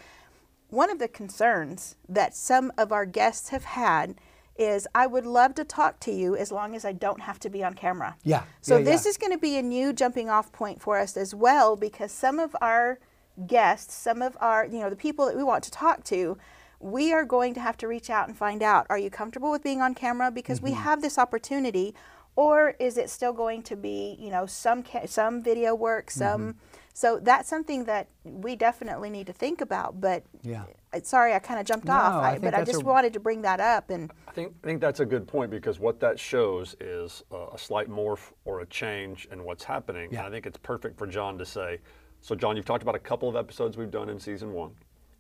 One 0.69 0.91
of 0.91 0.99
the 0.99 1.09
concerns 1.09 1.97
that 2.09 2.35
some 2.35 2.73
of 2.79 2.91
our 2.91 3.05
guests 3.05 3.51
have 3.51 3.65
had 3.65 4.15
is 4.57 4.87
I 4.95 5.07
would 5.07 5.27
love 5.27 5.55
to 5.57 5.65
talk 5.65 6.01
to 6.01 6.13
you 6.13 6.37
as 6.37 6.53
long 6.53 6.75
as 6.75 6.85
I 6.85 6.93
don't 6.93 7.21
have 7.23 7.39
to 7.41 7.51
be 7.51 7.65
on 7.65 7.75
camera. 7.75 8.17
Yeah, 8.25 8.45
So 8.61 8.77
yeah, 8.77 8.85
this 8.85 9.05
yeah. 9.05 9.11
is 9.11 9.17
going 9.19 9.33
to 9.33 9.39
be 9.39 9.57
a 9.57 9.63
new 9.63 9.93
jumping 9.93 10.29
off 10.29 10.53
point 10.53 10.81
for 10.81 10.99
us 10.99 11.17
as 11.17 11.35
well 11.35 11.77
because 11.77 12.13
some 12.13 12.39
of 12.39 12.55
our 12.61 12.99
guests, 13.47 13.95
some 13.95 14.23
of 14.23 14.37
our, 14.41 14.67
you 14.67 14.81
know, 14.81 14.91
the 14.91 14.97
people 14.97 15.27
that 15.27 15.37
we 15.37 15.43
want 15.45 15.65
to 15.65 15.71
talk 15.71 16.05
to, 16.05 16.37
we 16.79 17.13
are 17.13 17.25
going 17.25 17.55
to 17.55 17.61
have 17.61 17.77
to 17.79 17.87
reach 17.89 18.09
out 18.11 18.27
and 18.29 18.37
find 18.37 18.63
out 18.63 18.87
are 18.89 18.99
you 18.99 19.11
comfortable 19.11 19.51
with 19.51 19.63
being 19.63 19.81
on 19.83 19.95
camera 19.95 20.31
because 20.31 20.63
we 20.63 20.71
Mm-hmm. 20.71 20.81
have 20.81 21.03
this 21.03 21.19
opportunity 21.19 21.95
or 22.37 22.75
is 22.79 22.97
it 22.97 23.11
still 23.11 23.33
going 23.33 23.63
to 23.65 23.77
be, 23.77 24.17
you 24.19 24.31
know, 24.31 24.47
some 24.47 24.83
ca- 24.83 25.07
some 25.07 25.43
video 25.43 25.75
work, 25.75 26.11
some 26.11 26.41
Mm-hmm. 26.41 26.59
so 26.95 27.19
that's 27.21 27.49
something 27.49 27.85
that 27.85 28.09
we 28.25 28.57
definitely 28.57 29.11
need 29.11 29.27
to 29.27 29.33
think 29.33 29.61
about, 29.61 30.01
but 30.01 30.23
Yeah. 30.43 30.65
sorry, 31.03 31.35
I 31.35 31.39
kind 31.39 31.61
of 31.61 31.67
jumped 31.67 31.87
No, 31.87 31.93
off, 31.95 32.15
I 32.25 32.35
I, 32.35 32.39
but 32.39 32.55
I 32.55 32.65
just 32.65 32.83
a- 32.83 32.85
wanted 32.85 33.13
to 33.15 33.21
bring 33.21 33.43
that 33.43 33.61
up 33.61 33.91
and 33.91 34.11
I 34.27 34.33
think, 34.33 34.55
I 34.63 34.67
think 34.67 34.81
that's 34.81 35.01
a 35.01 35.05
good 35.07 35.27
point 35.27 35.51
because 35.51 35.79
what 35.81 36.01
that 36.01 36.19
shows 36.19 36.77
is 36.81 37.23
a, 37.31 37.49
a 37.55 37.59
slight 37.59 37.91
morph 37.91 38.33
or 38.47 38.61
a 38.61 38.67
change 38.67 39.29
in 39.33 39.45
what's 39.45 39.65
happening. 39.65 40.09
Yeah. 40.13 40.21
And 40.21 40.29
I 40.29 40.31
think 40.31 40.47
it's 40.47 40.59
perfect 40.59 40.97
for 40.99 41.07
John 41.07 41.37
to 41.39 41.45
say, 41.45 41.81
so 42.21 42.35
John, 42.35 42.57
you've 42.57 42.67
talked 42.67 42.83
about 42.83 42.95
a 42.95 42.99
couple 43.01 43.29
of 43.29 43.37
episodes 43.37 43.77
we've 43.77 43.91
done 43.91 44.09
in 44.09 44.19
season 44.19 44.53
one. 44.53 44.73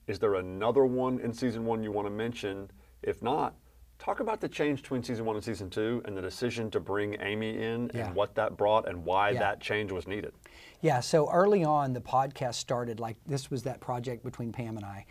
Is 0.06 0.18
there 0.18 0.34
another 0.36 0.84
one 0.84 1.18
in 1.20 1.32
season 1.32 1.64
one 1.64 1.82
you 1.82 1.92
want 1.92 2.06
to 2.06 2.10
mention? 2.10 2.70
If 3.02 3.22
not, 3.22 3.54
talk 3.98 4.20
about 4.20 4.40
the 4.40 4.48
change 4.48 4.82
between 4.82 5.02
season 5.02 5.24
one 5.24 5.36
and 5.36 5.44
season 5.44 5.70
two 5.70 6.02
and 6.04 6.16
the 6.16 6.22
decision 6.22 6.70
to 6.72 6.80
bring 6.80 7.16
Amy 7.20 7.62
in 7.62 7.90
Yeah. 7.94 8.06
and 8.06 8.14
what 8.14 8.34
that 8.34 8.56
brought 8.56 8.88
and 8.88 9.04
why 9.04 9.30
Yeah. 9.30 9.40
that 9.40 9.60
change 9.60 9.92
was 9.92 10.06
needed. 10.06 10.32
Yeah, 10.80 11.00
so 11.00 11.30
early 11.30 11.64
on, 11.64 11.92
the 11.92 12.00
podcast 12.00 12.54
started 12.54 12.98
like 13.00 13.16
this 13.26 13.50
was 13.50 13.62
that 13.64 13.80
project 13.80 14.24
between 14.24 14.52
Pam 14.52 14.76
and 14.76 14.84
I. 14.84 15.06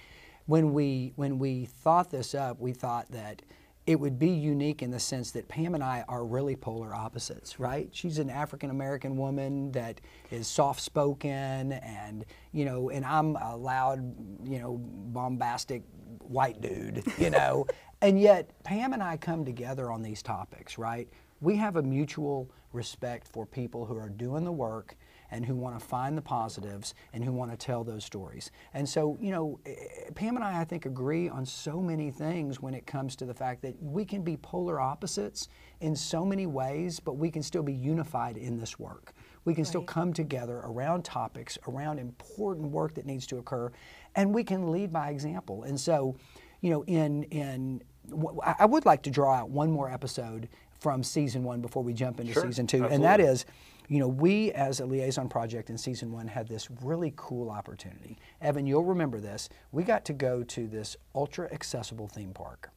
When 0.47 0.73
we 0.73 1.13
when 1.15 1.37
we 1.39 1.65
thought 1.65 2.09
this 2.09 2.33
up, 2.33 2.59
we 2.59 2.73
thought 2.73 3.09
that 3.11 3.41
it 3.89 3.99
would 3.99 4.19
be 4.19 4.29
unique 4.29 4.83
in 4.83 4.91
the 4.91 4.99
sense 4.99 5.31
that 5.31 5.47
Pam 5.47 5.73
and 5.73 5.83
I 5.83 6.05
are 6.07 6.23
really 6.23 6.55
polar 6.55 6.93
opposites, 6.93 7.59
right? 7.59 7.89
She's 7.91 8.19
an 8.19 8.29
African 8.29 8.69
American 8.69 9.17
woman 9.17 9.71
that 9.71 9.99
is 10.29 10.47
soft 10.47 10.79
spoken 10.79 11.71
and, 11.71 12.23
you 12.51 12.65
know, 12.65 12.91
and 12.91 13.03
I'm 13.03 13.35
a 13.37 13.57
loud, 13.57 13.99
you 14.47 14.59
know, 14.59 14.77
bombastic 14.79 15.81
white 16.19 16.61
dude, 16.61 17.03
you 17.17 17.29
know. 17.31 17.65
and 17.99 18.21
yet 18.21 18.51
Pam 18.63 18.93
and 18.93 19.01
I 19.01 19.17
come 19.17 19.43
together 19.43 19.91
on 19.91 20.03
these 20.03 20.21
topics, 20.21 20.77
right? 20.77 21.09
We 21.41 21.55
have 21.55 21.75
a 21.75 21.81
mutual 21.81 22.51
respect 22.73 23.27
for 23.27 23.47
people 23.47 23.87
who 23.87 23.97
are 23.97 24.09
doing 24.09 24.43
the 24.43 24.51
work 24.51 24.97
and 25.31 25.45
who 25.45 25.55
want 25.55 25.79
to 25.79 25.85
find 25.85 26.17
the 26.17 26.21
positives 26.21 26.93
and 27.13 27.23
who 27.23 27.31
want 27.31 27.51
to 27.51 27.57
tell 27.57 27.83
those 27.83 28.03
stories. 28.03 28.51
And 28.73 28.87
so, 28.87 29.17
you 29.21 29.31
know, 29.31 29.59
eh, 29.65 29.73
Pam 30.15 30.35
and 30.35 30.43
I, 30.43 30.61
I 30.61 30.63
think, 30.65 30.85
agree 30.85 31.29
on 31.29 31.45
so 31.45 31.81
many 31.81 32.11
things 32.11 32.61
when 32.61 32.73
it 32.73 32.85
comes 32.85 33.15
to 33.17 33.25
the 33.25 33.33
fact 33.33 33.61
that 33.61 33.81
we 33.81 34.05
can 34.05 34.21
be 34.23 34.37
polar 34.37 34.79
opposites 34.79 35.47
in 35.81 35.95
so 35.95 36.25
many 36.25 36.45
ways, 36.45 36.99
but 36.99 37.13
we 37.13 37.29
can 37.31 37.43
still 37.43 37.63
be 37.63 37.73
unified 37.73 38.37
in 38.37 38.57
this 38.57 38.79
work. 38.79 39.13
We 39.45 39.55
can 39.55 39.65
still 39.65 39.81
come 39.81 40.13
together 40.13 40.57
around 40.63 41.05
topics, 41.05 41.57
around 41.67 41.97
important 41.97 42.71
work 42.71 42.93
that 42.95 43.05
needs 43.05 43.25
to 43.27 43.37
occur, 43.37 43.71
and 44.15 44.33
we 44.33 44.43
can 44.43 44.71
lead 44.71 44.91
by 44.91 45.09
example. 45.09 45.63
And 45.63 45.79
so, 45.79 46.15
you 46.61 46.69
know, 46.69 46.83
in 46.83 47.23
in 47.23 47.81
w- 48.09 48.39
I 48.43 48.55
I 48.59 48.65
would 48.65 48.85
like 48.85 49.01
to 49.03 49.09
draw 49.09 49.33
out 49.33 49.49
one 49.49 49.71
more 49.71 49.89
episode 49.89 50.49
from 50.79 51.03
season 51.03 51.43
one 51.43 51.61
before 51.61 51.83
we 51.83 51.93
jump 51.93 52.19
into 52.19 52.33
Sure, 52.33 52.43
season 52.43 52.67
two, 52.67 52.83
and 52.85 53.03
that 53.03 53.19
absolutely. 53.19 53.33
is, 53.33 53.45
you 53.89 53.97
know, 53.97 54.07
we 54.07 54.51
as 54.51 54.79
a 54.79 54.85
liaison 54.85 55.27
project 55.27 55.69
in 55.71 55.77
season 55.77 56.11
one 56.11 56.27
had 56.27 56.47
this 56.47 56.69
really 56.83 57.11
cool 57.15 57.49
opportunity. 57.49 58.19
Evan, 58.39 58.67
you'll 58.67 58.85
remember 58.85 59.19
this. 59.19 59.49
We 59.71 59.83
got 59.83 60.05
to 60.05 60.13
go 60.13 60.43
to 60.43 60.67
this 60.67 60.95
ultra 61.15 61.51
accessible 61.51 62.07
theme 62.07 62.31
park, 62.31 62.69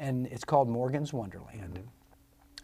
and 0.00 0.26
it's 0.26 0.44
called 0.44 0.68
Morgan's 0.68 1.12
Wonderland. 1.12 1.74
Mm-hmm. 1.74 1.88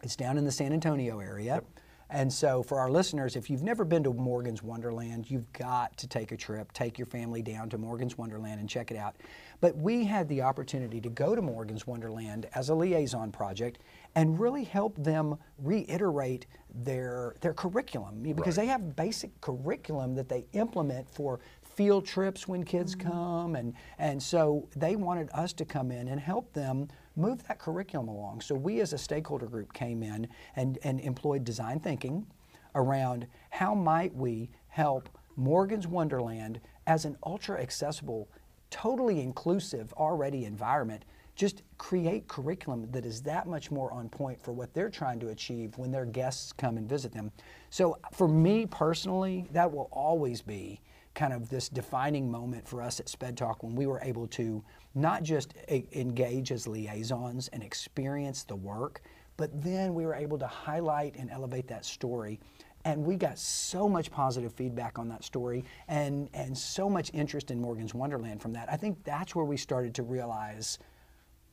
It's 0.02 0.16
down 0.16 0.36
in 0.36 0.44
the 0.44 0.52
San 0.52 0.72
Antonio 0.72 1.20
area. 1.20 1.62
And 2.10 2.30
so, 2.32 2.62
for 2.62 2.78
our 2.78 2.90
listeners, 2.90 3.34
if 3.34 3.48
you've 3.48 3.62
never 3.62 3.84
been 3.84 4.04
to 4.04 4.12
Morgan's 4.12 4.62
Wonderland, 4.62 5.30
you've 5.30 5.50
got 5.52 5.96
to 5.96 6.06
take 6.06 6.32
a 6.32 6.36
trip, 6.36 6.70
take 6.72 6.98
your 6.98 7.06
family 7.06 7.42
down 7.42 7.70
to 7.70 7.78
Morgan's 7.78 8.18
Wonderland 8.18 8.60
and 8.60 8.68
check 8.68 8.90
it 8.90 8.96
out. 8.96 9.16
But 9.60 9.76
we 9.76 10.04
had 10.04 10.28
the 10.28 10.42
opportunity 10.42 11.00
to 11.00 11.08
go 11.08 11.34
to 11.34 11.40
Morgan's 11.40 11.86
Wonderland 11.86 12.46
as 12.54 12.68
a 12.68 12.74
liaison 12.74 13.32
project 13.32 13.78
and 14.14 14.38
really 14.38 14.64
help 14.64 14.96
them 14.96 15.36
reiterate 15.58 16.46
their, 16.74 17.34
their 17.40 17.54
curriculum. 17.54 18.22
Because 18.22 18.56
they 18.56 18.66
have 18.66 18.96
basic 18.96 19.38
curriculum 19.40 20.14
that 20.14 20.28
they 20.28 20.46
implement 20.52 21.08
for 21.10 21.40
field 21.62 22.06
trips 22.06 22.46
when 22.46 22.64
kids 22.64 22.94
mm-hmm. 22.94 23.10
come 23.10 23.56
and 23.56 23.74
and 23.98 24.22
so 24.22 24.68
they 24.76 24.94
wanted 24.96 25.28
us 25.34 25.52
to 25.52 25.64
come 25.64 25.90
in 25.90 26.08
and 26.08 26.20
help 26.20 26.52
them 26.52 26.88
move 27.16 27.46
that 27.48 27.58
curriculum 27.58 28.08
along. 28.08 28.40
So 28.40 28.54
we 28.54 28.80
as 28.80 28.92
a 28.92 28.98
stakeholder 28.98 29.46
group 29.46 29.72
came 29.72 30.02
in 30.02 30.28
and, 30.56 30.78
and 30.82 31.00
employed 31.00 31.44
design 31.44 31.80
thinking 31.80 32.26
around 32.74 33.26
how 33.50 33.74
might 33.74 34.14
we 34.14 34.50
help 34.68 35.08
morgan's 35.36 35.86
wonderland 35.86 36.60
as 36.86 37.04
an 37.04 37.16
ultra 37.24 37.60
accessible 37.60 38.28
totally 38.70 39.20
inclusive 39.20 39.92
already 39.94 40.44
environment 40.44 41.04
just 41.34 41.62
create 41.78 42.26
curriculum 42.28 42.88
that 42.90 43.04
is 43.04 43.22
that 43.22 43.46
much 43.46 43.70
more 43.70 43.92
on 43.92 44.08
point 44.08 44.40
for 44.42 44.52
what 44.52 44.72
they're 44.74 44.90
trying 44.90 45.18
to 45.20 45.28
achieve 45.28 45.76
when 45.78 45.90
their 45.90 46.06
guests 46.06 46.52
come 46.52 46.76
and 46.76 46.88
visit 46.88 47.12
them 47.12 47.32
so 47.70 47.98
for 48.12 48.28
me 48.28 48.66
personally 48.66 49.46
that 49.52 49.70
will 49.70 49.88
always 49.92 50.40
be 50.42 50.80
kind 51.14 51.32
of 51.32 51.48
this 51.48 51.68
defining 51.68 52.30
moment 52.30 52.66
for 52.66 52.82
us 52.82 53.00
at 53.00 53.08
Sped 53.08 53.36
Talk 53.36 53.62
when 53.62 53.74
we 53.74 53.86
were 53.86 54.00
able 54.02 54.26
to 54.28 54.62
not 54.94 55.22
just 55.22 55.54
e- 55.70 55.84
engage 55.92 56.52
as 56.52 56.66
liaisons 56.66 57.48
and 57.48 57.62
experience 57.62 58.42
the 58.42 58.56
work, 58.56 59.02
but 59.36 59.50
then 59.62 59.94
we 59.94 60.04
were 60.04 60.14
able 60.14 60.38
to 60.38 60.46
highlight 60.46 61.16
and 61.16 61.30
elevate 61.30 61.68
that 61.68 61.84
story. 61.84 62.40
And 62.84 63.04
we 63.04 63.16
got 63.16 63.38
so 63.38 63.88
much 63.88 64.10
positive 64.10 64.52
feedback 64.52 64.98
on 64.98 65.08
that 65.08 65.24
story 65.24 65.64
and, 65.88 66.28
and 66.34 66.56
so 66.56 66.90
much 66.90 67.10
interest 67.14 67.50
in 67.50 67.60
Morgan's 67.60 67.94
Wonderland 67.94 68.42
from 68.42 68.52
that. 68.52 68.70
I 68.70 68.76
think 68.76 69.02
that's 69.04 69.34
where 69.34 69.44
we 69.44 69.56
started 69.56 69.94
to 69.94 70.02
realize 70.02 70.78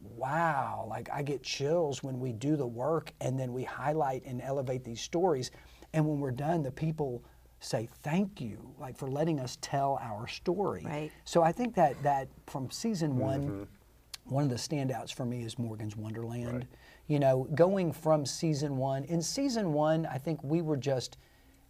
wow, 0.02 0.86
like 0.90 1.10
I 1.12 1.22
get 1.22 1.44
chills 1.44 2.04
when 2.04 2.20
we 2.20 2.32
do 2.34 2.56
the 2.56 2.68
work 2.68 3.12
and 3.22 3.40
then 3.40 3.54
we 3.54 3.64
highlight 3.64 4.24
and 4.26 4.42
elevate 4.42 4.84
these 4.84 5.02
stories. 5.02 5.52
And 5.94 6.06
when 6.06 6.20
we're 6.20 6.32
done, 6.32 6.64
the 6.64 6.72
people 6.72 7.24
say 7.60 7.88
thank 8.02 8.42
you, 8.42 8.74
like 8.80 8.98
for 8.98 9.10
letting 9.10 9.40
us 9.40 9.58
tell 9.62 10.00
our 10.02 10.28
story. 10.28 10.84
Right. 10.86 11.12
So 11.26 11.44
I 11.44 11.52
think 11.52 11.76
that 11.76 12.02
that 12.04 12.28
from 12.48 12.72
season 12.72 13.18
one, 13.18 13.42
mm-hmm. 13.44 14.34
one 14.34 14.44
of 14.44 14.50
the 14.50 14.56
standouts 14.56 15.14
for 15.14 15.26
me 15.26 15.44
is 15.44 15.60
Morgan's 15.60 15.96
Wonderland. 15.96 16.68
You 17.08 17.20
know, 17.20 17.48
going 17.56 17.92
from 17.92 18.26
season 18.26 18.78
one, 18.78 19.04
in 19.06 19.22
season 19.22 19.74
one, 19.74 20.06
I 20.06 20.18
think 20.18 20.44
we 20.44 20.62
were 20.62 20.78
just 20.78 21.18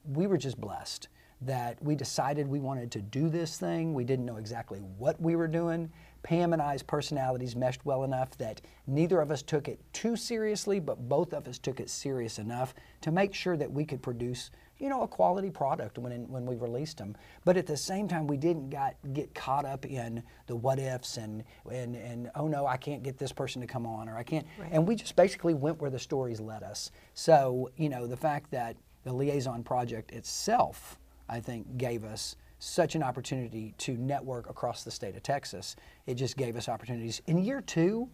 we 0.05 0.27
were 0.27 0.37
just 0.37 0.59
blessed 0.59 1.09
that 1.41 1.81
we 1.83 1.95
decided 1.95 2.47
we 2.47 2.59
wanted 2.59 2.91
to 2.91 3.01
do 3.01 3.27
this 3.27 3.57
thing. 3.57 3.93
We 3.93 4.03
didn't 4.03 4.25
know 4.25 4.37
exactly 4.37 4.79
what 4.79 5.19
we 5.19 5.35
were 5.35 5.47
doing. 5.47 5.91
Pam 6.23 6.53
and 6.53 6.61
I's 6.61 6.83
personalities 6.83 7.55
meshed 7.55 7.85
well 7.85 8.03
enough 8.03 8.37
that 8.37 8.61
neither 8.87 9.21
of 9.21 9.31
us 9.31 9.41
took 9.41 9.67
it 9.67 9.79
too 9.93 10.15
seriously, 10.15 10.79
but 10.79 11.09
both 11.09 11.33
of 11.33 11.47
us 11.47 11.57
took 11.57 11.79
it 11.79 11.89
serious 11.89 12.37
enough 12.37 12.73
to 13.01 13.11
make 13.11 13.33
sure 13.33 13.57
that 13.57 13.71
we 13.71 13.85
could 13.85 14.01
produce, 14.01 14.51
you 14.77 14.89
know, 14.89 15.01
a 15.01 15.07
quality 15.07 15.49
product 15.49 15.97
when 15.97 16.27
when 16.29 16.45
we 16.45 16.55
released 16.55 16.97
them. 16.97 17.15
But 17.43 17.57
at 17.57 17.65
the 17.65 17.77
same 17.77 18.07
time, 18.07 18.27
we 18.27 18.37
didn't 18.37 18.69
got 18.69 18.95
get 19.13 19.33
caught 19.33 19.65
up 19.65 19.85
in 19.85 20.21
the 20.47 20.55
what 20.55 20.79
ifs 20.79 21.17
and 21.17 21.43
and 21.71 21.95
and 21.95 22.29
oh 22.35 22.47
no, 22.47 22.67
I 22.67 22.77
can't 22.77 23.03
get 23.03 23.17
this 23.17 23.31
person 23.31 23.61
to 23.61 23.67
come 23.67 23.85
on 23.85 24.07
or 24.07 24.17
I 24.17 24.23
can't. 24.23 24.45
And 24.71 24.87
we 24.87 24.95
just 24.95 25.15
basically 25.15 25.53
went 25.53 25.81
where 25.81 25.91
the 25.91 25.99
stories 25.99 26.39
led 26.39 26.63
us. 26.63 26.91
So 27.13 27.71
you 27.77 27.89
know, 27.89 28.05
the 28.05 28.17
fact 28.17 28.51
that 28.51 28.75
the 29.03 29.13
liaison 29.13 29.63
project 29.63 30.11
itself, 30.11 30.99
I 31.31 31.39
think, 31.39 31.77
gave 31.77 32.03
us 32.03 32.35
such 32.59 32.93
an 32.93 33.01
opportunity 33.01 33.73
to 33.79 33.97
network 33.97 34.49
across 34.49 34.83
the 34.83 34.91
state 34.91 35.15
of 35.15 35.23
Texas. 35.23 35.75
It 36.05 36.15
just 36.15 36.37
gave 36.37 36.55
us 36.57 36.69
opportunities. 36.69 37.21
In 37.25 37.39
year 37.39 37.61
two, 37.61 38.09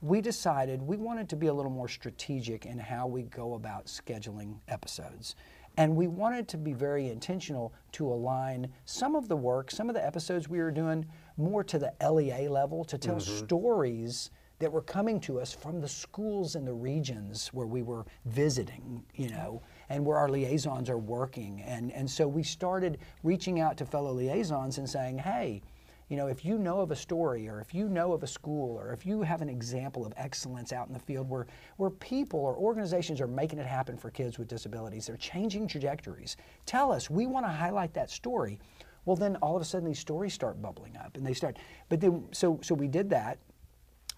we 0.00 0.20
decided 0.20 0.80
we 0.80 0.96
wanted 0.96 1.28
to 1.30 1.36
be 1.36 1.48
a 1.48 1.52
little 1.52 1.70
more 1.70 1.88
strategic 1.88 2.64
in 2.64 2.78
how 2.78 3.06
we 3.06 3.22
go 3.22 3.54
about 3.54 3.86
scheduling 3.86 4.56
episodes. 4.68 5.34
And 5.76 5.96
we 5.96 6.06
wanted 6.06 6.46
to 6.48 6.56
be 6.56 6.72
very 6.72 7.08
intentional 7.08 7.74
to 7.92 8.06
align 8.06 8.68
some 8.84 9.16
of 9.16 9.28
the 9.28 9.36
work, 9.36 9.70
some 9.70 9.88
of 9.88 9.94
the 9.94 10.06
episodes 10.06 10.48
we 10.48 10.58
were 10.58 10.70
doing 10.70 11.04
more 11.36 11.64
to 11.64 11.78
the 11.78 11.92
LEA 12.08 12.48
level 12.48 12.84
to 12.84 12.96
tell 12.96 13.16
mm-hmm. 13.16 13.44
stories 13.44 14.30
that 14.60 14.70
were 14.70 14.82
coming 14.82 15.18
to 15.20 15.40
us 15.40 15.52
from 15.52 15.80
the 15.80 15.88
schools 15.88 16.54
in 16.54 16.64
the 16.64 16.72
regions 16.72 17.48
where 17.48 17.66
we 17.66 17.82
were 17.82 18.06
visiting, 18.26 19.04
you 19.14 19.30
know, 19.30 19.62
and 19.94 20.04
where 20.04 20.18
our 20.18 20.28
liaisons 20.28 20.90
are 20.90 20.98
working. 20.98 21.62
And, 21.62 21.92
and 21.92 22.10
so 22.10 22.26
we 22.26 22.42
started 22.42 22.98
reaching 23.22 23.60
out 23.60 23.76
to 23.76 23.86
fellow 23.86 24.12
liaisons 24.12 24.78
and 24.78 24.90
saying, 24.90 25.18
hey, 25.18 25.62
you 26.08 26.16
know, 26.16 26.26
if 26.26 26.44
you 26.44 26.58
know 26.58 26.80
of 26.80 26.90
a 26.90 26.96
story 26.96 27.48
or 27.48 27.60
if 27.60 27.72
you 27.72 27.88
know 27.88 28.12
of 28.12 28.24
a 28.24 28.26
school 28.26 28.76
or 28.76 28.92
if 28.92 29.06
you 29.06 29.22
have 29.22 29.40
an 29.40 29.48
example 29.48 30.04
of 30.04 30.12
excellence 30.16 30.72
out 30.72 30.88
in 30.88 30.92
the 30.92 30.98
field 30.98 31.30
where, 31.30 31.46
where 31.76 31.90
people 31.90 32.40
or 32.40 32.56
organizations 32.56 33.20
are 33.20 33.28
making 33.28 33.60
it 33.60 33.66
happen 33.66 33.96
for 33.96 34.10
kids 34.10 34.36
with 34.36 34.48
disabilities, 34.48 35.06
they're 35.06 35.16
changing 35.16 35.68
trajectories, 35.68 36.36
tell 36.66 36.90
us. 36.90 37.08
We 37.08 37.26
want 37.26 37.46
to 37.46 37.52
highlight 37.52 37.94
that 37.94 38.10
story. 38.10 38.58
Well, 39.04 39.16
then 39.16 39.36
all 39.36 39.54
of 39.54 39.62
a 39.62 39.64
sudden 39.64 39.86
these 39.86 40.00
stories 40.00 40.34
start 40.34 40.60
bubbling 40.60 40.96
up 40.96 41.16
and 41.16 41.24
they 41.24 41.34
start, 41.34 41.56
but 41.88 42.00
then, 42.00 42.24
so, 42.32 42.58
so 42.64 42.74
we 42.74 42.88
did 42.88 43.10
that. 43.10 43.38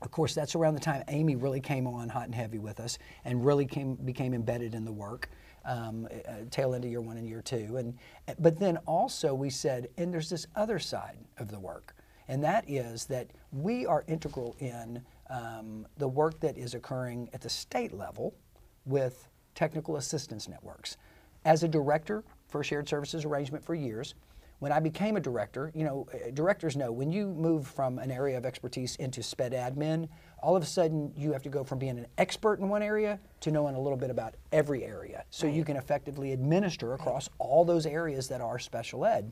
Of 0.03 0.11
course, 0.11 0.35
that's 0.35 0.55
around 0.55 0.75
the 0.75 0.81
time 0.81 1.05
Amy 1.09 1.37
really 1.37 1.61
came 1.61 1.87
on 1.87 2.09
hot 2.09 2.25
and 2.25 2.35
heavy 2.35 2.59
with 2.59 2.81
us 2.81 2.99
and 3.25 3.45
really 3.45 3.67
came, 3.67 3.95
became 3.95 4.33
embedded 4.35 4.75
in 4.75 4.85
the 4.85 4.93
work. 4.93 5.31
Um, 5.69 6.07
uh, 6.29 6.33
tail 6.49 6.75
end 6.75 6.85
of 6.85 6.91
year 6.93 7.01
one 7.01 7.17
and 7.17 7.29
year 7.29 7.43
two, 7.43 7.77
and 7.77 7.99
but 8.39 8.57
then 8.57 8.77
also 8.87 9.35
we 9.35 9.51
said, 9.51 9.89
and 9.99 10.15
there's 10.15 10.31
this 10.31 10.47
other 10.55 10.79
side 10.79 11.19
of 11.39 11.51
the 11.51 11.59
work, 11.59 11.97
and 12.29 12.41
that 12.45 12.71
is 12.71 13.07
that 13.07 13.33
we 13.51 13.85
are 13.85 14.05
integral 14.07 14.55
in 14.61 15.03
um, 15.29 15.85
the 15.99 16.07
work 16.07 16.39
that 16.39 16.57
is 16.57 16.75
occurring 16.75 17.29
at 17.33 17.41
the 17.41 17.49
state 17.49 17.93
level 17.93 18.33
with 18.85 19.29
technical 19.57 19.97
assistance 19.97 20.49
networks. 20.49 20.99
As 21.45 21.65
a 21.65 21.69
director 21.69 22.23
for 22.47 22.63
shared 22.63 22.89
services 22.89 23.25
arrangement 23.25 23.65
for 23.65 23.75
years, 23.75 24.15
when 24.61 24.71
I 24.71 24.79
became 24.79 25.17
a 25.17 25.21
director, 25.21 25.73
you 25.75 25.85
know, 25.85 26.07
uh, 26.15 26.31
directors 26.33 26.77
know 26.77 26.93
when 26.93 27.11
you 27.11 27.27
move 27.35 27.67
from 27.67 27.99
an 27.99 28.11
area 28.11 28.39
of 28.39 28.47
expertise 28.47 28.95
into 28.97 29.23
sped 29.23 29.53
admin, 29.53 30.09
all 30.43 30.57
of 30.57 30.63
a 30.63 30.67
sudden 30.67 31.13
you 31.17 31.33
have 31.33 31.43
to 31.43 31.49
go 31.49 31.65
from 31.65 31.79
being 31.79 31.99
an 31.99 32.07
expert 32.19 32.61
in 32.61 32.69
one 32.69 32.83
area 32.83 33.19
to 33.41 33.51
knowing 33.51 33.75
a 33.75 33.81
little 33.81 33.99
bit 33.99 34.11
about 34.11 34.35
every 34.53 34.85
area 34.85 35.25
so 35.31 35.47
you 35.47 35.65
can 35.65 35.77
effectively 35.77 36.33
administer 36.33 36.95
across 36.95 37.29
all 37.39 37.65
those 37.65 37.87
areas 37.87 38.29
that 38.29 38.41
are 38.41 38.59
special 38.59 39.05
ed. 39.05 39.31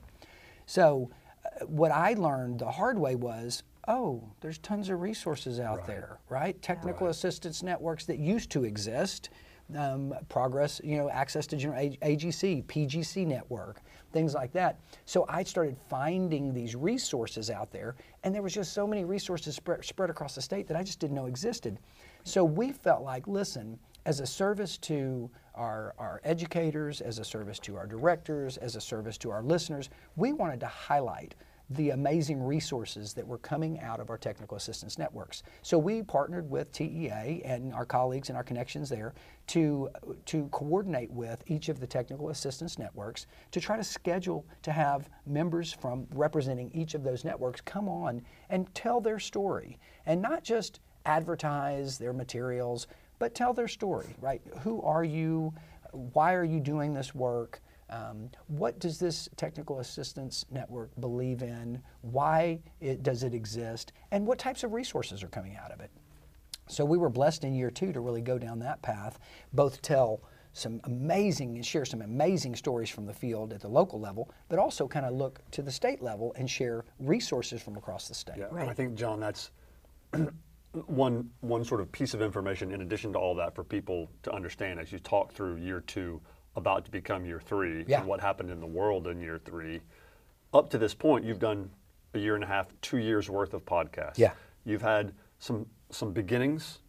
So, 0.67 1.11
uh, 1.45 1.67
what 1.67 1.93
I 1.93 2.15
learned 2.15 2.61
the 2.61 2.71
hard 2.71 2.99
way 2.99 3.17
was 3.17 3.63
oh, 3.87 4.23
there's 4.41 4.59
tons 4.59 4.89
of 4.89 5.01
resources 5.01 5.61
out 5.61 5.87
there, 5.87 6.19
right? 6.29 6.61
Technical 6.63 7.09
assistance 7.09 7.63
networks 7.63 8.07
that 8.07 8.19
used 8.19 8.51
to 8.51 8.65
exist. 8.65 9.31
Um, 9.75 10.15
progress, 10.29 10.79
you 10.85 10.99
know, 10.99 11.09
access 11.09 11.47
to 11.47 11.57
general 11.57 11.81
AGC, 11.81 12.65
PGC 12.67 13.27
network, 13.27 13.81
things 14.13 14.35
like 14.35 14.53
that. 14.53 14.79
So 15.07 15.25
I 15.27 15.43
started 15.43 15.79
finding 15.89 16.53
these 16.53 16.77
resources 16.77 17.49
out 17.49 17.73
there, 17.73 17.97
and 18.23 18.35
there 18.35 18.43
was 18.43 18.53
just 18.53 18.75
so 18.75 18.87
many 18.87 19.07
resources 19.07 19.57
spread, 19.57 19.83
spread 19.83 20.11
across 20.11 20.35
the 20.35 20.43
state 20.43 20.69
that 20.69 20.77
I 20.77 20.83
just 20.83 21.01
didn't 21.01 21.17
know 21.17 21.27
existed. 21.27 21.79
So 22.25 22.45
we 22.45 22.73
felt 22.73 23.03
like, 23.03 23.27
listen, 23.27 23.79
as 24.07 24.21
a 24.21 24.27
service 24.27 24.77
to 24.79 25.31
our, 25.55 25.95
our 25.99 26.21
educators, 26.25 27.01
as 27.01 27.19
a 27.19 27.25
service 27.25 27.59
to 27.61 27.77
our 27.77 27.87
directors, 27.87 28.59
as 28.59 28.77
a 28.77 28.81
service 28.81 29.17
to 29.19 29.31
our 29.31 29.43
listeners, 29.43 29.89
we 30.17 30.33
wanted 30.33 30.61
to 30.61 30.67
highlight 30.67 31.35
the 31.71 31.91
amazing 31.91 32.43
resources 32.43 33.15
that 33.15 33.27
were 33.27 33.39
coming 33.39 33.81
out 33.81 33.99
of 33.99 34.11
our 34.11 34.19
technical 34.19 34.57
assistance 34.57 34.99
networks. 34.99 35.43
So 35.63 35.79
we 35.79 36.03
partnered 36.03 36.49
with 36.49 36.71
TEA 36.73 37.43
and 37.45 37.73
our 37.73 37.87
colleagues 37.87 38.29
and 38.29 38.37
our 38.37 38.45
connections 38.45 38.89
there 38.89 39.15
to, 39.49 39.89
to 40.27 40.49
coordinate 40.49 41.11
with 41.11 41.43
each 41.47 41.69
of 41.71 41.81
the 41.81 41.87
technical 41.87 42.29
assistance 42.29 42.79
networks 42.79 43.27
to 43.51 43.61
try 43.61 43.77
to 43.77 43.85
schedule 43.85 44.47
to 44.63 44.73
have 44.73 45.09
members 45.27 45.73
from 45.73 46.07
representing 46.15 46.71
each 46.75 46.95
of 46.95 47.03
those 47.03 47.25
networks 47.25 47.61
come 47.63 47.89
on 47.89 48.23
and 48.51 48.73
tell 48.75 49.01
their 49.01 49.19
story 49.19 49.79
and 50.07 50.21
not 50.21 50.45
just 50.45 50.81
advertise 51.07 51.99
their 51.99 52.13
materials, 52.13 52.87
but 53.19 53.35
tell 53.35 53.53
their 53.53 53.69
story, 53.69 54.15
right? 54.21 54.43
Who 54.61 54.83
are 54.83 55.05
you? 55.05 55.55
Why 55.93 56.35
are 56.35 56.45
you 56.45 56.61
doing 56.61 56.93
this 56.93 57.15
work? 57.15 57.63
Um, 57.95 58.31
what 58.49 58.81
does 58.81 58.99
this 58.99 59.29
technical 59.37 59.79
assistance 59.79 60.47
network 60.51 60.91
believe 61.01 61.43
in? 61.43 61.81
Why 62.01 62.61
it, 62.81 63.03
does 63.03 63.23
it 63.23 63.35
exist? 63.35 63.93
And 64.11 64.27
what 64.27 64.39
types 64.39 64.65
of 64.65 64.73
resources 64.73 65.23
are 65.23 65.29
coming 65.29 65.57
out 65.57 65.71
of 65.71 65.81
it? 65.81 65.91
So 66.67 66.85
we 66.85 66.99
were 66.99 67.11
blessed 67.11 67.45
in 67.45 67.55
year 67.55 67.71
two 67.71 67.93
to 67.93 68.01
really 68.01 68.23
go 68.23 68.39
down 68.39 68.59
that 68.61 68.83
path, 68.83 69.19
both 69.53 69.81
tell 69.83 70.23
some 70.55 70.81
amazing 70.85 71.57
and 71.57 71.67
share 71.67 71.85
some 71.85 72.03
amazing 72.03 72.57
stories 72.57 72.89
from 72.89 73.07
the 73.07 73.13
field 73.13 73.53
at 73.53 73.61
the 73.61 73.69
local 73.69 74.01
level, 74.01 74.31
but 74.49 74.59
also 74.59 74.89
kind 74.89 75.05
of 75.05 75.13
look 75.13 75.41
to 75.51 75.63
the 75.63 75.71
state 75.71 76.01
level 76.03 76.33
and 76.37 76.49
share 76.51 76.85
resources 76.99 77.63
from 77.63 77.77
across 77.77 78.09
the 78.09 78.15
state. 78.15 78.37
Yeah, 78.39 78.49
and 78.51 78.71
I 78.71 78.75
think 78.75 78.95
John, 78.95 79.21
that's 79.21 79.51
one 80.87 81.31
one 81.41 81.65
sort 81.65 81.81
of 81.81 81.93
piece 81.93 82.15
of 82.15 82.23
information 82.23 82.73
in 82.73 82.81
addition 82.81 83.13
to 83.13 83.19
all 83.19 83.35
that 83.37 83.55
for 83.55 83.63
people 83.63 84.11
to 84.23 84.33
understand 84.33 84.81
as 84.81 84.91
you 84.91 84.99
talk 85.01 85.33
through 85.33 85.57
year 85.57 85.81
two 85.81 86.21
about 86.57 86.85
to 86.85 86.91
become 86.91 87.25
year 87.25 87.41
three 87.41 87.85
Yeah. 87.87 88.01
and 88.01 88.09
what 88.09 88.21
happened 88.21 88.51
in 88.51 88.61
the 88.61 88.67
world 88.67 89.07
in 89.07 89.21
year 89.21 89.39
three. 89.39 89.81
Up 90.53 90.71
to 90.71 90.79
this 90.79 90.95
point, 90.95 91.25
you've 91.25 91.39
done 91.41 91.71
a 92.15 92.19
year 92.19 92.35
and 92.37 92.45
a 92.45 92.47
half, 92.47 92.69
two 92.81 92.99
years 92.99 93.29
worth 93.29 93.55
of 93.55 93.65
podcasts. 93.65 94.19
Yeah. 94.19 94.33
You've 94.65 94.83
had 94.83 95.13
some 95.39 95.67
some 95.91 96.13
beginnings. 96.13 96.81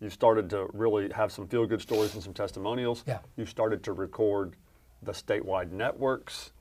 You've 0.00 0.12
started 0.12 0.48
to 0.50 0.68
really 0.72 1.10
have 1.12 1.30
some 1.30 1.46
feel 1.46 1.66
good 1.66 1.80
stories 1.82 2.14
and 2.14 2.22
some 2.22 2.32
testimonials. 2.34 3.04
Yeah. 3.06 3.18
You 3.36 3.46
started 3.46 3.82
to 3.84 3.92
record 3.92 4.56
the 5.02 5.12
statewide 5.12 5.70
networks, 5.72 6.52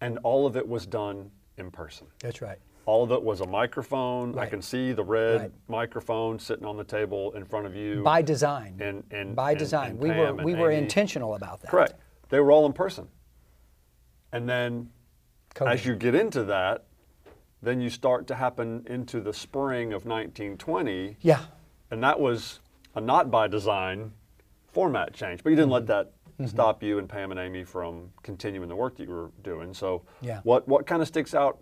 and 0.00 0.18
all 0.18 0.46
of 0.46 0.56
it 0.56 0.66
was 0.68 0.86
done 0.86 1.30
in 1.56 1.70
person. 1.70 2.06
That's 2.20 2.42
right. 2.42 2.58
All 2.86 3.02
of 3.02 3.10
it 3.10 3.20
was 3.22 3.40
a 3.40 3.46
microphone. 3.46 4.38
I 4.38 4.46
can 4.46 4.62
see 4.62 4.92
the 4.92 5.02
red 5.04 5.40
Right. 5.40 5.52
microphone 5.66 6.38
sitting 6.38 6.64
on 6.64 6.76
the 6.76 6.84
table 6.84 7.32
in 7.32 7.44
front 7.44 7.66
of 7.66 7.74
you. 7.74 8.02
By 8.04 8.22
design. 8.22 8.76
And- 8.80 9.02
and- 9.10 9.34
by 9.34 9.50
and- 9.50 9.58
design. 9.58 9.90
and 9.90 9.98
we 9.98 10.10
were 10.10 10.32
we 10.34 10.54
were 10.54 10.70
Amy. 10.70 10.82
intentional 10.84 11.34
about 11.34 11.60
that. 11.62 11.70
Correct. 11.70 11.94
They 12.28 12.38
were 12.38 12.52
all 12.52 12.64
in 12.64 12.72
person. 12.72 13.08
And 14.32 14.48
then 14.48 14.90
COVID. 15.56 15.72
as 15.72 15.84
you 15.84 15.96
get 15.96 16.14
into 16.14 16.44
that, 16.44 16.84
then 17.60 17.80
you 17.80 17.90
start 17.90 18.28
to 18.28 18.36
happen 18.36 18.84
into 18.88 19.20
the 19.20 19.32
spring 19.32 19.92
of 19.92 20.04
1920. 20.06 21.16
Yeah. 21.20 21.40
And 21.90 22.02
that 22.04 22.20
was 22.20 22.60
a 22.94 23.00
not 23.00 23.30
by 23.32 23.48
design 23.48 24.12
format 24.68 25.12
change. 25.12 25.42
But 25.42 25.50
you 25.50 25.56
didn't 25.56 25.70
Mm-hmm. 25.70 25.90
let 25.90 26.12
that 26.38 26.48
stop 26.48 26.82
you 26.84 26.98
and 26.98 27.08
Pam 27.08 27.30
and 27.32 27.40
Amy 27.40 27.64
from 27.64 28.12
continuing 28.22 28.68
the 28.68 28.76
work 28.76 28.96
that 28.96 29.08
you 29.08 29.14
were 29.14 29.30
doing. 29.42 29.74
So 29.74 30.02
Yeah. 30.20 30.40
what, 30.44 30.68
what 30.68 30.86
kind 30.86 31.02
of 31.02 31.08
sticks 31.08 31.34
out 31.34 31.58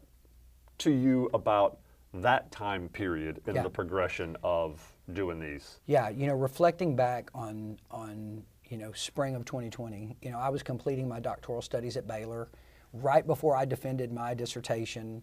to 0.78 0.90
you 0.90 1.28
about 1.34 1.78
that 2.12 2.50
time 2.52 2.88
period 2.88 3.40
in 3.46 3.56
Yeah. 3.56 3.62
the 3.62 3.70
progression 3.70 4.36
of 4.42 4.94
doing 5.12 5.40
these? 5.40 5.80
Yeah, 5.86 6.08
you 6.08 6.26
know, 6.26 6.34
reflecting 6.34 6.94
back 6.96 7.30
on 7.34 7.78
on 7.90 8.44
you 8.68 8.78
know 8.78 8.92
spring 8.92 9.34
of 9.34 9.44
2020, 9.44 10.16
you 10.22 10.30
know, 10.30 10.38
I 10.38 10.48
was 10.48 10.62
completing 10.62 11.06
my 11.08 11.20
doctoral 11.20 11.60
studies 11.62 11.96
at 11.96 12.06
Baylor. 12.06 12.48
Right 12.92 13.26
before 13.26 13.56
I 13.56 13.64
defended 13.64 14.12
my 14.12 14.34
dissertation, 14.34 15.22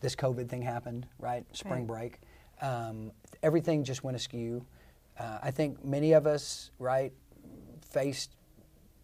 this 0.00 0.16
COVID 0.16 0.48
thing 0.48 0.62
happened. 0.62 1.06
Right, 1.18 1.44
spring 1.54 1.86
break. 1.86 2.20
Um, 2.62 3.12
everything 3.42 3.84
just 3.84 4.02
went 4.02 4.16
askew. 4.16 4.64
Uh, 5.18 5.38
I 5.42 5.50
think 5.50 5.84
many 5.84 6.12
of 6.12 6.26
us, 6.26 6.70
right, 6.78 7.12
faced 7.82 8.34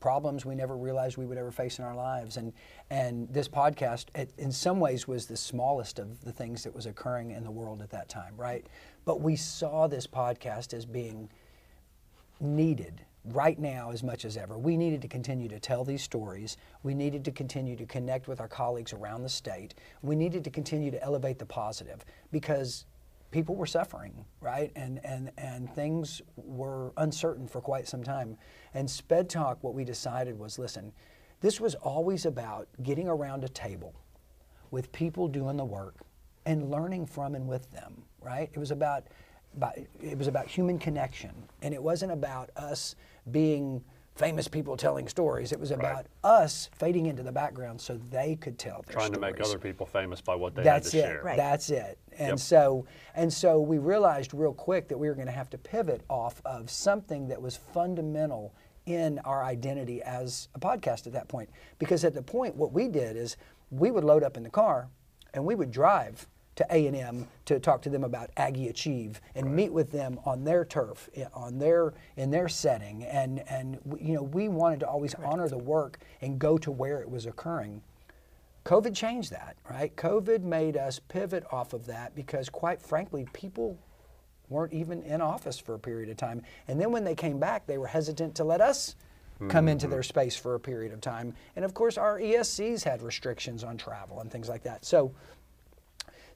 problems 0.06 0.46
we 0.46 0.54
never 0.54 0.76
realized 0.76 1.16
we 1.16 1.26
would 1.26 1.36
ever 1.36 1.50
face 1.50 1.80
in 1.80 1.84
our 1.84 1.96
lives. 1.96 2.36
And, 2.36 2.52
and 2.90 3.28
this 3.28 3.48
podcast, 3.48 4.04
it, 4.14 4.30
in 4.38 4.52
some 4.52 4.78
ways, 4.78 5.08
was 5.08 5.26
the 5.26 5.36
smallest 5.36 5.98
of 5.98 6.20
the 6.20 6.30
things 6.30 6.62
that 6.62 6.72
was 6.72 6.86
occurring 6.86 7.32
in 7.32 7.42
the 7.42 7.50
world 7.50 7.82
at 7.82 7.90
that 7.90 8.08
time, 8.08 8.34
right? 8.36 8.64
But 9.04 9.20
we 9.20 9.34
saw 9.34 9.88
this 9.88 10.06
podcast 10.06 10.74
as 10.74 10.86
being 10.86 11.28
needed 12.38 13.00
right 13.32 13.58
now 13.58 13.90
as 13.90 14.04
much 14.04 14.24
as 14.24 14.36
ever. 14.36 14.56
We 14.56 14.76
needed 14.76 15.02
to 15.02 15.08
continue 15.08 15.48
to 15.48 15.58
tell 15.58 15.82
these 15.82 16.04
stories. 16.04 16.56
We 16.84 16.94
needed 16.94 17.24
to 17.24 17.32
continue 17.32 17.74
to 17.74 17.84
connect 17.84 18.28
with 18.28 18.40
our 18.40 18.46
colleagues 18.46 18.92
around 18.92 19.24
the 19.24 19.28
state. 19.28 19.74
We 20.02 20.14
needed 20.14 20.44
to 20.44 20.50
continue 20.50 20.92
to 20.92 21.02
elevate 21.02 21.40
the 21.40 21.46
positive 21.46 22.04
because 22.30 22.84
people 23.36 23.54
were 23.54 23.66
suffering, 23.66 24.24
right? 24.40 24.72
And, 24.76 24.98
and, 25.04 25.30
and 25.36 25.70
things 25.74 26.22
were 26.36 26.94
uncertain 26.96 27.46
for 27.46 27.60
quite 27.60 27.86
some 27.86 28.02
time. 28.02 28.38
And 28.72 28.90
Sped 28.90 29.28
Talk, 29.28 29.62
what 29.62 29.74
we 29.74 29.84
decided 29.84 30.38
was 30.38 30.58
listen, 30.58 30.90
this 31.42 31.60
was 31.60 31.74
always 31.74 32.24
about 32.24 32.66
getting 32.82 33.08
around 33.08 33.44
a 33.44 33.48
table 33.50 33.94
with 34.70 34.90
people 34.90 35.28
doing 35.28 35.58
the 35.58 35.64
work 35.66 35.96
and 36.46 36.70
learning 36.70 37.04
from 37.04 37.34
and 37.34 37.46
with 37.46 37.70
them, 37.72 38.04
right? 38.22 38.48
It 38.54 38.58
was 38.58 38.70
about, 38.70 39.04
about 39.54 39.76
it 40.00 40.16
was 40.16 40.28
about 40.28 40.46
human 40.46 40.78
connection, 40.78 41.34
and 41.60 41.74
it 41.74 41.82
wasn't 41.82 42.12
about 42.12 42.48
us 42.56 42.94
being 43.30 43.84
famous 44.16 44.48
people 44.48 44.76
telling 44.76 45.06
stories. 45.08 45.52
It 45.52 45.60
was 45.60 45.70
about 45.70 46.06
us 46.24 46.70
fading 46.72 47.06
into 47.06 47.22
the 47.22 47.32
background 47.32 47.80
so 47.80 47.98
they 48.10 48.36
could 48.36 48.58
tell 48.58 48.82
their 48.86 48.94
Trying 48.94 49.12
to 49.12 49.20
make 49.20 49.40
other 49.40 49.58
people 49.58 49.84
famous 49.86 50.20
by 50.20 50.34
what 50.34 50.54
they 50.54 50.62
That's 50.62 50.90
had 50.92 50.98
to 51.02 51.06
it. 51.06 51.10
share. 51.12 51.22
Right. 51.22 51.36
That's 51.36 51.70
it. 51.70 51.98
And 52.18 52.28
Yep. 52.30 52.38
so 52.38 52.86
and 53.14 53.30
so 53.32 53.60
we 53.60 53.76
realized 53.78 54.32
real 54.32 54.54
quick 54.54 54.88
that 54.88 54.98
we 54.98 55.08
were 55.08 55.14
going 55.14 55.26
to 55.26 55.32
have 55.32 55.50
to 55.50 55.58
pivot 55.58 56.02
off 56.08 56.40
of 56.46 56.70
something 56.70 57.28
that 57.28 57.40
was 57.40 57.56
fundamental 57.56 58.54
in 58.86 59.18
our 59.20 59.44
identity 59.44 60.02
as 60.02 60.48
a 60.54 60.60
podcast 60.60 61.06
at 61.06 61.12
that 61.12 61.28
point. 61.28 61.50
Because 61.78 62.04
at 62.04 62.14
the 62.14 62.22
point 62.22 62.56
what 62.56 62.72
we 62.72 62.88
did 62.88 63.16
is 63.16 63.36
we 63.70 63.90
would 63.90 64.04
load 64.04 64.22
up 64.22 64.36
in 64.38 64.42
the 64.42 64.50
car 64.50 64.88
and 65.34 65.44
we 65.44 65.54
would 65.54 65.70
drive 65.70 66.26
to 66.56 66.66
A&M 66.70 67.28
to 67.44 67.60
talk 67.60 67.82
to 67.82 67.90
them 67.90 68.02
about 68.02 68.30
Aggie 68.36 68.68
Achieve 68.68 69.20
and 69.34 69.54
meet 69.54 69.72
with 69.72 69.92
them 69.92 70.18
on 70.24 70.44
their 70.44 70.64
turf, 70.64 71.08
on 71.34 71.58
their 71.58 71.94
in 72.16 72.30
their 72.30 72.48
setting 72.48 73.04
and 73.04 73.40
and 73.48 73.78
you 74.00 74.14
know 74.14 74.22
we 74.22 74.48
wanted 74.48 74.80
to 74.80 74.88
always 74.88 75.14
honor 75.14 75.48
the 75.48 75.58
work 75.58 75.98
and 76.22 76.38
go 76.38 76.58
to 76.58 76.70
where 76.70 77.00
it 77.00 77.10
was 77.10 77.26
occurring. 77.26 77.82
COVID 78.64 78.96
changed 78.96 79.30
that, 79.30 79.56
right? 79.70 79.94
COVID 79.94 80.42
made 80.42 80.76
us 80.76 80.98
pivot 80.98 81.44
off 81.52 81.72
of 81.72 81.86
that 81.86 82.16
because, 82.16 82.48
quite 82.48 82.82
frankly, 82.82 83.24
people 83.32 83.78
weren't 84.48 84.72
even 84.72 85.02
in 85.02 85.20
office 85.20 85.56
for 85.56 85.74
a 85.74 85.78
period 85.78 86.10
of 86.10 86.16
time. 86.16 86.42
And 86.66 86.80
then 86.80 86.90
when 86.90 87.04
they 87.04 87.14
came 87.14 87.38
back, 87.38 87.66
they 87.68 87.78
were 87.78 87.86
hesitant 87.86 88.34
to 88.36 88.44
let 88.44 88.60
us 88.60 88.96
come 89.48 89.68
into 89.68 89.86
their 89.86 90.00
mm-hmm. 90.00 90.08
space 90.08 90.34
for 90.34 90.54
a 90.54 90.60
period 90.60 90.92
of 90.92 91.00
time. 91.00 91.34
And 91.54 91.64
of 91.64 91.74
course, 91.74 91.98
our 91.98 92.18
ESCs 92.18 92.82
had 92.82 93.02
restrictions 93.02 93.62
on 93.62 93.76
travel 93.76 94.20
and 94.20 94.30
things 94.30 94.48
like 94.48 94.62
that. 94.62 94.84
So, 94.84 95.12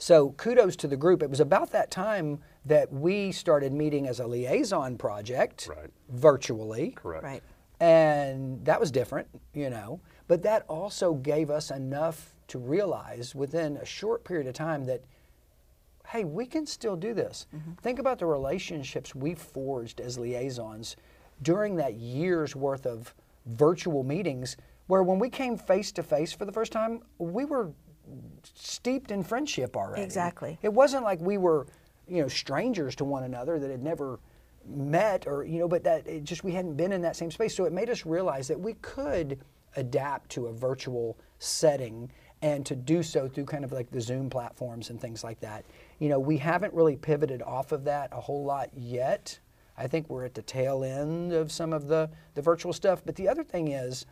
so 0.01 0.31
kudos 0.31 0.77
to 0.77 0.89
the 0.89 0.97
group. 0.97 1.23
It 1.23 1.29
was 1.29 1.41
about 1.41 1.71
that 1.73 1.91
time 1.91 2.41
that 2.65 2.91
we 2.91 3.33
started 3.33 3.73
meeting 3.73 4.09
as 4.09 4.19
a 4.19 4.27
liaison 4.27 4.97
project 4.97 5.69
Right. 5.69 5.91
virtually. 6.09 6.93
Correct. 6.93 7.23
Right. 7.23 7.43
And 7.81 8.65
that 8.65 8.81
was 8.81 8.91
different, 8.91 9.29
you 9.53 9.69
know. 9.71 10.01
But 10.27 10.43
that 10.43 10.65
also 10.69 11.15
gave 11.15 11.51
us 11.51 11.71
enough 11.71 12.35
to 12.49 12.59
realize 12.59 13.35
within 13.35 13.77
a 13.77 13.85
short 13.85 14.25
period 14.25 14.47
of 14.47 14.55
time 14.55 14.85
that, 14.87 15.03
hey, 16.09 16.25
we 16.25 16.47
can 16.47 16.67
still 16.67 16.97
do 16.97 17.13
this. 17.13 17.47
Mm-hmm. 17.55 17.73
Think 17.83 17.99
about 17.99 18.19
the 18.19 18.27
relationships 18.27 19.15
we 19.15 19.35
forged 19.35 20.01
as 20.01 20.19
liaisons 20.19 20.97
during 21.43 21.77
that 21.77 21.95
year's 21.95 22.57
worth 22.57 22.87
of 22.87 23.15
virtual 23.47 24.03
meetings, 24.03 24.57
where 24.87 25.03
when 25.03 25.19
we 25.19 25.29
came 25.31 25.57
face 25.59 25.93
to 25.93 26.03
face 26.03 26.33
for 26.33 26.45
the 26.47 26.53
first 26.53 26.73
time, 26.73 27.03
we 27.19 27.45
were 27.45 27.71
steeped 28.55 29.11
in 29.11 29.23
friendship 29.23 29.77
already. 29.77 30.03
Exactly. 30.03 30.59
It 30.63 30.73
wasn't 30.73 31.05
like 31.05 31.21
we 31.21 31.39
were, 31.39 31.67
you 32.09 32.23
know, 32.23 32.29
strangers 32.29 32.95
to 32.97 33.05
one 33.05 33.25
another 33.25 33.59
that 33.59 33.71
had 33.71 33.83
never 33.83 34.19
met 34.67 35.27
or 35.27 35.45
you 35.45 35.59
know, 35.59 35.69
but 35.69 35.83
that 35.85 36.07
it 36.07 36.25
just 36.25 36.45
we 36.45 36.53
hadn't 36.53 36.77
been 36.77 36.93
in 36.93 37.03
that 37.03 37.17
same 37.17 37.31
space. 37.31 37.55
So 37.55 37.65
it 37.65 37.73
made 37.73 37.91
us 37.91 38.05
realize 38.07 38.49
that 38.49 38.59
we 38.59 38.75
could 38.75 39.39
adapt 39.77 40.31
to 40.31 40.47
a 40.47 40.53
virtual 40.53 41.17
setting 41.39 42.11
and 42.43 42.65
to 42.67 42.75
do 42.75 43.03
so 43.03 43.29
through 43.29 43.45
kind 43.45 43.65
of 43.65 43.73
like 43.73 43.91
the 43.91 44.01
Zoom 44.01 44.31
platforms 44.31 44.91
and 44.91 45.01
things 45.01 45.23
like 45.23 45.41
that. 45.41 45.65
You 45.99 46.09
know, 46.09 46.19
we 46.19 46.39
haven't 46.39 46.73
really 46.73 46.97
pivoted 46.97 47.43
off 47.43 47.73
of 47.73 47.85
that 47.85 48.11
a 48.13 48.21
whole 48.21 48.45
lot 48.45 48.71
yet. 48.75 49.39
I 49.77 49.87
think 49.87 50.09
we're 50.09 50.25
at 50.25 50.35
the 50.35 50.43
tail 50.43 50.83
end 50.85 51.33
of 51.33 51.53
some 51.53 51.73
of 51.73 51.87
the, 51.87 52.11
the 52.35 52.43
virtual 52.43 52.73
stuff. 52.73 53.03
But 53.05 53.17
the 53.17 53.29
other 53.29 53.45
thing 53.45 53.69
is, 53.69 54.07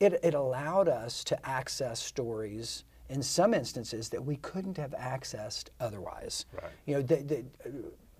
it, 0.00 0.18
it 0.22 0.34
allowed 0.34 0.88
us 0.88 1.24
to 1.24 1.48
access 1.48 2.02
stories 2.02 2.84
in 3.08 3.22
some 3.22 3.54
instances 3.54 4.08
that 4.10 4.24
we 4.24 4.36
couldn't 4.36 4.76
have 4.76 4.92
accessed 4.92 5.68
otherwise. 5.80 6.46
Right. 6.52 6.72
You 6.86 6.94
know, 6.94 7.02
the, 7.02 7.16
the, 7.16 7.44
uh, 7.64 7.68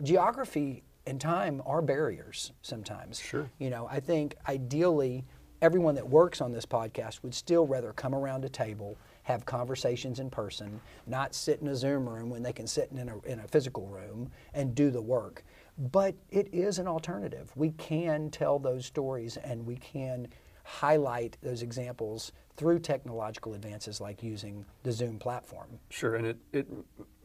geography 0.03 0.83
and 1.07 1.21
time 1.21 1.63
are 1.65 1.83
barriers 1.83 2.53
sometimes. 2.63 3.19
Sure. 3.19 3.51
You 3.59 3.71
know, 3.71 3.89
I 3.91 4.01
think 4.01 4.35
ideally 4.49 5.25
everyone 5.63 5.95
that 5.95 6.09
works 6.09 6.41
on 6.41 6.53
this 6.53 6.67
podcast 6.67 7.23
would 7.23 7.35
still 7.35 7.67
rather 7.67 7.93
come 7.93 8.15
around 8.15 8.45
a 8.45 8.49
table, 8.49 8.97
have 9.23 9.45
conversations 9.45 10.21
in 10.21 10.31
person, 10.31 10.81
not 11.07 11.35
sit 11.35 11.61
in 11.61 11.69
a 11.69 11.77
Zoom 11.77 12.09
room 12.09 12.29
when 12.29 12.43
they 12.43 12.53
can 12.53 12.67
sit 12.67 12.91
in 12.93 13.09
a, 13.09 13.19
in 13.21 13.41
a 13.41 13.49
physical 13.49 13.87
room 13.87 14.31
and 14.55 14.75
do 14.75 14.91
the 14.91 15.01
work. 15.01 15.45
But 15.79 16.15
it 16.31 16.49
is 16.53 16.79
an 16.79 16.87
alternative. 16.87 17.51
We 17.55 17.71
can 17.73 18.31
tell 18.31 18.59
those 18.59 18.87
stories 18.87 19.37
and 19.39 19.65
we 19.67 19.77
can 19.77 20.29
highlight 20.65 21.37
those 21.43 21.63
examples 21.63 22.33
through 22.57 22.79
technological 22.79 23.55
advances 23.55 24.01
like 24.01 24.23
using 24.23 24.65
the 24.83 24.93
Zoom 24.93 25.19
platform. 25.19 25.67
Sure, 25.91 26.15
and 26.17 26.27
it, 26.27 26.37
it, 26.53 26.67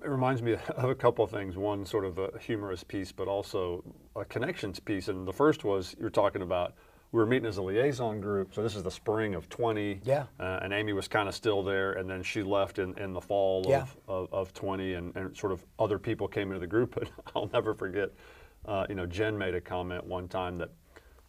it 0.03 0.09
reminds 0.09 0.41
me 0.41 0.53
of 0.75 0.89
a 0.89 0.95
couple 0.95 1.23
of 1.23 1.31
things. 1.31 1.55
One, 1.57 1.85
sort 1.85 2.05
of 2.05 2.17
a 2.17 2.31
humorous 2.39 2.83
piece, 2.83 3.11
but 3.11 3.27
also 3.27 3.83
a 4.15 4.25
connections 4.25 4.79
piece. 4.79 5.07
And 5.07 5.27
the 5.27 5.33
first 5.33 5.63
was 5.63 5.95
you're 5.99 6.09
talking 6.09 6.41
about 6.41 6.73
we 7.13 7.19
were 7.19 7.25
meeting 7.25 7.45
as 7.47 7.57
a 7.57 7.61
liaison 7.61 8.21
group. 8.21 8.53
So 8.55 8.63
this 8.63 8.73
is 8.75 8.83
the 8.83 8.91
spring 8.91 9.35
of 9.35 9.49
20. 9.49 9.99
Yeah. 10.05 10.23
Uh, 10.39 10.59
and 10.61 10.71
Amy 10.71 10.93
was 10.93 11.09
kind 11.09 11.27
of 11.27 11.35
still 11.35 11.61
there, 11.61 11.93
and 11.93 12.09
then 12.09 12.23
she 12.23 12.41
left 12.41 12.79
in, 12.79 12.97
in 12.97 13.11
the 13.11 13.19
fall 13.19 13.65
Yeah. 13.67 13.81
of, 13.81 13.97
of, 14.07 14.33
of 14.33 14.53
20, 14.53 14.93
and, 14.93 15.15
and 15.17 15.35
sort 15.35 15.51
of 15.51 15.65
other 15.77 15.99
people 15.99 16.27
came 16.29 16.47
into 16.49 16.59
the 16.59 16.67
group. 16.67 16.95
But 16.95 17.09
I'll 17.35 17.49
never 17.51 17.73
forget, 17.73 18.11
uh, 18.65 18.85
you 18.87 18.95
know, 18.95 19.05
Jen 19.05 19.37
made 19.37 19.55
a 19.55 19.61
comment 19.61 20.05
one 20.05 20.29
time 20.29 20.57
that 20.59 20.69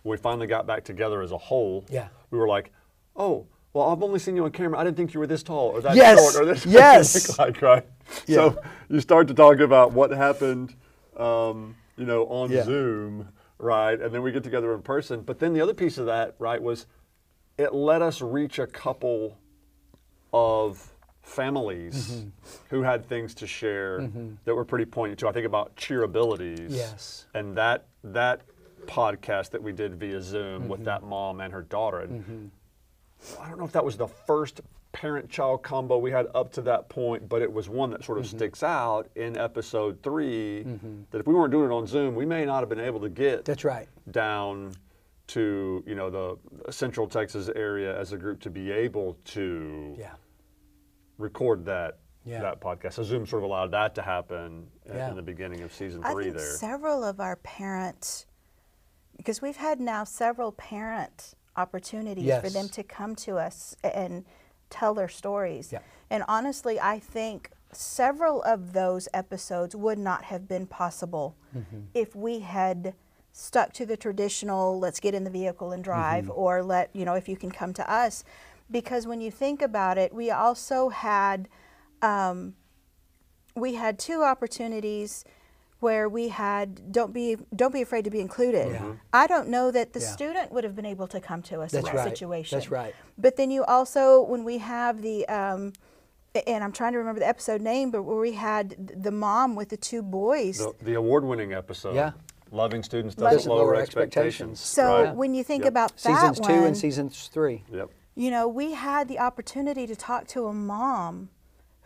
when 0.03 0.13
we 0.13 0.17
finally 0.23 0.47
got 0.47 0.67
back 0.69 0.85
together 0.85 1.21
as 1.21 1.33
a 1.33 1.39
whole, 1.39 1.85
Yeah. 1.91 2.09
we 2.31 2.39
were 2.39 2.49
like, 2.49 2.73
oh, 3.17 3.47
well, 3.73 3.89
I've 3.91 4.03
only 4.03 4.19
seen 4.19 4.37
you 4.37 4.45
on 4.45 4.51
camera. 4.53 4.79
I 4.79 4.85
didn't 4.85 4.97
think 4.97 5.15
you 5.15 5.21
were 5.21 5.27
this 5.27 5.43
tall 5.43 5.69
or 5.71 5.81
that 5.81 5.97
Yes. 5.97 6.19
short 6.21 6.43
or 6.43 6.47
this. 6.53 6.67
Yes. 6.67 7.39
like, 7.39 7.61
right. 7.63 7.87
So 8.27 8.61
you 8.89 9.01
start 9.01 9.29
to 9.29 9.35
talk 9.35 9.61
about 9.61 9.93
what 9.93 10.11
happened, 10.11 10.75
um, 11.17 11.77
you 11.97 12.05
know, 12.05 12.27
on 12.27 12.51
Yeah. 12.51 12.65
Zoom, 12.65 13.29
right? 13.59 13.99
And 14.01 14.15
then 14.15 14.23
we 14.23 14.33
get 14.33 14.45
together 14.45 14.75
in 14.75 14.83
person. 14.83 15.23
But 15.23 15.39
then 15.39 15.53
the 15.55 15.61
other 15.61 15.75
piece 15.75 15.97
of 15.99 16.07
that, 16.07 16.35
right, 16.39 16.61
was 16.63 16.87
it 17.59 17.73
let 17.75 18.03
us 18.03 18.21
reach 18.21 18.59
a 18.59 18.67
couple 18.67 19.39
of 20.33 20.93
families 21.23 22.11
Mm-hmm. 22.11 22.29
who 22.71 22.83
had 22.83 23.07
things 23.09 23.35
to 23.37 23.47
share 23.47 24.09
that 24.45 24.55
were 24.55 24.65
pretty 24.65 24.85
poignant 24.87 25.21
too. 25.21 25.29
I 25.29 25.33
think 25.33 25.47
about 25.47 25.77
cheerabilities. 25.77 26.71
Yes. 26.71 27.27
And 27.35 27.57
that 27.57 27.87
that 28.05 28.41
podcast 28.87 29.51
that 29.51 29.63
we 29.63 29.73
did 29.73 29.95
via 29.95 30.21
Zoom 30.21 30.63
Mm-hmm. 30.63 30.69
with 30.69 30.85
that 30.85 31.03
mom 31.05 31.41
and 31.41 31.53
her 31.53 31.63
daughter. 31.63 32.01
And 32.01 32.51
I 33.41 33.49
don't 33.49 33.59
know 33.59 33.65
if 33.65 33.73
that 33.73 33.85
was 33.85 33.97
the 33.97 34.09
first 34.09 34.61
parent 34.93 35.31
child 35.31 35.63
combo 35.63 35.97
we 35.99 36.11
had 36.11 36.27
up 36.35 36.53
to 36.53 36.63
that 36.63 36.89
point, 36.89 37.29
but 37.29 37.41
it 37.43 37.51
was 37.53 37.69
one 37.69 37.91
that 37.91 38.05
sort 38.05 38.19
of 38.19 38.25
Mm-hmm. 38.27 38.37
sticks 38.37 38.63
out 38.63 39.09
in 39.17 39.39
episode 39.39 40.03
3 40.03 40.63
that 41.11 41.21
if 41.21 41.27
we 41.27 41.35
weren't 41.35 41.51
doing 41.53 41.71
it 41.71 41.75
on 41.75 41.87
Zoom, 41.87 42.15
we 42.15 42.27
may 42.27 42.45
not 42.45 42.61
have 42.61 42.69
been 42.69 42.81
able 42.81 43.01
to 43.01 43.09
get 43.09 43.45
That's 43.45 43.65
right. 43.65 43.89
down 44.11 44.75
to, 45.29 45.83
you 45.87 45.95
know, 45.95 46.11
the 46.11 46.73
central 46.73 47.07
Texas 47.07 47.49
area 47.55 47.99
as 47.99 48.13
a 48.13 48.19
group 48.19 48.41
to 48.43 48.51
be 48.51 48.71
able 48.71 49.17
to 49.27 49.95
Yeah. 49.99 50.13
record 51.19 51.65
that 51.67 51.99
Yeah. 52.25 52.41
that 52.43 52.61
podcast. 52.61 52.93
So 52.95 53.03
Zoom 53.03 53.27
sort 53.27 53.43
of 53.43 53.49
allowed 53.49 53.71
that 53.73 53.95
to 53.97 54.03
happen 54.03 54.71
in- 54.85 54.95
Yeah. 54.95 55.11
in 55.11 55.17
the 55.17 55.23
beginning 55.23 55.63
of 55.63 55.73
season 55.73 56.05
I 56.05 56.13
three 56.13 56.25
think 56.25 56.37
there. 56.37 56.53
several 56.53 57.03
of 57.03 57.19
our 57.21 57.37
parents, 57.37 58.27
because 59.17 59.41
we've 59.43 59.57
had 59.57 59.81
now 59.81 60.05
several 60.05 60.53
parent 60.53 61.35
opportunities 61.57 62.27
for 62.41 62.51
them 62.51 62.69
to 62.71 62.83
come 62.83 63.15
to 63.17 63.37
us 63.39 63.77
and 63.83 64.25
tell 64.71 64.95
their 64.95 65.09
stories. 65.09 65.73
Yeah. 65.73 65.81
And 66.11 66.25
honestly, 66.29 66.81
I 66.81 66.99
think 66.99 67.51
several 67.73 68.43
of 68.43 68.73
those 68.73 69.09
episodes 69.15 69.75
would 69.75 69.99
not 69.99 70.25
have 70.25 70.47
been 70.49 70.67
possible 70.67 71.37
Mm-hmm. 71.57 71.81
if 71.93 72.17
we 72.17 72.39
had 72.41 72.95
stuck 73.33 73.75
to 73.75 73.85
the 73.85 73.95
traditional 73.97 74.79
let's 74.79 75.01
get 75.01 75.15
in 75.15 75.25
the 75.25 75.31
vehicle 75.31 75.71
and 75.73 75.85
drive 75.85 76.25
Mm-hmm. 76.25 76.33
or 76.41 76.63
let 76.63 76.89
you 76.95 77.05
know 77.05 77.13
if 77.15 77.29
you 77.29 77.37
can 77.37 77.51
come 77.51 77.75
to 77.75 77.91
us 77.93 78.25
because 78.71 79.07
when 79.07 79.21
you 79.21 79.31
think 79.31 79.61
about 79.61 79.99
it 79.99 80.15
we 80.15 80.31
also 80.31 80.89
had 80.89 81.49
um, 82.01 82.55
we 83.55 83.75
had 83.75 83.99
two 83.99 84.23
opportunities 84.23 85.25
where 85.83 86.09
we 86.09 86.29
had 86.29 86.93
don't 86.93 87.13
be 87.13 87.37
don't 87.55 87.73
be 87.75 87.83
afraid 87.83 88.05
to 88.05 88.11
be 88.11 88.21
included. 88.21 88.73
Yeah. 88.73 88.93
I 89.13 89.27
don't 89.27 89.49
know 89.49 89.71
that 89.73 89.93
the 89.93 90.01
Yeah. 90.01 90.07
student 90.07 90.53
would 90.53 90.65
have 90.65 90.77
been 90.77 90.87
able 90.87 91.09
to 91.09 91.21
come 91.21 91.43
to 91.43 91.61
us 91.61 91.73
That's 91.73 91.87
in 91.89 91.95
that 91.95 91.99
right. 92.05 92.09
situation. 92.09 92.57
That's 92.57 92.71
right. 92.71 92.95
But 93.19 93.37
then 93.37 93.51
you 93.51 93.65
also 93.65 94.23
when 94.23 94.45
we 94.45 94.59
have 94.59 95.03
the 95.03 95.27
um, 95.29 95.73
and 96.47 96.65
I'm 96.65 96.73
trying 96.73 96.93
to 96.93 96.99
remember 96.99 97.21
the 97.21 97.29
episode 97.29 97.61
name, 97.61 97.91
but 97.91 98.05
where 98.05 98.17
we 98.17 98.33
had 98.33 98.93
the 99.03 99.11
mom 99.11 99.55
with 99.55 99.69
the 99.69 99.77
two 99.77 100.03
boys. 100.03 100.59
The, 100.59 100.73
the 100.83 100.95
award-winning 100.95 101.53
episode. 101.53 101.95
Yeah. 101.95 102.13
Loving 102.51 102.83
students 102.83 103.19
Loving- 103.19 103.37
doesn't 103.39 103.53
lower, 103.53 103.75
expectations. 103.77 104.61
so 104.61 105.05
Right. 105.05 105.15
when 105.15 105.35
you 105.35 105.43
think 105.45 105.65
Yep. 105.65 105.71
about 105.71 105.91
that 105.97 106.01
Seasons 106.01 106.41
two 106.41 106.53
one, 106.55 106.65
and 106.65 106.77
seasons 106.77 107.29
three. 107.29 107.65
Yep. 107.71 107.91
you 108.15 108.31
know, 108.31 108.47
we 108.49 108.73
had 108.73 109.09
the 109.09 109.19
opportunity 109.19 109.87
to 109.87 109.97
talk 109.97 110.27
to 110.29 110.47
a 110.47 110.53
mom 110.55 111.31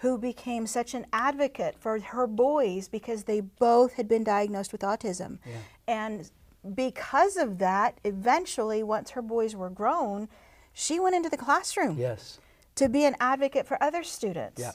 who 0.00 0.18
became 0.18 0.66
such 0.66 0.92
an 0.94 1.06
advocate 1.12 1.74
for 1.78 1.98
her 1.98 2.26
boys 2.26 2.88
because 2.88 3.24
they 3.24 3.40
both 3.40 3.94
had 3.94 4.06
been 4.09 4.24
diagnosed 4.24 4.72
with 4.72 4.82
autism. 4.82 5.38
And 5.88 6.30
because 6.74 7.37
of 7.37 7.59
that, 7.59 7.98
eventually, 8.04 8.82
once 8.82 9.11
her 9.11 9.22
boys 9.22 9.54
were 9.56 9.70
grown, 9.70 10.28
she 10.72 11.00
went 11.00 11.14
into 11.14 11.28
the 11.30 11.37
classroom 11.37 11.96
Yes. 11.98 12.38
to 12.74 12.88
be 12.88 13.04
an 13.04 13.16
advocate 13.20 13.66
for 13.66 13.82
other 13.82 14.02
students. 14.02 14.61
Yeah. 14.61 14.72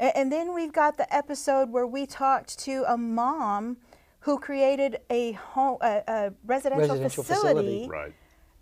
A- 0.00 0.16
And 0.16 0.32
then 0.32 0.54
we've 0.54 0.72
got 0.72 0.96
the 0.96 1.12
episode 1.14 1.70
where 1.70 1.86
we 1.86 2.06
talked 2.06 2.58
to 2.60 2.84
a 2.88 2.96
mom 2.96 3.76
who 4.20 4.38
created 4.38 5.00
a 5.10 5.32
home, 5.32 5.78
a, 5.82 6.02
a 6.08 6.32
residential, 6.46 6.88
Residential 6.88 7.24
facility, 7.24 7.56
facility. 7.84 7.88
Right. 7.90 8.12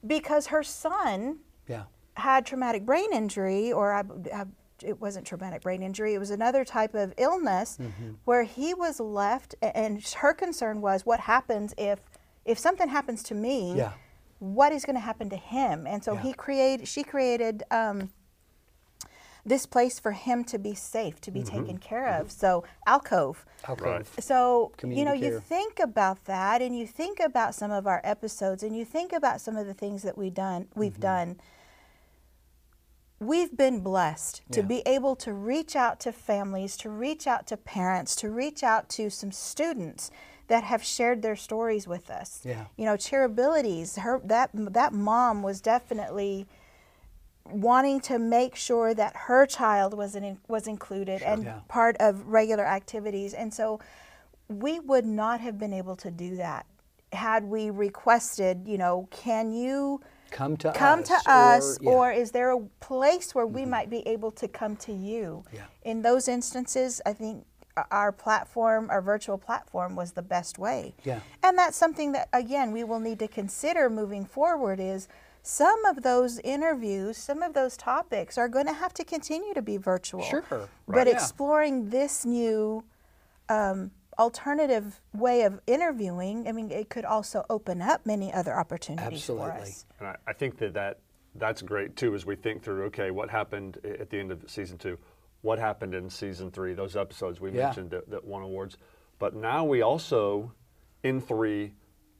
because 0.06 0.46
her 0.48 0.62
son 0.64 1.38
Yeah. 1.68 1.84
had 2.14 2.46
traumatic 2.46 2.84
brain 2.84 3.12
injury, 3.12 3.70
or 3.72 3.92
I, 3.92 4.00
I, 4.34 4.44
it 4.84 5.00
wasn't 5.00 5.26
traumatic 5.26 5.62
brain 5.62 5.82
injury, 5.82 6.14
it 6.14 6.18
was 6.18 6.30
another 6.30 6.64
type 6.64 6.94
of 6.94 7.12
illness 7.18 7.78
Mm-hmm. 7.80 8.12
where 8.24 8.42
he 8.44 8.74
was 8.74 9.00
left, 9.00 9.54
and 9.62 10.02
her 10.18 10.32
concern 10.34 10.80
was 10.80 11.04
what 11.06 11.20
happens 11.20 11.74
if, 11.78 12.00
if 12.44 12.58
something 12.58 12.88
happens 12.88 13.22
to 13.24 13.34
me, 13.34 13.74
Yeah. 13.76 13.92
what 14.38 14.72
is 14.72 14.84
going 14.84 14.96
to 14.96 15.00
happen 15.00 15.28
to 15.30 15.36
him? 15.36 15.86
And 15.86 16.02
so 16.02 16.14
Yeah. 16.14 16.22
he 16.22 16.32
created, 16.32 16.88
she 16.88 17.02
created 17.02 17.62
um, 17.70 18.10
this 19.44 19.64
place 19.64 19.98
for 19.98 20.12
him 20.12 20.44
to 20.44 20.58
be 20.58 20.74
safe, 20.74 21.20
to 21.22 21.30
be 21.30 21.40
Mm-hmm. 21.42 21.58
taken 21.60 21.78
care 21.78 22.08
of. 22.08 22.30
So 22.30 22.64
alcove. 22.86 23.44
Alcove. 23.66 23.86
Right. 23.86 24.22
So, 24.22 24.72
you 24.84 25.04
know, 25.04 25.18
care. 25.18 25.32
you 25.32 25.40
think 25.40 25.78
about 25.80 26.24
that 26.26 26.60
and 26.60 26.76
you 26.78 26.86
think 26.86 27.20
about 27.20 27.54
some 27.54 27.70
of 27.70 27.86
our 27.86 28.00
episodes 28.04 28.62
and 28.62 28.76
you 28.76 28.84
think 28.84 29.12
about 29.12 29.40
some 29.40 29.56
of 29.56 29.66
the 29.66 29.74
things 29.74 30.02
that 30.02 30.16
we've 30.18 30.34
done, 30.34 30.68
we've 30.74 30.92
Mm-hmm. 30.92 31.00
done. 31.02 31.40
We've 33.20 33.54
been 33.54 33.80
blessed 33.80 34.40
to 34.52 34.62
be 34.62 34.82
able 34.86 35.14
to 35.16 35.34
reach 35.34 35.76
out 35.76 36.00
to 36.00 36.10
families, 36.12 36.74
to 36.78 36.88
reach 36.88 37.26
out 37.26 37.46
to 37.48 37.58
parents, 37.58 38.16
to 38.16 38.30
reach 38.30 38.62
out 38.62 38.88
to 38.90 39.10
some 39.10 39.30
students 39.30 40.10
that 40.48 40.64
have 40.64 40.82
shared 40.82 41.20
their 41.20 41.36
stories 41.36 41.86
with 41.86 42.08
us. 42.08 42.40
Yeah. 42.44 42.64
You 42.78 42.86
know, 42.86 42.94
Cheerabilities, 42.94 43.98
her 44.00 44.22
that 44.24 44.50
that 44.54 44.94
mom 44.94 45.42
was 45.42 45.60
definitely 45.60 46.46
wanting 47.44 48.00
to 48.00 48.18
make 48.18 48.56
sure 48.56 48.94
that 48.94 49.14
her 49.14 49.44
child 49.44 49.92
was 49.92 50.16
in, 50.16 50.38
was 50.48 50.66
included 50.66 51.20
and 51.22 51.44
Yeah. 51.44 51.60
part 51.68 51.96
of 52.00 52.26
regular 52.28 52.64
activities. 52.64 53.34
And 53.34 53.52
so 53.52 53.80
we 54.48 54.80
would 54.80 55.04
not 55.04 55.40
have 55.40 55.58
been 55.58 55.74
able 55.74 55.96
to 55.96 56.10
do 56.10 56.36
that 56.36 56.64
had 57.12 57.44
we 57.44 57.68
requested, 57.68 58.66
you 58.66 58.78
know, 58.78 59.08
can 59.10 59.52
you 59.52 60.00
Come 60.30 60.56
to 60.58 60.72
come 60.72 61.00
us. 61.00 61.08
to 61.08 61.30
us 61.30 61.78
yeah. 61.80 61.90
or 61.90 62.12
is 62.12 62.30
there 62.30 62.50
a 62.50 62.60
place 62.80 63.34
where 63.34 63.46
we 63.46 63.64
might 63.64 63.90
be 63.90 64.06
able 64.06 64.30
to 64.32 64.48
come 64.48 64.76
to 64.76 64.92
you? 64.92 65.44
Yeah. 65.52 65.64
In 65.82 66.02
those 66.02 66.28
instances, 66.28 67.00
I 67.06 67.12
think 67.12 67.44
our 67.90 68.12
platform, 68.12 68.88
our 68.90 69.00
virtual 69.00 69.38
platform 69.38 69.96
was 69.96 70.12
the 70.12 70.22
best 70.22 70.58
way. 70.58 70.94
Yeah. 71.04 71.20
And 71.42 71.56
that's 71.56 71.76
something 71.76 72.12
that 72.12 72.28
again 72.32 72.72
we 72.72 72.84
will 72.84 73.00
need 73.00 73.18
to 73.20 73.28
consider 73.28 73.88
moving 73.90 74.24
forward 74.24 74.80
is 74.80 75.08
some 75.42 75.84
of 75.86 76.02
those 76.02 76.38
interviews, 76.40 77.16
some 77.16 77.42
of 77.42 77.54
those 77.54 77.76
topics 77.76 78.36
are 78.36 78.48
going 78.48 78.66
to 78.66 78.74
have 78.74 78.92
to 78.94 79.04
continue 79.04 79.54
to 79.54 79.62
be 79.62 79.76
virtual. 79.78 80.22
Sure. 80.22 80.44
But 80.50 80.68
Right. 80.86 81.06
Yeah. 81.06 81.14
exploring 81.14 81.88
this 81.90 82.26
new 82.26 82.84
um, 83.48 83.90
alternative 84.20 85.00
way 85.14 85.42
of 85.42 85.60
interviewing, 85.66 86.46
I 86.46 86.52
mean, 86.52 86.70
it 86.70 86.90
could 86.90 87.04
also 87.04 87.44
open 87.50 87.80
up 87.82 88.04
many 88.06 88.32
other 88.32 88.54
opportunities 88.56 89.24
for 89.24 89.32
Absolutely. 89.40 89.62
us. 89.62 89.86
And 89.98 90.08
I, 90.08 90.16
I 90.28 90.32
think 90.34 90.58
that, 90.58 90.74
that 90.74 90.98
that's 91.34 91.62
great 91.62 91.96
too 91.96 92.14
as 92.14 92.26
we 92.26 92.36
think 92.36 92.62
through 92.62 92.84
okay, 92.86 93.10
what 93.10 93.30
happened 93.30 93.78
at 93.84 94.10
the 94.10 94.18
end 94.18 94.30
of 94.30 94.44
season 94.48 94.78
two? 94.78 94.98
What 95.42 95.58
happened 95.58 95.94
in 95.94 96.10
season 96.10 96.50
three? 96.50 96.74
Those 96.74 96.96
episodes 96.96 97.40
we 97.40 97.50
Yeah. 97.50 97.66
mentioned 97.66 97.90
that, 97.90 98.10
that 98.10 98.24
won 98.24 98.42
awards. 98.42 98.76
But 99.18 99.34
now 99.34 99.64
we 99.64 99.80
also, 99.82 100.52
in 101.02 101.20
three, 101.20 101.72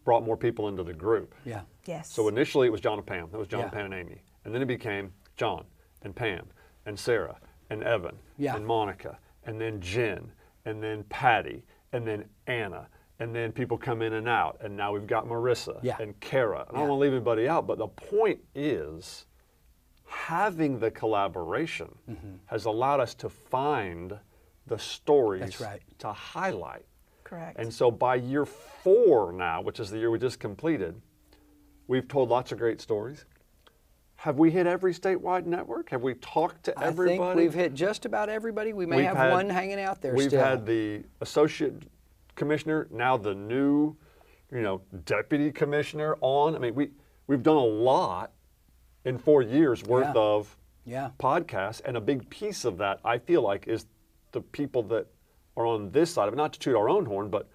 brought 0.05 0.25
more 0.25 0.37
people 0.37 0.69
into 0.69 0.83
the 0.83 0.95
group. 0.95 1.35
Yeah. 1.45 1.63
Yes. 1.85 2.11
So 2.11 2.29
initially 2.29 2.67
it 2.67 2.71
was 2.71 2.81
John 2.81 2.99
and 2.99 3.07
Pam. 3.07 3.29
That 3.31 3.39
was 3.39 3.49
John, 3.49 3.61
Yeah. 3.61 3.69
Pam, 3.69 3.85
and 3.87 3.95
Amy. 3.95 4.23
And 4.45 4.55
then 4.55 4.63
it 4.63 4.67
became 4.67 5.13
John 5.37 5.65
and 6.03 6.17
Pam 6.17 6.47
and 6.87 6.99
Sarah 6.99 7.37
and 7.69 7.83
Evan 7.85 8.17
Yeah. 8.39 8.57
and 8.57 8.67
Monica 8.67 9.19
and 9.45 9.61
then 9.61 9.81
Jen 9.81 10.33
and 10.65 10.83
then 10.83 11.05
Patty 11.05 11.65
and 11.93 12.07
then 12.07 12.25
Anna. 12.47 12.89
And 13.19 13.35
then 13.35 13.53
people 13.53 13.77
come 13.77 14.01
in 14.01 14.15
and 14.15 14.29
out. 14.29 14.59
And 14.63 14.77
now 14.77 14.93
we've 14.93 15.07
got 15.07 15.27
Marissa 15.27 15.79
Yeah. 15.83 15.97
and 16.01 16.19
Kara. 16.21 16.65
And 16.69 16.77
I 16.77 16.81
don't 16.81 16.89
want 16.89 17.01
to 17.01 17.03
leave 17.03 17.13
anybody 17.13 17.49
out, 17.49 17.67
but 17.67 17.79
the 17.79 17.89
point 17.89 18.41
is 18.55 19.27
having 20.07 20.79
the 20.79 20.91
collaboration 20.91 21.95
mm-hmm. 22.11 22.37
has 22.47 22.65
allowed 22.65 23.01
us 23.01 23.15
to 23.17 23.29
find 23.29 24.19
the 24.67 24.79
stories. 24.79 25.43
That's 25.43 25.61
right. 25.61 25.83
to 25.99 26.13
highlight. 26.13 26.87
Correct. 27.25 27.59
And 27.59 27.73
so 27.73 27.91
by 27.91 28.17
year 28.17 28.47
four 28.47 29.33
now, 29.33 29.61
which 29.61 29.81
is 29.81 29.91
the 29.91 29.99
year 29.99 30.11
we 30.11 30.19
just 30.19 30.41
completed, 30.41 31.01
we've 31.87 32.09
told 32.09 32.31
lots 32.31 32.53
of 32.53 32.59
great 32.59 32.81
stories. 32.81 33.25
Have 34.21 34.39
we 34.39 34.51
hit 34.51 34.67
every 34.67 34.93
statewide 34.93 35.47
network? 35.47 35.89
Have 35.89 36.03
we 36.03 36.13
talked 36.13 36.65
to 36.65 36.79
everybody? 36.79 37.19
I 37.19 37.25
think 37.25 37.37
we've 37.37 37.55
hit 37.55 37.73
just 37.73 38.05
about 38.05 38.29
everybody. 38.29 38.75
We 38.75 38.85
may 38.85 38.97
We've 38.97 39.07
have 39.07 39.17
had- 39.17 39.33
one 39.33 39.49
hanging 39.49 39.81
out 39.81 40.03
there 40.03 40.15
We've 40.15 40.29
still. 40.29 40.45
had 40.45 40.67
the 40.67 41.05
associate 41.23 41.85
commissioner, 42.35 42.87
now 42.91 43.17
the 43.17 43.35
new, 43.35 43.97
you 44.53 44.61
know, 44.61 44.83
deputy 45.07 45.51
commissioner 45.51 46.19
on. 46.21 46.55
I 46.55 46.59
mean, 46.59 46.75
we 46.75 46.91
we've 47.29 47.43
done 47.43 47.57
a 47.57 47.65
lot 47.65 48.33
in 49.07 49.17
four 49.17 49.41
years 49.41 49.83
worth 49.85 50.15
Yeah. 50.15 50.21
of 50.21 50.59
Yeah. 50.85 51.11
podcasts, 51.19 51.81
and 51.87 51.97
a 51.97 52.01
big 52.03 52.29
piece 52.29 52.67
of 52.67 52.77
that 52.77 53.01
I 53.03 53.17
feel 53.17 53.41
like 53.41 53.69
is 53.69 53.87
the 54.33 54.43
people 54.43 54.83
that 54.85 55.07
are 55.57 55.65
on 55.65 55.93
this 55.93 56.11
side 56.13 56.29
of 56.29 56.35
it. 56.35 56.37
Not 56.37 56.53
to 56.53 56.59
toot 56.59 56.77
our 56.77 56.91
own 56.91 57.07
horn, 57.07 57.31
but 57.31 57.49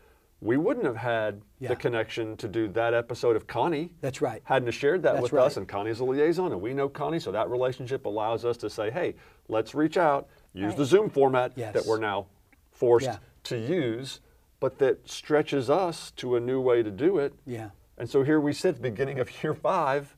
we 0.45 0.57
wouldn't 0.57 0.85
have 0.85 0.95
had 0.97 1.41
Yeah. 1.59 1.69
the 1.69 1.75
connection 1.75 2.37
to 2.37 2.47
do 2.47 2.67
that 2.69 2.93
episode 2.93 3.35
if 3.35 3.47
Connie 3.47 3.91
That's 4.01 4.21
right. 4.21 4.41
hadn't 4.45 4.71
shared 4.71 5.01
that 5.03 5.13
That's 5.13 5.23
with 5.23 5.33
right. 5.33 5.45
us, 5.45 5.57
and 5.57 5.67
Connie's 5.67 5.99
a 5.99 6.05
liaison, 6.05 6.51
and 6.51 6.61
we 6.61 6.73
know 6.73 6.87
Connie, 6.87 7.19
so 7.19 7.31
that 7.31 7.49
relationship 7.49 8.05
allows 8.05 8.45
us 8.45 8.57
to 8.57 8.69
say, 8.69 8.91
hey, 8.91 9.15
let's 9.47 9.73
reach 9.73 9.97
out, 9.97 10.27
use 10.53 10.69
Right. 10.69 10.77
the 10.77 10.85
Zoom 10.85 11.09
format 11.09 11.53
Yes. 11.55 11.73
that 11.73 11.85
we're 11.85 11.99
now 11.99 12.27
forced 12.71 13.07
Yeah. 13.07 13.17
to 13.45 13.57
use, 13.57 14.19
but 14.59 14.77
that 14.79 15.07
stretches 15.09 15.69
us 15.69 16.11
to 16.11 16.35
a 16.35 16.39
new 16.39 16.61
way 16.61 16.83
to 16.83 16.91
do 16.91 17.17
it. 17.17 17.33
Yeah. 17.45 17.71
And 17.97 18.09
so 18.09 18.23
here 18.23 18.39
we 18.39 18.53
sit 18.53 18.69
at 18.69 18.75
the 18.75 18.81
beginning 18.81 19.19
of 19.19 19.43
year 19.43 19.53
five 19.53 20.15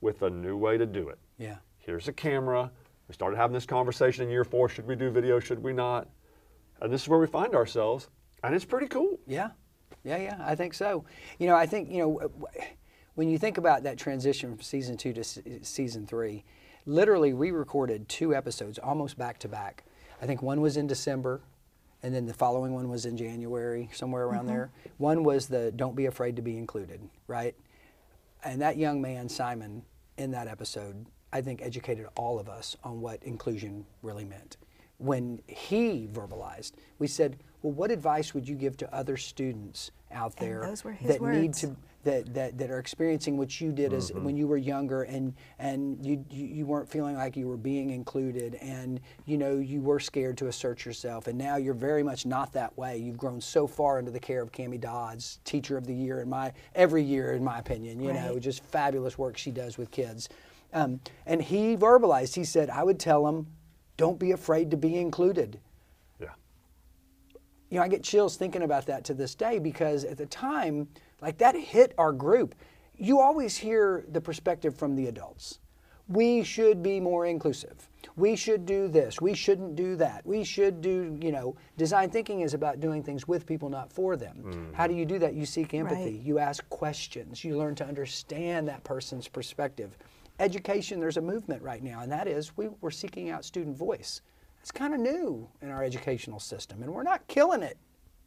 with 0.00 0.22
a 0.22 0.30
new 0.30 0.56
way 0.56 0.76
to 0.78 0.86
do 0.86 1.08
it. 1.08 1.18
Yeah. 1.38 1.56
Here's 1.78 2.06
a 2.08 2.12
camera. 2.12 2.70
We 3.08 3.14
started 3.14 3.36
having 3.36 3.54
this 3.54 3.66
conversation 3.66 4.24
in 4.24 4.30
year 4.30 4.44
four. 4.44 4.68
Should 4.68 4.86
we 4.86 4.94
do 4.96 5.10
video? 5.10 5.40
Should 5.40 5.62
we 5.62 5.72
not? 5.72 6.08
And 6.80 6.92
this 6.92 7.02
is 7.02 7.08
where 7.08 7.18
we 7.18 7.26
find 7.26 7.54
ourselves, 7.54 8.08
and 8.42 8.54
it's 8.54 8.64
pretty 8.64 8.86
cool. 8.88 9.18
Yeah, 9.26 9.50
yeah, 10.04 10.16
yeah. 10.16 10.36
I 10.40 10.54
think 10.54 10.74
so. 10.74 11.04
You 11.38 11.46
know, 11.46 11.56
I 11.56 11.66
think 11.66 11.90
you 11.90 11.98
know 11.98 12.30
when 13.14 13.28
you 13.28 13.38
think 13.38 13.58
about 13.58 13.82
that 13.84 13.98
transition 13.98 14.50
from 14.50 14.62
season 14.62 14.96
two 14.96 15.12
to 15.12 15.24
season 15.62 16.06
three, 16.06 16.44
literally 16.86 17.32
we 17.32 17.50
recorded 17.50 18.08
two 18.08 18.34
episodes 18.34 18.78
almost 18.78 19.18
back 19.18 19.38
to 19.40 19.48
back. 19.48 19.84
I 20.22 20.26
think 20.26 20.42
one 20.42 20.60
was 20.60 20.76
in 20.76 20.86
December, 20.86 21.40
and 22.02 22.14
then 22.14 22.26
the 22.26 22.34
following 22.34 22.74
one 22.74 22.88
was 22.88 23.06
in 23.06 23.16
January, 23.16 23.88
somewhere 23.92 24.24
around 24.24 24.46
mm-hmm. 24.46 24.54
there. 24.54 24.70
One 24.98 25.24
was 25.24 25.46
the 25.46 25.72
"Don't 25.72 25.96
be 25.96 26.06
afraid 26.06 26.36
to 26.36 26.42
be 26.42 26.56
included," 26.56 27.00
right? 27.26 27.54
And 28.44 28.60
that 28.62 28.76
young 28.76 29.02
man 29.02 29.28
Simon 29.28 29.82
in 30.16 30.30
that 30.30 30.48
episode, 30.48 31.06
I 31.32 31.42
think, 31.42 31.62
educated 31.62 32.06
all 32.16 32.38
of 32.38 32.48
us 32.48 32.76
on 32.84 33.00
what 33.00 33.22
inclusion 33.22 33.84
really 34.02 34.24
meant 34.24 34.56
when 35.00 35.40
he 35.46 36.06
verbalized, 36.12 36.72
we 36.98 37.06
said, 37.06 37.38
"Well, 37.62 37.72
what 37.72 37.90
advice 37.90 38.34
would 38.34 38.48
you 38.48 38.54
give 38.54 38.76
to 38.78 38.94
other 38.94 39.16
students 39.16 39.90
out 40.12 40.36
there 40.36 40.62
those 40.66 40.84
were 40.84 40.92
his 40.92 41.18
that 41.18 41.22
need 41.22 41.54
to 41.54 41.76
that, 42.02 42.32
that, 42.32 42.56
that 42.56 42.70
are 42.70 42.78
experiencing 42.78 43.36
what 43.36 43.60
you 43.60 43.72
did 43.72 43.92
as 43.92 44.10
when 44.12 44.34
you 44.34 44.46
were 44.46 44.56
younger 44.56 45.02
and 45.02 45.34
and 45.58 46.04
you, 46.04 46.24
you 46.30 46.46
you 46.46 46.66
weren't 46.66 46.88
feeling 46.88 47.14
like 47.14 47.36
you 47.36 47.46
were 47.46 47.58
being 47.58 47.90
included 47.90 48.54
and 48.54 49.00
you 49.26 49.36
know 49.36 49.58
you 49.58 49.82
were 49.82 50.00
scared 50.00 50.38
to 50.38 50.46
assert 50.46 50.86
yourself 50.86 51.26
and 51.26 51.36
now 51.36 51.56
you're 51.56 51.74
very 51.74 52.02
much 52.02 52.24
not 52.24 52.52
that 52.54 52.76
way. 52.78 52.96
You've 52.96 53.18
grown 53.18 53.40
so 53.40 53.66
far 53.66 53.98
under 53.98 54.10
the 54.10 54.20
care 54.20 54.40
of 54.40 54.50
Cami 54.50 54.80
Dodds, 54.80 55.40
teacher 55.44 55.76
of 55.76 55.86
the 55.86 55.94
year 55.94 56.22
in 56.22 56.30
my 56.30 56.52
every 56.74 57.02
year 57.02 57.32
in 57.32 57.44
my 57.44 57.58
opinion. 57.58 58.00
You 58.00 58.14
know, 58.14 58.38
just 58.38 58.64
fabulous 58.64 59.18
work 59.18 59.36
she 59.36 59.50
does 59.50 59.76
with 59.76 59.90
kids. 59.90 60.30
Um, 60.72 61.00
and 61.26 61.42
he 61.42 61.76
verbalized. 61.76 62.34
He 62.34 62.44
said, 62.44 62.70
"I 62.70 62.82
would 62.82 62.98
tell 62.98 63.26
them, 63.26 63.48
don't 63.96 64.18
be 64.18 64.30
afraid 64.30 64.70
to 64.70 64.76
be 64.76 64.96
included." 64.96 65.60
Yeah. 67.70 67.74
you 67.74 67.78
know, 67.78 67.84
I 67.84 67.88
get 67.88 68.02
chills 68.02 68.36
thinking 68.36 68.62
about 68.62 68.86
that 68.86 69.04
to 69.04 69.14
this 69.14 69.34
day 69.34 69.58
because 69.58 70.04
at 70.04 70.18
the 70.18 70.26
time, 70.26 70.88
like 71.22 71.38
that 71.38 71.56
hit 71.56 71.94
our 71.96 72.12
group. 72.12 72.54
You 72.96 73.20
always 73.20 73.56
hear 73.56 74.04
the 74.12 74.20
perspective 74.20 74.76
from 74.76 74.94
the 74.94 75.06
adults. 75.06 75.58
We 76.08 76.42
should 76.42 76.82
be 76.82 76.98
more 76.98 77.24
inclusive. 77.24 77.88
We 78.16 78.34
should 78.34 78.66
do 78.66 78.88
this. 78.88 79.20
We 79.20 79.32
shouldn't 79.32 79.76
do 79.76 79.94
that. 79.96 80.26
We 80.26 80.42
should 80.42 80.80
do, 80.80 81.16
you 81.22 81.30
know, 81.30 81.54
design 81.78 82.10
thinking 82.10 82.40
is 82.40 82.52
about 82.52 82.80
doing 82.80 83.02
things 83.02 83.28
with 83.28 83.46
people, 83.46 83.70
not 83.70 83.92
for 83.92 84.16
them. 84.16 84.42
Mm-hmm. 84.44 84.74
How 84.74 84.88
do 84.88 84.94
you 84.94 85.06
do 85.06 85.20
that? 85.20 85.34
You 85.34 85.46
seek 85.46 85.72
empathy. 85.72 86.16
Right. 86.16 86.20
You 86.20 86.38
ask 86.40 86.68
questions. 86.68 87.44
You 87.44 87.56
learn 87.56 87.76
to 87.76 87.86
understand 87.86 88.66
that 88.68 88.82
person's 88.82 89.28
perspective. 89.28 89.96
Education, 90.40 90.98
there's 91.00 91.16
a 91.16 91.22
movement 91.22 91.62
right 91.62 91.82
now, 91.82 92.00
and 92.00 92.10
that 92.10 92.26
is 92.26 92.56
we, 92.56 92.68
we're 92.80 92.90
seeking 92.90 93.30
out 93.30 93.44
student 93.44 93.76
voice. 93.76 94.20
It's 94.60 94.70
kind 94.70 94.94
of 94.94 95.00
new 95.00 95.48
in 95.62 95.70
our 95.70 95.82
educational 95.82 96.38
system, 96.40 96.82
and 96.82 96.92
we're 96.92 97.02
not 97.02 97.26
killing 97.28 97.62
it 97.62 97.78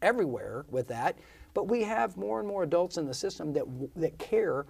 everywhere 0.02 0.66
with 0.70 0.88
that, 0.88 1.18
but 1.54 1.68
we 1.68 1.84
have 1.84 2.18
more 2.18 2.40
and 2.40 2.48
more 2.48 2.64
adults 2.64 2.98
in 2.98 3.06
the 3.06 3.14
system 3.14 3.54
that, 3.54 3.64
that 3.96 4.18
care 4.18 4.66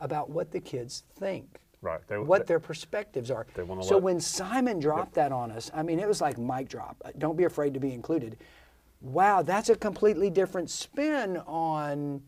about 0.00 0.28
what 0.30 0.50
the 0.50 0.60
kids 0.60 1.04
think. 1.18 1.58
Right. 1.80 2.00
They- 2.06 2.18
what 2.18 2.42
they- 2.42 2.52
their 2.52 2.60
perspectives 2.60 3.30
are. 3.30 3.46
They 3.54 3.64
so 3.66 3.94
let- 3.94 4.02
when 4.02 4.20
Simon 4.20 4.78
dropped 4.78 5.14
that 5.14 5.32
on 5.32 5.50
us, 5.50 5.70
I 5.74 5.82
mean, 5.82 5.98
it 5.98 6.06
was 6.08 6.20
like 6.20 6.36
mic 6.38 6.68
drop. 6.68 6.96
Uh, 7.04 7.12
Don't 7.16 7.36
be 7.36 7.44
afraid 7.44 7.74
to 7.74 7.80
be 7.80 7.92
included. 7.92 8.38
Wow, 9.00 9.42
that's 9.42 9.68
a 9.70 9.76
completely 9.76 10.30
different 10.30 10.68
spin 10.70 11.38
on 11.38 12.22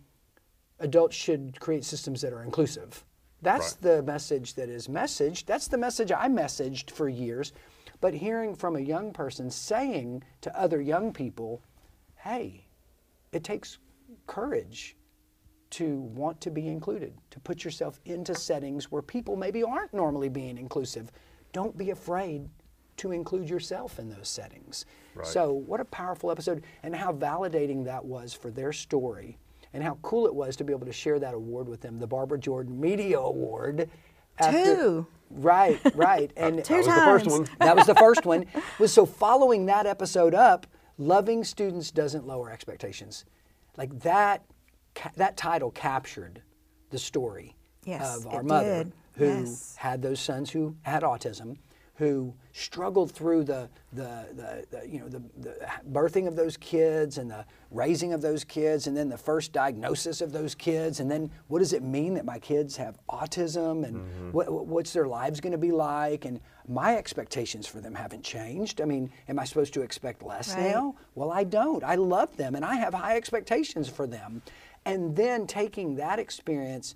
adults 0.80 1.16
should 1.16 1.58
create 1.60 1.84
systems 1.84 2.20
that 2.22 2.32
are 2.32 2.42
inclusive. 2.42 3.04
That's 3.42 3.72
Right. 3.74 3.82
the 3.82 4.02
message 4.02 4.54
that 4.54 4.68
is 4.68 4.88
messaged. 4.88 5.46
That's 5.46 5.68
the 5.68 5.78
message 5.78 6.10
I 6.12 6.28
messaged 6.28 6.90
for 6.90 7.08
years. 7.08 7.52
But 8.00 8.14
hearing 8.14 8.54
from 8.54 8.76
a 8.76 8.80
young 8.80 9.12
person 9.12 9.50
saying 9.50 10.22
to 10.42 10.58
other 10.58 10.80
young 10.80 11.12
people, 11.12 11.62
hey, 12.16 12.66
it 13.32 13.44
takes 13.44 13.78
courage 14.26 14.96
to 15.70 15.96
want 15.96 16.40
to 16.40 16.50
be 16.50 16.68
included, 16.68 17.12
to 17.30 17.40
put 17.40 17.64
yourself 17.64 18.00
into 18.04 18.34
settings 18.34 18.90
where 18.90 19.02
people 19.02 19.36
maybe 19.36 19.62
aren't 19.62 19.92
normally 19.92 20.28
being 20.28 20.56
inclusive. 20.56 21.10
Don't 21.52 21.76
be 21.76 21.90
afraid 21.90 22.48
to 22.98 23.12
include 23.12 23.48
yourself 23.48 23.98
in 23.98 24.08
those 24.08 24.28
settings. 24.28 24.86
Right. 25.14 25.26
So, 25.26 25.52
what 25.52 25.80
a 25.80 25.84
powerful 25.84 26.30
episode, 26.30 26.64
and 26.82 26.94
how 26.94 27.12
validating 27.12 27.84
that 27.84 28.04
was 28.04 28.32
for 28.32 28.50
their 28.50 28.72
story, 28.72 29.38
and 29.72 29.82
how 29.82 29.98
cool 30.02 30.26
it 30.26 30.34
was 30.34 30.56
to 30.56 30.64
be 30.64 30.72
able 30.72 30.86
to 30.86 30.92
share 30.92 31.18
that 31.18 31.34
award 31.34 31.68
with 31.68 31.80
them 31.80 31.98
the 31.98 32.06
Barbara 32.06 32.38
Jordan 32.38 32.80
Media 32.80 33.18
Award. 33.18 33.88
Two. 34.42 35.06
Right, 35.30 35.78
right. 35.94 36.32
And 36.36 36.64
Two 36.64 36.76
was 36.76 36.86
the 36.86 36.92
first 36.92 37.26
one. 37.26 37.46
that 37.58 37.76
was 37.76 37.86
the 37.86 37.94
first 37.94 38.24
one. 38.24 38.46
Was 38.78 38.92
so 38.92 39.06
following 39.06 39.66
that 39.66 39.86
episode 39.86 40.34
up, 40.34 40.66
loving 40.96 41.44
students 41.44 41.90
doesn't 41.90 42.26
lower 42.26 42.50
expectations. 42.50 43.24
Like 43.76 44.00
that, 44.00 44.44
ca- 44.94 45.12
that 45.16 45.36
title 45.36 45.70
captured 45.70 46.42
the 46.90 46.98
story 46.98 47.54
Yes, 47.84 48.16
of 48.18 48.26
our 48.26 48.42
mother 48.42 48.84
did. 48.84 48.92
who 49.14 49.24
Yes. 49.44 49.76
had 49.76 50.02
those 50.02 50.20
sons 50.20 50.50
who 50.50 50.76
had 50.82 51.02
autism, 51.02 51.58
who 51.94 52.34
struggled 52.58 53.12
through 53.12 53.44
the, 53.44 53.68
the, 53.92 54.26
the, 54.34 54.66
the 54.70 54.88
you 54.88 54.98
know 55.00 55.08
the, 55.08 55.22
the 55.38 55.56
birthing 55.92 56.26
of 56.26 56.36
those 56.36 56.56
kids 56.56 57.18
and 57.18 57.30
the 57.30 57.44
raising 57.70 58.12
of 58.12 58.20
those 58.22 58.44
kids, 58.44 58.86
and 58.86 58.96
then 58.96 59.08
the 59.08 59.16
first 59.18 59.52
diagnosis 59.52 60.20
of 60.20 60.32
those 60.32 60.54
kids, 60.54 61.00
and 61.00 61.10
then 61.10 61.30
what 61.48 61.58
does 61.60 61.72
it 61.72 61.82
mean 61.82 62.14
that 62.14 62.24
my 62.24 62.38
kids 62.38 62.76
have 62.76 62.98
autism, 63.08 63.84
and 63.86 63.96
Mm-hmm. 63.98 64.30
what, 64.32 64.66
what's 64.66 64.92
their 64.92 65.06
lives 65.06 65.40
going 65.40 65.52
to 65.52 65.58
be 65.58 65.72
like, 65.72 66.24
and 66.24 66.40
my 66.68 66.96
expectations 66.96 67.66
for 67.66 67.80
them 67.80 67.94
haven't 67.94 68.22
changed. 68.24 68.80
I 68.80 68.84
mean, 68.84 69.10
am 69.28 69.38
I 69.38 69.44
supposed 69.44 69.74
to 69.74 69.82
expect 69.82 70.22
less 70.22 70.54
Right. 70.56 70.70
now? 70.72 70.94
Well, 71.14 71.30
I 71.30 71.44
don't. 71.44 71.82
I 71.84 71.94
love 71.96 72.36
them, 72.36 72.54
and 72.54 72.64
I 72.64 72.74
have 72.76 72.94
high 72.94 73.16
expectations 73.16 73.88
for 73.88 74.06
them, 74.06 74.42
and 74.84 75.14
then 75.16 75.46
taking 75.46 75.96
that 75.96 76.18
experience 76.18 76.94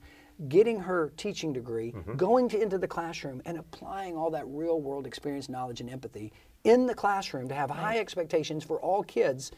getting 0.49 0.81
her 0.81 1.13
teaching 1.17 1.53
degree, 1.53 1.93
mm-hmm. 1.93 2.17
going 2.17 2.49
to, 2.49 2.61
into 2.61 2.79
the 2.79 2.89
classroom 2.89 3.43
and 3.45 3.59
applying 3.59 4.17
all 4.17 4.31
that 4.31 4.45
real 4.47 4.81
world 4.81 5.07
experience, 5.07 5.49
knowledge, 5.49 5.81
and 5.81 5.91
empathy 5.91 6.33
in 6.65 6.87
the 6.87 6.95
classroom 6.95 7.49
to 7.49 7.55
have 7.55 7.71
high 7.71 7.99
expectations 7.99 8.65
for 8.65 8.81
all 8.81 9.03
kids. 9.03 9.53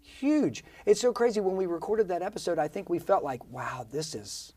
Huge. 0.00 0.64
It's 0.84 1.00
so 1.00 1.12
crazy 1.12 1.40
when 1.40 1.56
we 1.56 1.66
recorded 1.66 2.08
that 2.08 2.22
episode, 2.22 2.58
I 2.58 2.68
think 2.68 2.88
we 2.88 2.98
felt 2.98 3.22
like, 3.24 3.44
wow, 3.50 3.86
this 3.90 4.14
is 4.14 4.52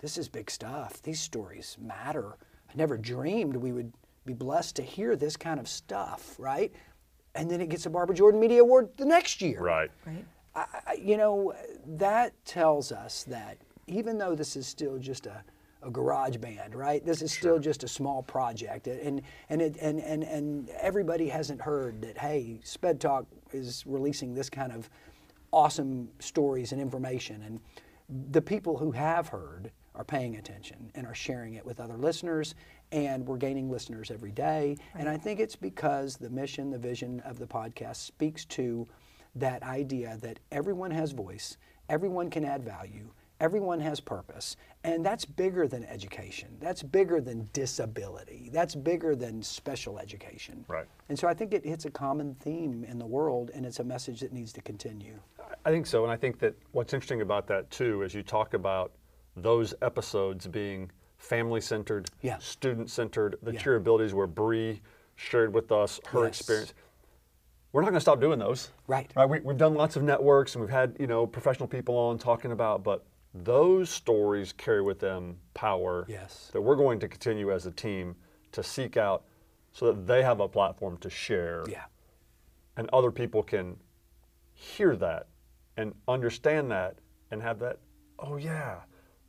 this 0.00 0.16
is 0.16 0.28
big 0.28 0.50
stuff. 0.50 1.02
These 1.02 1.20
stories 1.20 1.76
matter. 1.80 2.36
I 2.70 2.72
never 2.76 2.96
dreamed 2.96 3.56
we 3.56 3.72
would 3.72 3.92
be 4.24 4.32
blessed 4.32 4.76
to 4.76 4.82
hear 4.82 5.16
this 5.16 5.36
kind 5.36 5.58
of 5.58 5.68
stuff, 5.68 6.36
right? 6.38 6.72
And 7.34 7.50
then 7.50 7.60
it 7.60 7.68
gets 7.68 7.86
a 7.86 7.90
Barbara 7.90 8.14
Jordan 8.14 8.40
Media 8.40 8.62
Award 8.62 8.90
the 8.96 9.04
next 9.04 9.42
year. 9.42 9.60
Right. 9.60 9.90
Right. 10.06 10.24
I, 10.54 10.64
I- 10.86 10.92
you 10.94 11.16
know, 11.16 11.52
that 11.86 12.32
tells 12.44 12.92
us 12.92 13.24
that 13.24 13.58
even 13.88 14.18
though 14.18 14.34
this 14.34 14.56
is 14.56 14.66
still 14.66 14.98
just 14.98 15.26
a, 15.26 15.42
a 15.82 15.90
garage 15.90 16.36
band, 16.36 16.74
right? 16.74 17.04
This 17.04 17.22
is 17.22 17.32
still 17.32 17.58
just 17.58 17.84
a 17.84 17.88
small 17.88 18.22
project, 18.22 18.86
and 18.86 19.22
and 19.48 19.62
it, 19.62 19.76
and 19.80 20.00
and 20.00 20.22
and 20.22 20.68
everybody 20.80 21.28
hasn't 21.28 21.60
heard 21.60 22.02
that. 22.02 22.18
Hey, 22.18 22.60
Sped 22.64 23.00
Talk 23.00 23.26
is 23.52 23.84
releasing 23.86 24.34
this 24.34 24.50
kind 24.50 24.72
of 24.72 24.88
awesome 25.52 26.08
stories 26.18 26.72
and 26.72 26.80
information, 26.80 27.42
and 27.42 27.60
the 28.32 28.42
people 28.42 28.76
who 28.76 28.90
have 28.92 29.28
heard 29.28 29.70
are 29.94 30.04
paying 30.04 30.36
attention 30.36 30.90
and 30.94 31.06
are 31.06 31.14
sharing 31.14 31.54
it 31.54 31.66
with 31.66 31.80
other 31.80 31.96
listeners, 31.96 32.54
and 32.92 33.26
we're 33.26 33.36
gaining 33.36 33.70
listeners 33.70 34.10
every 34.10 34.30
day. 34.30 34.76
And 34.94 35.08
I 35.08 35.16
think 35.16 35.40
it's 35.40 35.56
because 35.56 36.16
the 36.16 36.30
mission, 36.30 36.70
the 36.70 36.78
vision 36.78 37.20
of 37.20 37.38
the 37.38 37.46
podcast 37.46 37.96
speaks 37.96 38.44
to 38.46 38.86
that 39.34 39.62
idea 39.62 40.16
that 40.22 40.38
everyone 40.52 40.92
has 40.92 41.12
voice, 41.12 41.56
everyone 41.88 42.30
can 42.30 42.44
add 42.44 42.62
value, 42.62 43.10
everyone 43.40 43.80
has 43.80 44.00
purpose, 44.00 44.56
and 44.84 45.04
that's 45.04 45.24
bigger 45.24 45.68
than 45.68 45.84
education. 45.84 46.48
That's 46.60 46.82
bigger 46.82 47.20
than 47.20 47.48
disability. 47.52 48.50
That's 48.52 48.74
bigger 48.74 49.14
than 49.14 49.42
special 49.42 49.98
education. 49.98 50.64
Right. 50.68 50.86
And 51.08 51.18
so 51.18 51.28
I 51.28 51.34
think 51.34 51.54
it 51.54 51.64
hits 51.64 51.84
a 51.84 51.90
common 51.90 52.34
theme 52.40 52.84
in 52.84 52.98
the 52.98 53.06
world, 53.06 53.50
and 53.54 53.64
it's 53.64 53.78
a 53.80 53.84
message 53.84 54.20
that 54.20 54.32
needs 54.32 54.52
to 54.54 54.60
continue. 54.62 55.14
I 55.64 55.70
think 55.70 55.86
so, 55.86 56.02
and 56.04 56.12
I 56.12 56.16
think 56.16 56.38
that 56.40 56.54
what's 56.72 56.92
interesting 56.92 57.20
about 57.20 57.46
that 57.48 57.70
too 57.70 58.02
is 58.02 58.14
you 58.14 58.22
talk 58.22 58.54
about 58.54 58.92
those 59.36 59.74
episodes 59.82 60.46
being 60.46 60.90
family-centered, 61.18 62.08
Yeah. 62.22 62.38
student-centered. 62.38 63.36
The 63.42 63.52
Yeah. 63.52 63.58
Cheer 63.60 63.76
Abilities 63.76 64.14
where 64.14 64.26
Bree 64.26 64.80
shared 65.16 65.52
with 65.52 65.72
us 65.72 66.00
her 66.08 66.24
Yes. 66.24 66.38
experience. 66.40 66.74
We're 67.72 67.82
not 67.82 67.88
going 67.88 67.96
to 67.96 68.00
stop 68.00 68.20
doing 68.20 68.38
those. 68.38 68.70
Right. 68.86 69.10
Right. 69.14 69.28
We, 69.28 69.40
we've 69.40 69.56
done 69.58 69.74
lots 69.74 69.96
of 69.96 70.02
networks 70.02 70.54
and 70.54 70.62
we've 70.62 70.70
had 70.70 70.96
you 70.98 71.06
know 71.06 71.26
professional 71.26 71.68
people 71.68 71.96
on 71.96 72.18
talking 72.18 72.52
about, 72.52 72.82
but 72.82 73.04
those 73.44 73.90
stories 73.90 74.52
carry 74.52 74.82
with 74.82 74.98
them 75.00 75.36
power. 75.54 76.04
Yes. 76.08 76.50
That 76.52 76.60
we're 76.60 76.76
going 76.76 76.98
to 77.00 77.08
continue 77.08 77.52
as 77.52 77.66
a 77.66 77.70
team 77.70 78.16
to 78.52 78.62
seek 78.62 78.96
out, 78.96 79.24
so 79.72 79.86
that 79.92 80.06
they 80.06 80.22
have 80.22 80.40
a 80.40 80.48
platform 80.48 80.96
to 80.98 81.10
share 81.10 81.64
Yeah. 81.68 81.84
and 82.76 82.88
other 82.92 83.10
people 83.10 83.42
can 83.42 83.76
hear 84.54 84.96
that 84.96 85.26
and 85.76 85.94
understand 86.08 86.70
that 86.70 86.96
and 87.30 87.40
have 87.42 87.58
that 87.60 87.78
oh 88.18 88.36
yeah 88.38 88.76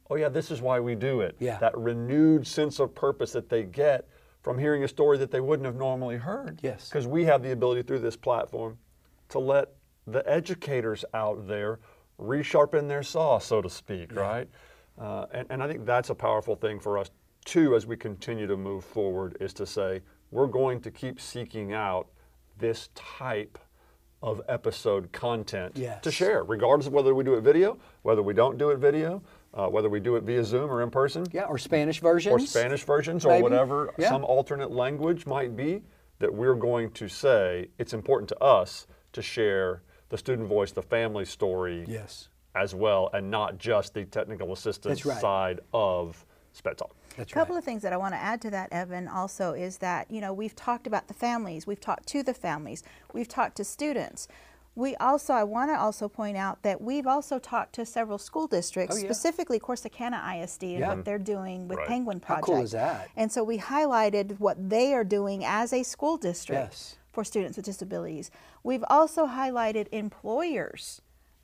oh 0.10 0.16
yeah 0.16 0.30
this 0.30 0.49
is 0.49 0.62
why 0.62 0.80
we 0.80 0.95
do 0.95 1.22
it 1.22 1.36
Yeah. 1.39 1.57
that 1.60 1.78
renewed 1.78 2.47
sense 2.47 2.80
of 2.80 2.95
purpose 2.95 3.34
that 3.34 3.49
they 3.49 3.64
get 3.64 4.07
from 4.41 4.57
hearing 4.57 4.84
a 4.86 4.88
story 4.88 5.18
that 5.20 5.30
they 5.30 5.41
wouldn't 5.41 5.66
have 5.66 5.76
normally 5.76 6.16
heard 6.18 6.60
Yes. 6.64 6.89
because 6.89 7.05
we 7.05 7.26
have 7.26 7.43
the 7.43 7.51
ability 7.51 7.84
through 7.84 7.99
this 7.99 8.16
platform 8.16 8.80
to 9.28 9.39
let 9.39 9.74
the 10.07 10.28
educators 10.28 11.03
out 11.14 11.47
there 11.47 11.80
resharpen 12.20 12.88
their 12.88 13.03
saw 13.03 13.38
so 13.39 13.61
to 13.61 13.70
speak 13.70 14.13
right 14.15 14.47
uh, 14.99 15.26
and, 15.34 15.47
and 15.49 15.63
i 15.63 15.67
think 15.67 15.86
that's 15.86 16.09
a 16.09 16.15
powerful 16.15 16.55
thing 16.55 16.80
for 16.80 16.97
us 16.97 17.09
too 17.45 17.76
as 17.76 17.86
we 17.88 17.95
continue 17.95 18.45
to 18.47 18.57
move 18.57 18.84
forward 18.84 19.38
is 19.39 19.53
to 19.53 19.65
say 19.65 20.01
we're 20.32 20.47
going 20.47 20.80
to 20.82 20.91
keep 20.91 21.20
seeking 21.22 21.74
out 21.74 22.07
this 22.57 22.89
type 22.93 23.57
of 24.22 24.41
episode 24.49 25.09
content 25.13 25.72
Yes. 25.76 26.03
to 26.03 26.11
share, 26.11 26.43
regardless 26.43 26.88
of 26.88 26.93
whether 26.93 27.15
we 27.15 27.24
do 27.24 27.36
it 27.36 27.41
video, 27.41 27.78
whether 28.01 28.22
we 28.22 28.34
don't 28.34 28.57
do 28.57 28.70
it 28.72 28.78
video, 28.78 29.24
uh, 29.53 29.67
whether 29.70 29.88
we 29.89 30.01
do 30.01 30.17
it 30.17 30.24
via 30.24 30.43
Zoom 30.43 30.70
or 30.70 30.82
in 30.84 30.91
person, 30.91 31.26
Yeah, 31.32 31.45
or 31.45 31.57
Spanish 31.57 32.01
versions. 32.01 32.34
or 32.36 32.39
Spanish 32.45 32.84
versions, 32.84 33.26
or 33.26 33.41
whatever 33.41 33.93
Yeah. 33.97 34.09
some 34.09 34.26
alternate 34.26 34.72
language 34.72 35.26
might 35.26 35.55
be, 35.55 35.84
that 36.20 36.34
we're 36.34 36.53
going 36.55 36.91
to 36.91 37.07
say 37.07 37.70
it's 37.78 37.93
important 37.93 38.28
to 38.30 38.43
us 38.43 38.86
to 39.13 39.22
share 39.22 39.84
the 40.10 40.18
student 40.18 40.47
voice, 40.47 40.72
the 40.72 40.82
family 40.82 41.26
story 41.26 41.86
Yes. 41.88 42.30
as 42.55 42.76
well, 42.76 43.10
and 43.14 43.30
not 43.30 43.57
just 43.57 43.93
the 43.93 44.05
technical 44.05 44.51
assistance 44.53 45.05
right. 45.05 45.22
side 45.22 45.60
of 45.74 46.26
Sped 46.51 46.78
Talk. 46.78 46.95
That's 47.16 47.32
A 47.32 47.34
couple 47.34 47.55
right. 47.55 47.60
of 47.60 47.66
things 47.66 47.82
that 47.84 47.93
I 47.93 47.97
want 47.97 48.14
to 48.14 48.20
add 48.20 48.41
to 48.41 48.49
that, 48.51 48.72
Evan, 48.72 49.07
also 49.07 49.53
is 49.53 49.78
that, 49.80 50.10
you 50.10 50.22
know, 50.22 50.34
we've 50.34 50.55
talked 50.55 50.88
about 50.88 51.07
the 51.07 51.14
families, 51.14 51.68
we've 51.68 51.80
talked 51.82 52.07
to 52.07 52.24
the 52.24 52.34
families, 52.34 52.84
we've 53.14 53.28
talked 53.28 53.55
to 53.57 53.64
students. 53.64 54.28
We 54.76 54.95
also, 54.95 55.34
I 55.34 55.43
want 55.43 55.72
to 55.72 55.80
also 55.80 56.07
point 56.07 56.38
out 56.38 56.62
that 56.62 56.80
we've 56.80 57.05
also 57.07 57.38
talked 57.38 57.74
to 57.74 57.86
several 57.86 58.18
school 58.18 58.47
districts, 58.47 58.95
Oh, 58.95 58.99
yeah. 58.99 59.05
specifically 59.07 59.60
Corsicana 59.60 60.24
ISD 60.24 60.64
and 60.76 60.80
Yeah. 60.80 60.93
what 60.93 61.03
they're 61.05 61.18
doing 61.20 61.68
with 61.68 61.80
Right. 61.80 61.88
Penguin 61.88 62.22
How 62.26 62.39
cool 62.39 62.62
is 62.62 62.72
that? 62.72 63.10
And 63.18 63.30
so 63.32 63.43
we 63.43 63.57
highlighted 63.57 64.39
what 64.39 64.70
they 64.70 64.93
are 64.93 65.03
doing 65.03 65.43
as 65.43 65.74
a 65.74 65.84
school 65.84 66.16
district 66.18 66.72
Yes. 66.72 66.95
For 67.20 67.26
students 67.26 67.57
with 67.57 67.65
disabilities. 67.65 68.32
We've 68.63 68.86
also 68.89 69.28
highlighted 69.28 69.88
employers 69.91 71.01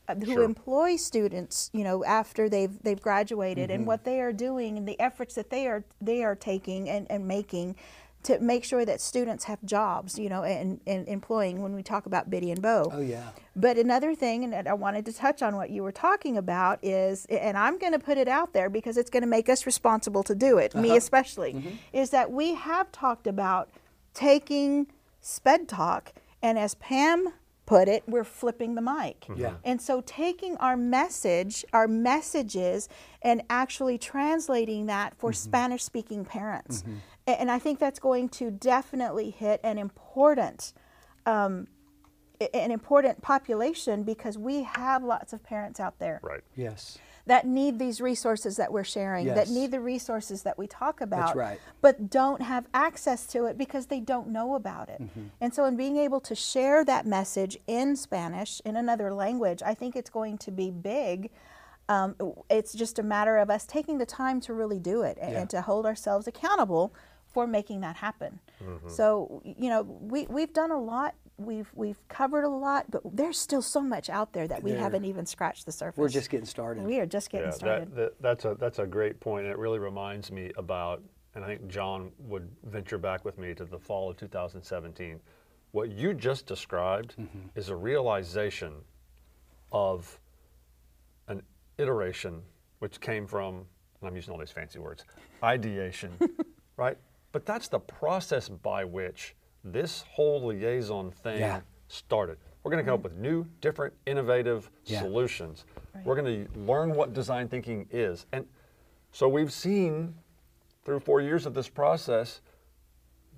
uh, 0.07 0.15
who 0.15 0.26
Sure. 0.36 0.43
employ 0.43 0.95
students, 0.95 1.69
you 1.73 1.84
know, 1.84 2.01
after 2.05 2.47
they've 2.47 2.82
they've 2.82 3.01
graduated 3.01 3.65
Mm-hmm. 3.69 3.76
and 3.80 3.86
what 3.86 4.05
they 4.05 4.21
are 4.21 4.32
doing 4.32 4.78
and 4.78 4.88
the 4.88 4.97
efforts 5.01 5.36
that 5.36 5.49
they 5.49 5.67
are 5.67 5.84
they 5.99 6.23
are 6.23 6.34
taking 6.34 6.88
and, 6.89 7.07
and 7.09 7.28
making 7.28 7.76
to 8.23 8.39
make 8.39 8.63
sure 8.63 8.86
that 8.86 9.01
students 9.01 9.43
have 9.43 9.59
jobs, 9.65 10.17
you 10.17 10.30
know, 10.30 10.43
and, 10.45 10.80
and 10.88 11.05
employing 11.09 11.61
when 11.61 11.76
we 11.76 11.84
talk 11.84 12.05
about 12.05 12.30
Bitty 12.30 12.51
and 12.51 12.61
Beau. 12.61 12.89
Oh, 12.93 13.01
yeah. 13.01 13.32
But 13.55 13.78
another 13.78 14.15
thing, 14.15 14.45
and 14.45 14.67
I 14.67 14.73
wanted 14.73 15.05
to 15.07 15.13
touch 15.13 15.43
on 15.43 15.57
what 15.57 15.69
you 15.71 15.84
were 15.84 15.91
talking 15.91 16.38
about 16.38 16.80
is, 16.82 17.26
and 17.26 17.57
I'm 17.57 17.78
going 17.78 17.91
to 17.91 17.99
put 17.99 18.17
it 18.17 18.28
out 18.30 18.53
there 18.53 18.69
because 18.69 18.95
it's 18.97 19.09
going 19.11 19.21
to 19.23 19.28
make 19.28 19.47
us 19.49 19.65
responsible 19.65 20.23
to 20.23 20.34
do 20.34 20.57
it, 20.57 20.73
me 20.73 20.95
especially, 20.95 21.78
is 21.91 22.09
that 22.11 22.32
we 22.32 22.55
have 22.55 22.91
talked 22.93 23.28
about 23.28 23.69
taking 24.15 24.88
Sped 25.26 25.67
Talk, 25.67 26.13
and 26.43 26.59
as 26.59 26.76
Pam 26.76 27.34
put 27.65 27.88
it, 27.88 28.03
we're 28.07 28.23
flipping 28.23 28.76
the 28.76 28.82
mic. 28.82 29.21
Mm-hmm. 29.21 29.41
Yeah. 29.41 29.53
And 29.63 29.82
so 29.82 30.01
taking 30.05 30.55
our 30.57 30.78
message, 30.78 31.65
our 31.73 31.88
messages, 31.88 32.88
and 33.23 33.41
actually 33.49 33.97
translating 33.97 34.86
that 34.86 35.17
for 35.17 35.32
mm-hmm. 35.32 35.49
Spanish 35.49 35.84
speaking 35.84 36.26
parents. 36.26 36.84
Mm-hmm. 36.84 36.93
A- 37.28 37.41
And 37.41 37.49
I 37.49 37.57
think 37.57 37.80
that's 37.80 37.97
going 37.97 38.30
to 38.30 38.51
definitely 38.51 39.32
hit 39.32 39.59
an 39.63 39.80
important 39.80 40.73
um, 41.26 41.67
an 42.53 42.69
important 42.69 43.21
population 43.23 44.03
because 44.03 44.38
we 44.38 44.61
have 44.61 45.03
lots 45.03 45.34
of 45.34 45.41
parents 45.41 45.80
out 45.80 45.97
there 45.99 46.19
Right. 46.21 46.41
Yes. 46.55 46.99
That 47.28 47.47
need 47.47 47.80
these 47.80 47.99
resources 47.99 48.57
that 48.57 48.71
we're 48.71 48.84
sharing, 48.84 49.28
that 49.28 49.49
need 49.49 49.71
the 49.71 49.80
resources 49.80 50.43
that 50.43 50.57
we 50.57 50.67
talk 50.67 51.01
about, 51.01 51.36
right. 51.36 51.59
but 51.82 52.09
don't 52.09 52.41
have 52.41 52.67
access 52.73 53.26
to 53.28 53.45
it 53.45 53.57
because 53.57 53.88
they 53.88 53.99
don't 53.99 54.28
know 54.28 54.55
about 54.55 54.89
it. 54.89 55.01
Mm-hmm. 55.01 55.28
And 55.41 55.53
so, 55.53 55.65
in 55.65 55.76
being 55.76 55.97
able 55.97 56.19
to 56.21 56.36
share 56.36 56.86
that 56.86 57.05
message 57.05 57.57
in 57.67 57.95
Spanish, 57.95 58.61
in 58.63 58.76
another 58.76 59.11
language, 59.13 59.63
I 59.65 59.73
think 59.73 59.95
it's 59.95 60.09
going 60.09 60.38
to 60.39 60.51
be 60.51 60.69
big. 60.69 61.32
Um, 61.88 62.15
it's 62.49 62.73
just 62.73 62.97
a 62.99 63.03
matter 63.03 63.38
of 63.38 63.49
us 63.49 63.65
taking 63.65 63.97
the 63.97 64.05
time 64.05 64.41
to 64.41 64.53
really 64.53 64.80
do 64.80 65.01
it 65.01 65.17
and, 65.21 65.32
Yeah. 65.32 65.41
and 65.41 65.49
to 65.51 65.61
hold 65.61 65.86
ourselves 65.86 66.28
accountable 66.28 66.93
for 67.28 67.45
making 67.45 67.82
that 67.82 67.97
happen. 67.97 68.39
Mm-hmm. 68.63 68.89
So, 68.89 69.41
you 69.43 69.69
know, 69.69 69.82
we, 69.82 70.26
we've 70.28 70.53
done 70.53 70.71
a 70.71 70.80
lot. 70.80 71.15
We've 71.38 71.69
we've 71.75 71.99
covered 72.07 72.43
a 72.43 72.49
lot, 72.49 72.89
but 72.89 73.01
there's 73.13 73.38
still 73.38 73.61
so 73.61 73.81
much 73.81 74.09
out 74.09 74.31
there 74.31 74.47
that 74.47 74.63
we 74.63 74.71
There- 74.71 74.79
haven't 74.79 75.03
even 75.05 75.25
scratched 75.25 75.65
the 75.65 75.71
surface. 75.71 75.97
We're 75.97 76.07
just 76.09 76.29
getting 76.29 76.45
started. 76.45 76.83
We 76.86 76.99
are 76.99 77.05
just 77.05 77.29
getting 77.29 77.47
Yeah, 77.47 77.53
started. 77.53 77.89
that, 77.91 77.95
that, 77.95 78.21
that's 78.21 78.45
a 78.45 78.55
that's 78.55 78.79
a 78.79 78.88
great 78.88 79.19
point, 79.19 79.43
and 79.45 79.51
it 79.51 79.57
really 79.57 79.79
reminds 79.79 80.31
me 80.31 80.51
about, 80.57 81.03
and 81.36 81.43
I 81.43 81.47
think 81.47 81.67
John 81.67 82.11
would 82.19 82.49
venture 82.63 82.97
back 82.97 83.25
with 83.25 83.38
me 83.38 83.53
to 83.53 83.65
the 83.65 83.77
fall 83.77 84.09
of 84.09 84.15
2017. 84.17 85.19
What 85.71 85.91
you 85.91 86.13
just 86.13 86.45
described 86.45 87.15
Mm-hmm. 87.19 87.47
is 87.55 87.67
a 87.67 87.75
realization 87.75 88.73
of 89.73 90.17
an 91.27 91.41
iteration, 91.77 92.41
which 92.79 93.01
came 93.01 93.27
from, 93.27 93.55
and 93.99 94.07
I'm 94.07 94.15
using 94.15 94.31
all 94.33 94.39
these 94.39 94.51
fancy 94.51 94.79
words, 94.79 95.03
ideation, 95.43 96.11
right? 96.77 96.97
But 97.33 97.45
that's 97.45 97.67
the 97.67 97.79
process 97.79 98.47
by 98.47 98.86
which 98.86 99.36
this 99.66 100.03
whole 100.11 100.45
liaison 100.45 101.11
thing 101.11 101.39
Yeah. 101.39 101.61
started. 101.88 102.38
We're 102.63 102.72
going 102.72 102.84
to 102.84 102.89
come 102.89 102.99
up 102.99 103.03
with 103.03 103.18
new, 103.18 103.45
different, 103.61 103.93
innovative 104.05 104.70
Yeah. 104.86 105.01
solutions. 105.01 105.66
We're 106.03 106.16
going 106.16 106.45
to 106.47 106.59
learn 106.59 106.93
what 106.93 107.13
design 107.13 107.47
thinking 107.47 107.88
is. 107.91 108.26
And 108.32 108.47
so 109.11 109.28
we've 109.28 109.51
seen 109.51 110.16
through 110.84 110.99
four 110.99 111.20
years 111.22 111.45
of 111.45 111.53
this 111.53 111.68
process, 111.70 112.41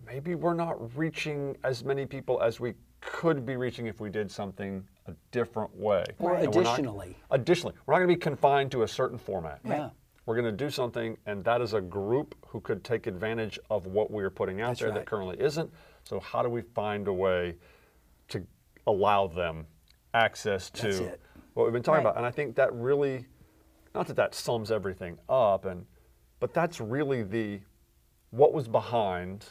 maybe 0.06 0.36
we're 0.36 0.54
not 0.54 0.96
reaching 0.98 1.56
as 1.64 1.84
many 1.84 2.06
people 2.06 2.42
as 2.42 2.60
we 2.60 2.74
could 3.02 3.46
be 3.46 3.56
reaching 3.56 3.88
if 3.88 4.00
we 4.02 4.10
did 4.10 4.30
something 4.30 4.86
a 5.08 5.14
different 5.32 5.74
way. 5.78 6.04
Or 6.20 6.36
And 6.36 6.54
we're 6.54 6.64
not- 6.64 6.74
additionally. 6.80 7.18
additionally, 7.32 7.76
we're 7.86 7.94
not 7.94 8.00
going 8.00 8.10
to 8.10 8.16
be 8.16 8.20
confined 8.20 8.72
to 8.72 8.84
a 8.84 8.88
certain 8.88 9.18
format. 9.18 9.60
Yeah. 9.64 9.92
We're 10.26 10.36
going 10.36 10.46
to 10.46 10.52
do 10.66 10.70
something, 10.70 11.18
and 11.26 11.42
that 11.46 11.62
is 11.62 11.74
a 11.74 11.80
group 11.80 12.36
who 12.48 12.60
could 12.60 12.84
take 12.84 13.08
advantage 13.08 13.58
of 13.70 13.88
what 13.88 14.12
we're 14.12 14.30
putting 14.30 14.60
out 14.60 14.70
That's 14.70 14.80
there 14.82 14.90
right. 14.90 14.96
that 14.96 15.06
currently 15.06 15.40
isn't. 15.40 15.72
So, 16.08 16.22
how 16.22 16.42
do 16.42 16.48
we 16.48 16.62
find 16.62 17.08
a 17.10 17.14
way 17.14 17.58
to 18.30 18.46
allow 18.86 19.28
them 19.28 19.68
access 20.14 20.70
to 20.70 21.12
what 21.54 21.66
we've 21.66 21.74
been 21.74 21.84
talking 21.84 22.06
Right. 22.06 22.12
about? 22.12 22.18
And 22.18 22.26
I 22.26 22.32
think 22.32 22.56
that 22.56 22.74
really, 22.74 23.26
not 23.94 24.08
that 24.08 24.16
that 24.16 24.34
sums 24.34 24.72
everything 24.72 25.18
up, 25.28 25.66
and 25.66 25.86
but 26.40 26.54
that's 26.54 26.80
really 26.80 27.24
the 27.24 27.60
what 28.30 28.54
was 28.54 28.70
behind 28.70 29.48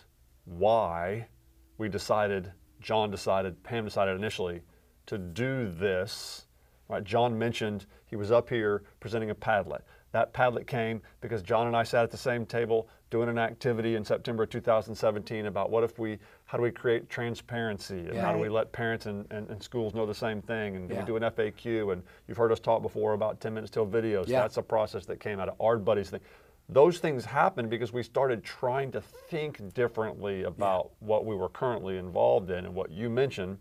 why 0.46 1.28
we 1.76 1.90
decided, 1.90 2.52
John 2.80 3.10
decided, 3.10 3.62
Pam 3.62 3.84
decided 3.84 4.16
initially 4.16 4.62
to 5.06 5.18
do 5.18 5.68
this. 5.70 6.46
Right? 6.88 7.04
John 7.04 7.38
mentioned 7.38 7.84
he 8.06 8.16
was 8.16 8.32
up 8.32 8.48
here 8.48 8.84
presenting 9.00 9.28
a 9.28 9.34
Padlet. 9.34 9.82
That 10.12 10.32
Padlet 10.32 10.66
came 10.66 11.02
because 11.20 11.42
John 11.42 11.66
and 11.66 11.76
I 11.76 11.82
sat 11.82 12.02
at 12.04 12.10
the 12.10 12.16
same 12.16 12.46
table 12.46 12.88
doing 13.10 13.28
an 13.28 13.38
activity 13.38 13.94
in 13.94 14.04
September 14.04 14.42
of 14.42 14.50
2017 14.50 15.46
about 15.46 15.70
what 15.70 15.84
if 15.84 15.98
we, 15.98 16.18
how 16.44 16.58
do 16.58 16.62
we 16.62 16.70
create 16.72 17.08
transparency 17.08 18.00
and 18.08 18.18
how 18.18 18.32
do 18.32 18.38
we 18.38 18.48
let 18.48 18.72
parents 18.72 19.06
and, 19.06 19.24
and, 19.30 19.48
and 19.48 19.62
schools 19.62 19.94
know 19.94 20.04
the 20.06 20.14
same 20.14 20.42
thing 20.42 20.74
and 20.76 20.88
do 20.88 20.94
Yeah. 20.94 21.00
we 21.00 21.06
do 21.06 21.16
an 21.16 21.22
FAQ 21.22 21.92
and 21.92 22.02
you've 22.26 22.36
heard 22.36 22.50
us 22.50 22.58
talk 22.58 22.82
before 22.82 23.12
about 23.12 23.40
10 23.40 23.54
minutes 23.54 23.70
till 23.70 23.86
videos. 23.86 24.26
Yeah. 24.26 24.40
That's 24.40 24.56
a 24.56 24.62
process 24.62 25.06
that 25.06 25.20
came 25.20 25.38
out 25.38 25.48
of 25.48 25.54
our 25.60 25.78
buddies 25.78 26.10
thing. 26.10 26.20
Those 26.68 26.98
things 26.98 27.24
happened 27.24 27.70
because 27.70 27.92
we 27.92 28.02
started 28.02 28.42
trying 28.42 28.90
to 28.90 29.00
think 29.00 29.72
differently 29.72 30.42
about 30.42 30.90
what 30.98 31.24
we 31.24 31.36
were 31.36 31.48
currently 31.48 31.98
involved 31.98 32.50
in. 32.50 32.64
And 32.64 32.74
what 32.74 32.90
you 32.90 33.08
mentioned 33.08 33.58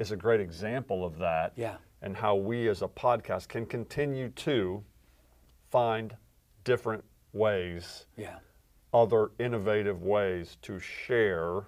is 0.00 0.10
a 0.10 0.16
great 0.16 0.40
example 0.40 1.04
of 1.04 1.18
that. 1.18 1.52
Yeah. 1.54 1.76
And 2.02 2.16
how 2.16 2.34
we 2.34 2.68
as 2.68 2.82
a 2.82 2.88
podcast 2.88 3.46
can 3.46 3.64
continue 3.64 4.30
to 4.30 4.82
find 5.70 6.16
different 6.64 7.04
ways, 7.32 8.06
Yeah. 8.16 8.38
Other 8.92 9.30
innovative 9.38 10.02
ways 10.02 10.56
to 10.62 10.78
share 10.78 11.64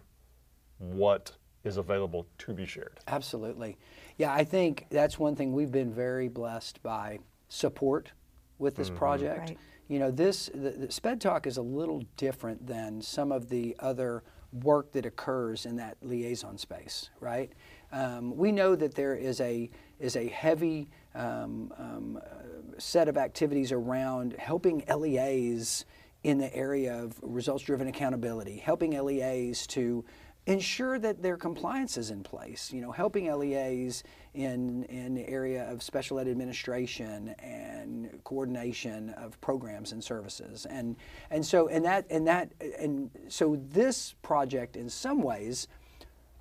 what 0.78 1.32
is 1.64 1.76
available 1.76 2.26
to 2.38 2.52
be 2.52 2.64
shared. 2.64 2.98
Absolutely. 3.06 3.76
Yeah, 4.16 4.32
I 4.32 4.44
think 4.44 4.86
that's 4.90 5.18
one 5.18 5.36
thing 5.36 5.52
we've 5.52 5.72
been 5.72 5.92
very 5.92 6.28
blessed 6.28 6.82
by 6.82 7.18
support 7.48 8.12
with 8.58 8.76
this 8.76 8.90
project. 8.90 9.50
Right. 9.50 9.58
You 9.88 9.98
know, 9.98 10.10
this 10.10 10.50
the, 10.54 10.70
the 10.70 10.92
Sped 10.92 11.20
Talk 11.20 11.46
is 11.46 11.56
a 11.56 11.62
little 11.62 12.02
different 12.16 12.66
than 12.66 13.02
some 13.02 13.32
of 13.32 13.48
the 13.48 13.76
other 13.80 14.22
work 14.52 14.92
that 14.92 15.06
occurs 15.06 15.66
in 15.66 15.76
that 15.76 15.96
liaison 16.02 16.58
space, 16.58 17.10
right? 17.20 17.52
Um, 17.92 18.36
we 18.36 18.52
know 18.52 18.74
that 18.76 18.94
there 18.94 19.14
is 19.14 19.40
a 19.40 19.70
is 19.98 20.16
a 20.16 20.28
heavy 20.28 20.88
um, 21.14 21.72
um, 21.76 22.20
uh, 22.22 22.78
set 22.78 23.08
of 23.08 23.16
activities 23.16 23.72
around 23.72 24.34
helping 24.38 24.84
LEAs 24.88 25.84
in 26.22 26.38
the 26.38 26.54
area 26.54 27.02
of 27.02 27.18
results-driven 27.22 27.88
accountability, 27.88 28.56
helping 28.58 28.92
LEAs 28.92 29.66
to 29.68 30.04
ensure 30.46 30.98
that 30.98 31.22
their 31.22 31.36
compliance 31.36 31.96
is 31.96 32.10
in 32.10 32.22
place. 32.22 32.72
You 32.72 32.80
know, 32.80 32.92
helping 32.92 33.32
LEAs 33.32 34.02
in 34.34 34.84
in 34.84 35.14
the 35.14 35.28
area 35.28 35.70
of 35.70 35.82
special 35.82 36.18
ed 36.18 36.28
administration 36.28 37.34
and 37.38 38.18
coordination 38.24 39.10
of 39.10 39.40
programs 39.40 39.92
and 39.92 40.02
services, 40.02 40.66
and 40.66 40.96
and 41.30 41.44
so 41.44 41.68
and 41.68 41.84
that 41.84 42.06
and 42.10 42.26
that 42.26 42.52
and 42.78 43.10
so 43.28 43.58
this 43.70 44.14
project 44.22 44.76
in 44.76 44.88
some 44.88 45.22
ways, 45.22 45.68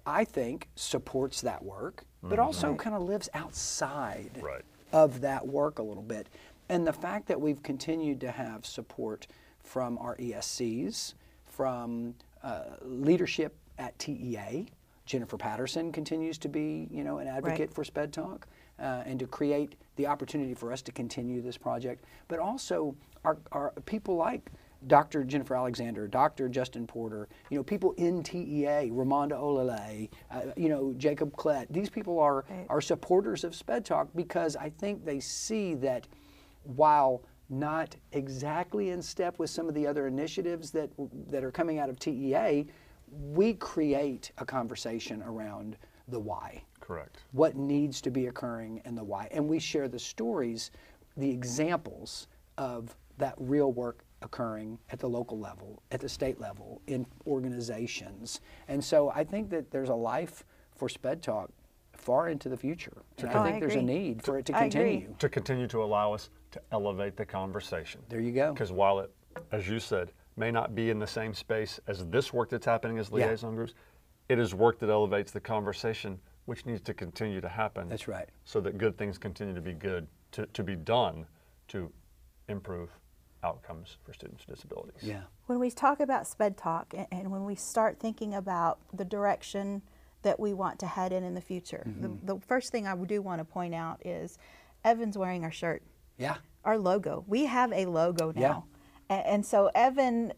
I 0.05 0.23
think 0.23 0.69
supports 0.75 1.41
that 1.41 1.63
work, 1.63 2.03
but 2.21 2.31
mm-hmm. 2.31 2.41
also 2.41 2.75
kind 2.75 2.95
of 2.95 3.03
lives 3.03 3.29
outside 3.33 4.39
Right. 4.41 4.63
of 4.91 5.21
that 5.21 5.45
work 5.47 5.79
a 5.79 5.83
little 5.83 6.03
bit. 6.03 6.29
And 6.69 6.85
the 6.85 6.93
fact 6.93 7.27
that 7.27 7.41
we've 7.41 7.61
continued 7.63 8.21
to 8.21 8.31
have 8.31 8.65
support 8.65 9.27
from 9.69 9.99
our 9.99 10.15
ESCs, 10.17 11.13
from 11.45 12.15
uh, 12.43 12.61
leadership 12.81 13.55
at 13.77 13.97
TEA, 13.99 14.65
Jennifer 15.05 15.37
Patterson 15.37 15.91
continues 15.91 16.39
to 16.39 16.49
be, 16.49 16.87
you 16.89 17.03
know, 17.03 17.19
an 17.19 17.27
advocate 17.27 17.59
Right. 17.69 17.73
for 17.73 17.83
Sped 17.83 18.11
Talk 18.11 18.47
uh, 18.79 19.03
and 19.05 19.19
to 19.19 19.27
create 19.27 19.75
the 19.95 20.07
opportunity 20.07 20.55
for 20.55 20.71
us 20.73 20.81
to 20.83 20.91
continue 20.91 21.39
this 21.41 21.55
project. 21.55 22.05
But 22.27 22.39
also 22.39 22.95
our, 23.23 23.37
our 23.51 23.71
people 23.85 24.15
like 24.15 24.49
Dr. 24.87 25.23
Jennifer 25.23 25.55
Alexander, 25.55 26.07
Dr. 26.07 26.49
Justin 26.49 26.87
Porter, 26.87 27.27
you 27.51 27.57
know, 27.57 27.63
people 27.63 27.91
in 27.97 28.23
TEA, 28.23 28.89
Ramonda 28.91 29.33
Olale, 29.33 30.09
uh, 30.31 30.41
you 30.57 30.69
know, 30.69 30.95
Jacob 30.97 31.35
Klett. 31.35 31.67
These 31.69 31.91
people 31.91 32.19
are, 32.19 32.43
Right. 32.49 32.65
are 32.69 32.81
supporters 32.81 33.43
of 33.43 33.53
Sped 33.53 33.85
Talk 33.85 34.07
because 34.15 34.55
I 34.55 34.69
think 34.69 35.05
they 35.05 35.19
see 35.19 35.75
that 35.75 36.07
while 36.63 37.21
not 37.49 37.95
exactly 38.11 38.91
in 38.91 39.01
step 39.01 39.39
with 39.39 39.49
some 39.49 39.67
of 39.67 39.73
the 39.73 39.85
other 39.87 40.07
initiatives 40.07 40.71
that, 40.71 40.89
that 41.27 41.43
are 41.43 41.51
coming 41.51 41.79
out 41.79 41.89
of 41.89 41.99
TEA, 41.99 42.67
we 43.11 43.53
create 43.55 44.31
a 44.37 44.45
conversation 44.45 45.23
around 45.23 45.77
the 46.09 46.19
why 46.19 46.63
Correct. 46.79 47.17
what 47.31 47.55
needs 47.55 48.01
to 48.01 48.11
be 48.11 48.27
occurring 48.27 48.81
and 48.85 48.97
the 48.97 49.03
why. 49.03 49.27
And 49.31 49.47
we 49.47 49.59
share 49.59 49.87
the 49.87 49.99
stories, 49.99 50.71
the 51.17 51.29
examples 51.29 52.27
of 52.57 52.95
that 53.17 53.35
real 53.37 53.71
work 53.71 54.03
occurring 54.21 54.77
at 54.91 54.99
the 54.99 55.07
local 55.07 55.39
level, 55.39 55.81
at 55.91 55.99
the 56.01 56.09
state 56.09 56.39
level, 56.39 56.81
in 56.87 57.05
organizations. 57.25 58.41
And 58.67 58.83
so 58.83 59.09
I 59.11 59.23
think 59.23 59.49
that 59.49 59.71
there's 59.71 59.89
a 59.89 59.95
life 59.95 60.43
for 60.75 60.89
Sped 60.89 61.21
Talk 61.21 61.49
far 61.93 62.29
into 62.29 62.47
the 62.49 62.57
future. 62.57 63.03
And 63.17 63.27
Oh, 63.29 63.31
I 63.39 63.41
I 63.41 63.51
think 63.51 63.59
there's 63.61 63.75
a 63.75 63.79
agree. 63.79 63.93
need 63.93 64.23
for 64.23 64.37
it 64.37 64.45
to 64.47 64.53
I 64.55 64.65
agree. 64.65 64.69
continue. 64.81 65.15
To 65.19 65.29
continue 65.29 65.67
to 65.67 65.83
allow 65.83 66.13
us 66.13 66.29
to 66.51 66.61
elevate 66.71 67.15
the 67.15 67.25
conversation. 67.25 68.01
There 68.09 68.19
you 68.21 68.31
go. 68.31 68.53
Because 68.53 68.71
while 68.71 68.99
it, 68.99 69.11
as 69.51 69.67
you 69.67 69.79
said, 69.79 70.11
may 70.35 70.51
not 70.51 70.73
be 70.75 70.89
in 70.89 70.99
the 70.99 71.07
same 71.07 71.33
space 71.33 71.79
as 71.87 72.05
this 72.07 72.33
work 72.33 72.49
that's 72.49 72.65
happening 72.65 72.97
as 72.97 73.09
Yeah. 73.09 73.27
liaison 73.27 73.55
groups, 73.55 73.73
it 74.29 74.39
is 74.39 74.53
work 74.55 74.79
that 74.79 74.89
elevates 74.89 75.31
the 75.31 75.39
conversation, 75.39 76.19
which 76.45 76.65
needs 76.65 76.81
to 76.81 76.93
continue 76.93 77.41
to 77.41 77.49
happen. 77.49 77.87
That's 77.89 78.07
right. 78.07 78.29
So 78.45 78.61
that 78.61 78.77
good 78.77 78.97
things 78.97 79.17
continue 79.17 79.53
to 79.53 79.61
be 79.61 79.73
good, 79.73 80.07
to, 80.33 80.45
to 80.47 80.63
be 80.63 80.75
done 80.75 81.25
to 81.69 81.91
improve 82.47 82.89
outcomes 83.43 83.97
for 84.03 84.13
students 84.13 84.45
with 84.45 84.55
disabilities. 84.57 85.01
Yeah. 85.01 85.21
when 85.45 85.59
we 85.59 85.71
talk 85.71 86.01
about 86.01 86.27
sped 86.27 86.57
talk 86.57 86.93
and, 86.93 87.07
and 87.09 87.31
when 87.31 87.45
we 87.45 87.55
start 87.55 87.97
thinking 87.97 88.33
about 88.33 88.79
the 88.93 89.05
direction 89.05 89.81
that 90.23 90.37
we 90.41 90.53
want 90.53 90.77
to 90.79 90.85
head 90.87 91.13
in 91.13 91.23
in 91.23 91.35
the 91.35 91.41
future 91.41 91.85
Mm-hmm. 91.87 92.25
the, 92.25 92.33
the 92.33 92.39
first 92.41 92.69
thing 92.73 92.85
i 92.85 92.93
do 92.97 93.21
want 93.21 93.39
to 93.39 93.45
point 93.45 93.73
out 93.73 94.05
is 94.05 94.37
evan's 94.83 95.17
wearing 95.17 95.45
our 95.45 95.51
shirt 95.51 95.81
Yeah. 96.19 96.37
our 96.65 96.77
logo. 96.77 97.23
We 97.27 97.45
have 97.45 97.71
a 97.73 97.85
logo 97.85 98.31
now. 98.35 98.65
A- 99.09 99.13
and, 99.13 99.45
so 99.45 99.71
evan 99.73 100.33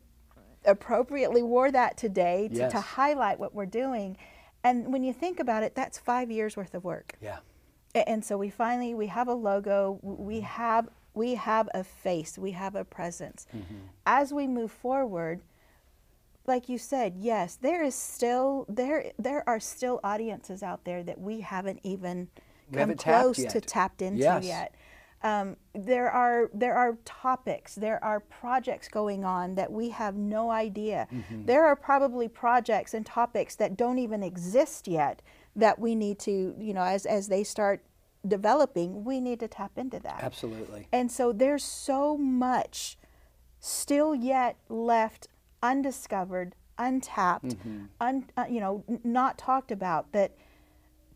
appropriately 0.66 1.42
wore 1.44 1.72
that 1.72 1.98
today 1.98 2.48
to, 2.50 2.56
Yes. 2.56 2.72
to 2.72 2.80
highlight 2.80 3.40
what 3.40 3.54
we're 3.54 3.66
doing. 3.66 4.16
And 4.64 4.94
when 4.94 5.04
you 5.04 5.12
think 5.12 5.40
about 5.40 5.64
it 5.64 5.76
that's 5.76 5.98
five 5.98 6.32
years 6.32 6.56
worth 6.56 6.74
of 6.74 6.84
work. 6.84 7.16
Yeah. 7.22 7.40
and 7.94 8.24
so 8.24 8.38
we 8.38 8.50
finally 8.50 8.94
we 8.94 9.08
have 9.08 9.28
a 9.28 9.34
logo. 9.34 10.00
We 10.02 10.36
mm-hmm. 10.38 10.46
have 10.46 10.90
we 11.14 11.36
have 11.36 11.68
a 11.74 11.84
face. 11.84 12.38
We 12.38 12.52
have 12.52 12.76
a 12.76 12.86
presence. 12.86 13.46
Mm-hmm. 13.54 13.76
As 14.06 14.32
we 14.32 14.48
move 14.48 14.72
forward 14.72 15.42
like 16.48 16.68
you 16.70 16.78
said 16.78 17.16
yes 17.18 17.58
there 17.62 17.84
is 17.84 17.96
still 17.96 18.66
there 18.68 19.12
there 19.20 19.48
are 19.48 19.60
still 19.60 20.00
audiences 20.04 20.64
out 20.64 20.84
there 20.86 21.04
that 21.04 21.20
we 21.20 21.42
haven't 21.42 21.80
even 21.84 22.28
We 22.70 22.74
come 22.74 22.80
haven't 22.80 23.00
tapped 23.00 23.24
close 23.24 23.38
to 23.46 23.62
tapped 23.62 24.02
into 24.02 24.20
Yes. 24.20 24.46
yet 24.46 24.76
um, 25.24 25.56
there 25.74 26.10
are 26.10 26.50
there 26.54 26.76
are 26.76 26.98
topics 27.06 27.76
there 27.76 28.04
are 28.04 28.20
projects 28.20 28.88
going 28.88 29.24
on 29.24 29.56
that 29.56 29.72
we 29.72 29.90
have 29.90 30.16
no 30.16 30.50
idea 30.52 31.08
Mm-hmm. 31.14 31.46
there 31.46 31.66
are 31.66 31.76
probably 31.76 32.28
projects 32.28 32.94
and 32.94 33.06
topics 33.06 33.56
that 33.56 33.78
don't 33.78 34.00
even 34.00 34.24
exist 34.24 34.88
yet 34.88 35.22
that 35.56 35.78
we 35.80 35.96
need 35.96 36.18
to 36.20 36.56
you 36.60 36.74
know 36.74 36.84
as 36.84 37.06
as 37.06 37.28
they 37.28 37.44
start 37.44 37.84
developing 38.28 39.04
we 39.04 39.20
need 39.20 39.40
to 39.40 39.48
tap 39.48 39.72
into 39.78 40.00
that 40.00 40.24
Absolutely. 40.24 40.88
and 40.92 41.12
so 41.12 41.32
there's 41.32 41.64
so 41.64 42.18
much 42.18 42.98
still 43.60 44.14
yet 44.16 44.58
left 44.70 45.28
undiscovered 45.62 46.56
untapped 46.78 47.56
un, 48.00 48.26
uh, 48.38 48.46
you 48.50 48.60
know 48.60 48.84
n- 48.90 49.00
not 49.04 49.38
talked 49.38 49.72
about 49.72 50.12
that 50.14 50.32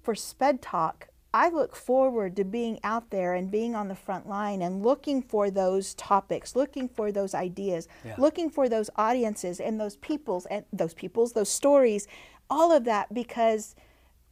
for 0.04 0.14
sped 0.14 0.62
talk 0.62 1.08
i 1.36 1.50
look 1.50 1.76
forward 1.76 2.36
to 2.36 2.44
being 2.44 2.80
out 2.84 3.10
there 3.12 3.34
and 3.36 3.52
being 3.52 3.76
on 3.76 3.88
the 3.90 3.96
front 3.96 4.28
line 4.28 4.62
and 4.62 4.82
looking 4.84 5.22
for 5.22 5.52
those 5.52 5.94
topics 5.96 6.56
looking 6.56 6.88
for 6.88 7.12
those 7.12 7.34
ideas 7.36 7.88
Yeah. 8.04 8.16
looking 8.18 8.50
for 8.50 8.70
those 8.70 8.90
audiences 8.96 9.60
and 9.60 9.80
those 9.80 9.98
peoples 9.98 10.46
and 10.48 10.66
those 10.82 10.94
peoples 10.94 11.34
those 11.34 11.50
stories 11.50 12.08
all 12.50 12.72
of 12.72 12.84
that 12.86 13.14
because 13.14 13.76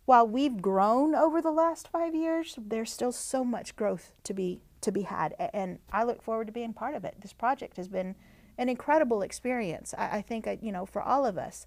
while 0.06 0.28
we've 0.28 0.62
grown 0.62 1.16
over 1.16 1.42
the 1.42 1.52
last 1.52 1.88
five 1.88 2.14
years 2.16 2.56
there's 2.58 2.92
still 2.92 3.12
so 3.12 3.44
much 3.44 3.76
growth 3.76 4.14
to 4.24 4.34
be 4.34 4.62
to 4.82 4.92
be 4.92 5.04
had. 5.04 5.34
And 5.54 5.80
i 5.94 6.04
look 6.04 6.22
forward 6.22 6.48
to 6.48 6.54
being 6.54 6.74
part 6.74 6.94
of 6.96 7.06
it. 7.06 7.16
This 7.22 7.32
project 7.34 7.78
has 7.78 7.88
been 7.88 8.16
an 8.58 8.68
incredible 8.70 9.22
experience. 9.22 9.94
I, 9.98 10.18
I 10.18 10.22
think 10.22 10.46
uh, 10.46 10.58
you 10.62 10.72
know 10.72 10.86
for 10.86 11.02
all 11.02 11.26
of 11.26 11.38
us 11.38 11.66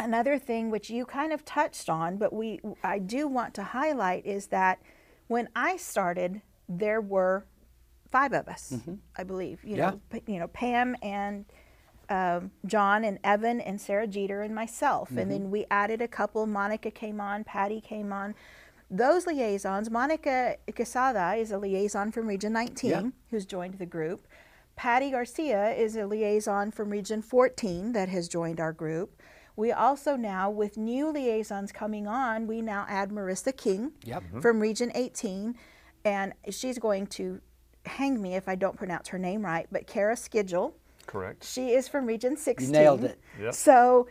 another 0.00 0.38
thing 0.38 0.70
which 0.70 0.90
you 0.90 1.04
kind 1.04 1.32
of 1.32 1.44
touched 1.44 1.88
on 1.88 2.16
but 2.16 2.32
we 2.32 2.58
i 2.82 2.98
do 2.98 3.28
want 3.28 3.52
to 3.54 3.62
highlight 3.62 4.24
is 4.26 4.46
that 4.48 4.80
when 5.28 5.48
i 5.54 5.76
started 5.76 6.40
there 6.68 7.00
were 7.00 7.44
five 8.10 8.32
of 8.32 8.48
us 8.48 8.74
i 9.16 9.22
believe 9.22 9.62
you 9.62 9.76
Yeah. 9.76 9.90
know 9.90 10.00
P- 10.10 10.22
you 10.32 10.38
know 10.40 10.48
pam 10.48 10.96
and 11.02 11.44
um, 12.08 12.50
john 12.66 13.04
and 13.04 13.18
evan 13.22 13.60
and 13.60 13.80
sarah 13.80 14.06
jeter 14.06 14.42
and 14.42 14.54
myself 14.54 15.10
and 15.16 15.30
then 15.30 15.50
we 15.50 15.66
added 15.70 16.00
a 16.02 16.08
couple 16.08 16.46
monica 16.46 16.90
came 16.90 17.20
on 17.20 17.44
patty 17.44 17.80
came 17.80 18.12
on 18.12 18.34
those 18.90 19.26
liaisons 19.26 19.90
monica 19.90 20.56
quesada 20.74 21.34
is 21.36 21.52
a 21.52 21.58
liaison 21.58 22.10
from 22.10 22.26
region 22.26 22.52
19 22.52 22.90
Yeah. 22.90 23.02
who's 23.30 23.44
joined 23.46 23.74
the 23.78 23.86
group 23.86 24.26
Patty 24.76 25.10
Garcia 25.10 25.72
is 25.74 25.94
a 25.94 26.06
liaison 26.06 26.70
from 26.70 26.88
Region 26.88 27.20
14 27.20 27.92
that 27.92 28.08
has 28.08 28.28
joined 28.28 28.58
our 28.60 28.72
group. 28.72 29.19
We 29.60 29.72
also 29.72 30.16
now, 30.16 30.48
with 30.48 30.78
new 30.78 31.12
liaisons 31.12 31.70
coming 31.70 32.06
on, 32.06 32.46
we 32.46 32.62
now 32.62 32.86
add 32.88 33.10
Marissa 33.10 33.54
King 33.54 33.92
Yep. 34.04 34.22
from 34.40 34.58
Region 34.58 34.90
18, 34.94 35.54
and 36.02 36.32
she's 36.48 36.78
going 36.78 37.06
to 37.08 37.42
hang 37.84 38.22
me 38.22 38.36
if 38.36 38.48
I 38.48 38.54
don't 38.54 38.74
pronounce 38.78 39.08
her 39.08 39.18
name 39.18 39.44
right, 39.44 39.66
but 39.70 39.86
Kara 39.86 40.14
Skidgel. 40.14 40.72
Correct. 41.06 41.44
She 41.44 41.72
is 41.74 41.88
from 41.88 42.06
Region 42.06 42.38
16. 42.38 42.68
You 42.68 42.80
nailed 42.80 43.04
it. 43.04 43.20
Yep. 43.38 43.52
So 43.52 44.08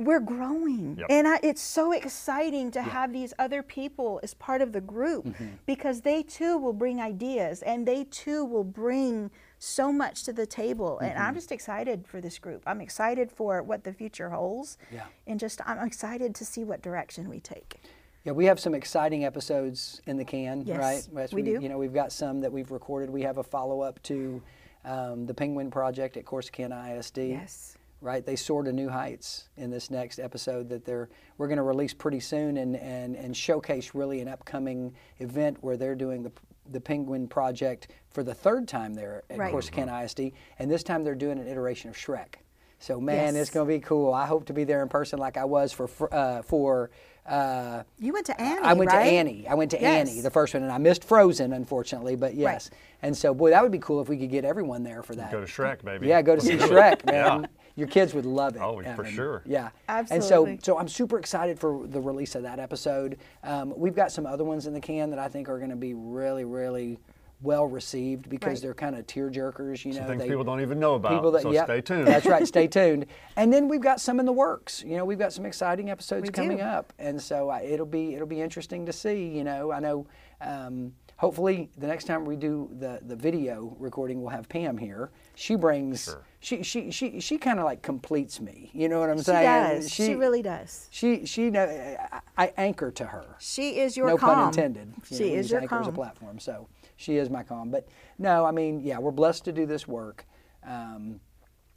we're 0.00 0.18
growing. 0.18 0.96
Yep. 0.98 1.06
And 1.10 1.28
I, 1.28 1.38
it's 1.44 1.62
so 1.62 1.92
exciting 1.92 2.72
to 2.72 2.82
have 2.82 3.12
these 3.12 3.32
other 3.38 3.62
people 3.62 4.18
as 4.24 4.34
part 4.34 4.62
of 4.62 4.72
the 4.72 4.80
group 4.80 5.26
Mm-hmm. 5.26 5.46
because 5.64 6.00
they 6.00 6.24
too 6.24 6.58
will 6.58 6.72
bring 6.72 7.00
ideas 7.00 7.62
and 7.62 7.86
they 7.86 8.02
too 8.02 8.44
will 8.44 8.64
bring 8.64 9.30
so 9.58 9.92
much 9.92 10.24
to 10.24 10.32
the 10.32 10.46
table. 10.46 10.98
And 10.98 11.12
Mm-hmm. 11.12 11.22
I'm 11.22 11.34
just 11.34 11.50
excited 11.52 12.06
for 12.06 12.20
this 12.20 12.38
group. 12.38 12.62
I'm 12.66 12.80
excited 12.80 13.30
for 13.32 13.62
what 13.62 13.84
the 13.84 13.92
future 13.92 14.30
holds. 14.30 14.78
Yeah. 14.92 15.04
And 15.26 15.40
just 15.40 15.60
I'm 15.66 15.84
excited 15.86 16.34
to 16.36 16.44
see 16.44 16.64
what 16.64 16.82
direction 16.82 17.28
we 17.28 17.40
take. 17.40 17.80
Yeah, 18.24 18.32
we 18.32 18.44
have 18.44 18.60
some 18.60 18.74
exciting 18.74 19.24
episodes 19.24 20.02
in 20.06 20.16
the 20.16 20.24
can, 20.24 20.62
Yes, 20.66 20.78
right? 20.78 21.22
As 21.22 21.32
we 21.32 21.42
do. 21.42 21.58
You 21.62 21.68
know, 21.68 21.78
we've 21.78 21.94
got 21.94 22.12
some 22.12 22.40
that 22.40 22.52
we've 22.52 22.70
recorded. 22.70 23.10
We 23.10 23.22
have 23.22 23.38
a 23.38 23.42
follow 23.42 23.80
up 23.80 24.02
to 24.04 24.42
um, 24.84 25.26
the 25.26 25.34
Penguin 25.34 25.70
Project 25.70 26.16
at 26.16 26.24
Corsicana 26.24 26.98
ISD. 26.98 27.18
Yes. 27.18 27.76
Right, 28.00 28.24
they 28.24 28.36
soar 28.36 28.62
to 28.62 28.72
new 28.72 28.88
heights 28.88 29.48
in 29.56 29.70
this 29.72 29.90
next 29.90 30.20
episode 30.20 30.68
that 30.68 30.84
they're 30.84 31.08
we're 31.36 31.48
going 31.48 31.56
to 31.56 31.64
release 31.64 31.92
pretty 31.92 32.20
soon 32.20 32.56
and, 32.58 32.76
and, 32.76 33.16
and 33.16 33.36
showcase 33.36 33.92
really 33.92 34.20
an 34.20 34.28
upcoming 34.28 34.94
event 35.18 35.56
where 35.62 35.76
they're 35.76 35.96
doing 35.96 36.22
the 36.22 36.30
the 36.70 36.80
Penguin 36.80 37.28
Project 37.28 37.88
for 38.10 38.22
the 38.22 38.34
third 38.34 38.68
time 38.68 38.94
there 38.94 39.22
at 39.30 39.38
Right. 39.38 39.52
Corsicana 39.54 40.04
ISD, 40.04 40.32
and 40.58 40.70
this 40.70 40.82
time 40.82 41.04
they're 41.04 41.14
doing 41.14 41.38
an 41.38 41.46
iteration 41.48 41.90
of 41.90 41.96
Shrek. 41.96 42.36
So 42.80 43.00
man, 43.00 43.34
Yes. 43.34 43.42
it's 43.42 43.50
going 43.50 43.66
to 43.68 43.74
be 43.74 43.80
cool. 43.80 44.14
I 44.14 44.26
hope 44.26 44.46
to 44.46 44.52
be 44.52 44.64
there 44.64 44.82
in 44.82 44.88
person 44.88 45.18
like 45.18 45.36
I 45.36 45.44
was 45.44 45.72
for 45.72 45.88
uh, 46.14 46.42
for. 46.42 46.90
Uh, 47.26 47.82
You 47.98 48.14
went 48.14 48.24
to 48.26 48.40
Annie. 48.40 48.62
I 48.64 48.72
went 48.72 48.90
right? 48.90 49.04
to 49.04 49.10
Annie. 49.10 49.46
I 49.46 49.52
went 49.54 49.72
to 49.72 49.80
Yes. 49.80 50.08
Annie, 50.08 50.20
the 50.22 50.30
first 50.30 50.54
one, 50.54 50.62
and 50.62 50.72
I 50.72 50.78
missed 50.78 51.04
Frozen, 51.04 51.52
unfortunately. 51.52 52.16
But 52.16 52.34
yes, 52.34 52.70
and 53.02 53.14
so 53.16 53.34
boy, 53.34 53.50
that 53.50 53.62
would 53.62 53.72
be 53.72 53.80
cool 53.80 54.00
if 54.00 54.08
we 54.08 54.16
could 54.16 54.30
get 54.30 54.44
everyone 54.46 54.82
there 54.82 55.02
for 55.02 55.14
that. 55.16 55.30
Go 55.32 55.40
to 55.40 55.46
Shrek, 55.46 55.84
baby. 55.84 56.06
Yeah, 56.06 56.22
go 56.22 56.36
to 56.36 56.40
see 56.40 56.56
Shrek, 56.56 57.00
it. 57.00 57.06
man. 57.06 57.48
Yeah. 57.78 57.82
Your 57.82 57.88
kids 57.88 58.12
would 58.14 58.26
love 58.26 58.56
it. 58.56 58.62
Oh, 58.62 58.82
for 58.96 59.04
sure. 59.04 59.42
Yeah, 59.46 59.70
Absolutely. 59.88 60.52
And 60.52 60.60
so, 60.64 60.72
so 60.74 60.78
I'm 60.78 60.88
super 60.88 61.18
excited 61.18 61.58
for 61.60 61.86
the 61.86 62.00
release 62.00 62.34
of 62.34 62.42
that 62.42 62.58
episode. 62.58 63.18
Um, 63.44 63.72
we've 63.76 63.94
got 63.94 64.10
some 64.12 64.26
other 64.26 64.44
ones 64.44 64.66
in 64.66 64.74
the 64.74 64.80
can 64.80 65.10
that 65.10 65.18
I 65.18 65.28
think 65.28 65.48
are 65.48 65.58
going 65.58 65.70
to 65.70 65.76
be 65.76 65.94
really, 65.94 66.44
really 66.44 66.98
well 67.40 67.66
received 67.66 68.28
because 68.28 68.54
Right. 68.54 68.62
they're 68.62 68.74
kind 68.74 68.96
of 68.96 69.06
tear 69.06 69.30
jerkers. 69.30 69.84
You 69.84 69.92
know, 69.94 70.06
Things 70.08 70.22
they, 70.22 70.28
people 70.28 70.42
don't 70.42 70.60
even 70.60 70.80
know 70.80 70.94
about. 70.96 71.12
people 71.12 71.30
that 71.30 71.42
so 71.42 71.52
yep, 71.52 71.66
stay 71.66 71.80
tuned. 71.80 72.08
That's 72.08 72.26
right, 72.26 72.44
stay 72.44 72.66
tuned. 72.78 73.06
And 73.36 73.52
then 73.52 73.68
we've 73.68 73.80
got 73.80 74.00
some 74.00 74.18
in 74.18 74.26
the 74.26 74.32
works. 74.32 74.82
You 74.84 74.96
know, 74.96 75.04
we've 75.04 75.20
got 75.20 75.32
some 75.32 75.46
exciting 75.46 75.88
episodes 75.88 76.24
We 76.24 76.30
coming 76.30 76.56
do. 76.56 76.64
up, 76.64 76.92
and 76.98 77.22
so 77.22 77.48
I, 77.48 77.60
it'll 77.60 77.86
be 77.86 78.14
it'll 78.14 78.26
be 78.26 78.40
interesting 78.40 78.84
to 78.86 78.92
see. 78.92 79.28
You 79.28 79.44
know, 79.44 79.70
I 79.70 79.78
know. 79.78 80.06
Um, 80.40 80.94
hopefully, 81.18 81.68
the 81.76 81.86
next 81.86 82.04
time 82.04 82.24
we 82.24 82.36
do 82.36 82.70
the 82.78 83.00
the 83.06 83.14
video 83.14 83.76
recording, 83.78 84.20
we'll 84.22 84.30
have 84.30 84.48
Pam 84.48 84.78
here. 84.78 85.10
She 85.34 85.54
brings. 85.54 86.04
Sure. 86.04 86.24
She 86.40 86.62
she 86.62 86.90
she 86.90 87.20
she 87.20 87.36
kind 87.36 87.58
of 87.58 87.64
like 87.64 87.82
completes 87.82 88.40
me. 88.40 88.70
You 88.72 88.88
know 88.88 89.00
what 89.00 89.10
I'm 89.10 89.18
saying? 89.18 89.38
She 89.38 89.44
saying? 89.44 89.80
does. 89.82 89.92
She, 89.92 90.14
really 90.14 90.42
does. 90.42 90.88
She 90.90 91.26
she 91.26 91.50
know 91.50 91.64
I, 91.64 92.20
I 92.36 92.52
anchor 92.56 92.90
to 92.92 93.04
her 93.04 93.36
She 93.38 93.78
is 93.78 93.96
your 93.96 94.06
no 94.08 94.16
calm. 94.16 94.34
pun 94.36 94.48
intended. 94.48 94.94
You 95.10 95.16
She 95.16 95.28
know, 95.30 95.36
is 95.36 95.50
your 95.50 95.60
Anchor 95.60 95.80
as 95.80 95.88
a 95.88 95.92
platform, 95.92 96.38
so 96.38 96.68
she 96.96 97.16
is 97.16 97.28
my 97.28 97.42
calm. 97.42 97.70
But 97.70 97.88
no, 98.18 98.44
I 98.44 98.50
mean, 98.52 98.80
yeah, 98.80 98.98
we're 98.98 99.10
blessed 99.10 99.44
to 99.46 99.52
do 99.52 99.66
this 99.66 99.86
work. 99.86 100.24
Um, 100.66 101.20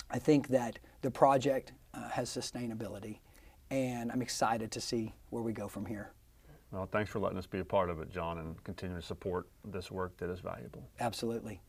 I 0.09 0.19
think 0.19 0.49
that 0.49 0.79
the 1.01 1.11
project 1.11 1.73
uh, 1.93 2.09
has 2.09 2.29
sustainability, 2.29 3.19
and 3.69 4.11
I'm 4.11 4.21
excited 4.21 4.71
to 4.71 4.81
see 4.81 5.13
where 5.29 5.41
we 5.41 5.53
go 5.53 5.67
from 5.67 5.85
here. 5.85 6.11
Well, 6.71 6.87
thanks 6.89 7.11
for 7.11 7.19
letting 7.19 7.37
us 7.37 7.45
be 7.45 7.59
a 7.59 7.65
part 7.65 7.89
of 7.89 7.99
it, 7.99 8.09
John, 8.09 8.37
and 8.37 8.63
continue 8.63 8.95
to 8.95 9.01
support 9.01 9.47
this 9.65 9.91
work 9.91 10.15
that 10.17 10.29
is 10.29 10.39
valuable. 10.39 10.87
Absolutely. 11.01 11.59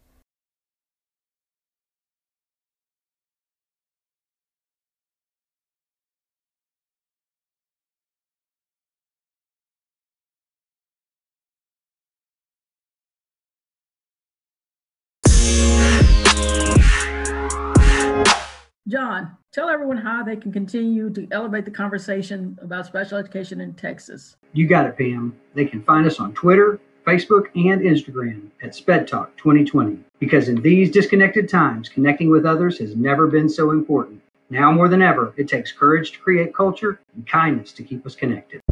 John, 18.88 19.36
Tell 19.52 19.68
everyone 19.68 19.98
how 19.98 20.22
they 20.22 20.36
can 20.36 20.50
continue 20.50 21.10
to 21.10 21.28
elevate 21.30 21.66
the 21.66 21.70
conversation 21.70 22.58
about 22.62 22.86
special 22.86 23.18
education 23.18 23.60
in 23.60 23.74
Texas. 23.74 24.34
You 24.54 24.66
got 24.66 24.86
it, 24.86 24.96
Pam. 24.96 25.36
They 25.52 25.66
can 25.66 25.82
find 25.82 26.06
us 26.06 26.18
on 26.18 26.32
Twitter, 26.32 26.80
Facebook, 27.06 27.48
and 27.54 27.82
Instagram 27.82 28.48
at 28.62 28.74
Sped 28.74 29.06
Talk 29.06 29.36
2020. 29.36 29.98
Because 30.18 30.48
in 30.48 30.62
these 30.62 30.90
disconnected 30.90 31.50
times, 31.50 31.90
connecting 31.90 32.30
with 32.30 32.46
others 32.46 32.78
has 32.78 32.96
never 32.96 33.26
been 33.26 33.46
so 33.46 33.72
important. 33.72 34.22
Now 34.48 34.72
more 34.72 34.88
than 34.88 35.02
ever, 35.02 35.34
it 35.36 35.48
takes 35.48 35.70
courage 35.70 36.12
to 36.12 36.18
create 36.20 36.54
culture 36.54 37.00
and 37.14 37.26
kindness 37.26 37.72
to 37.72 37.82
keep 37.82 38.06
us 38.06 38.16
connected. 38.16 38.62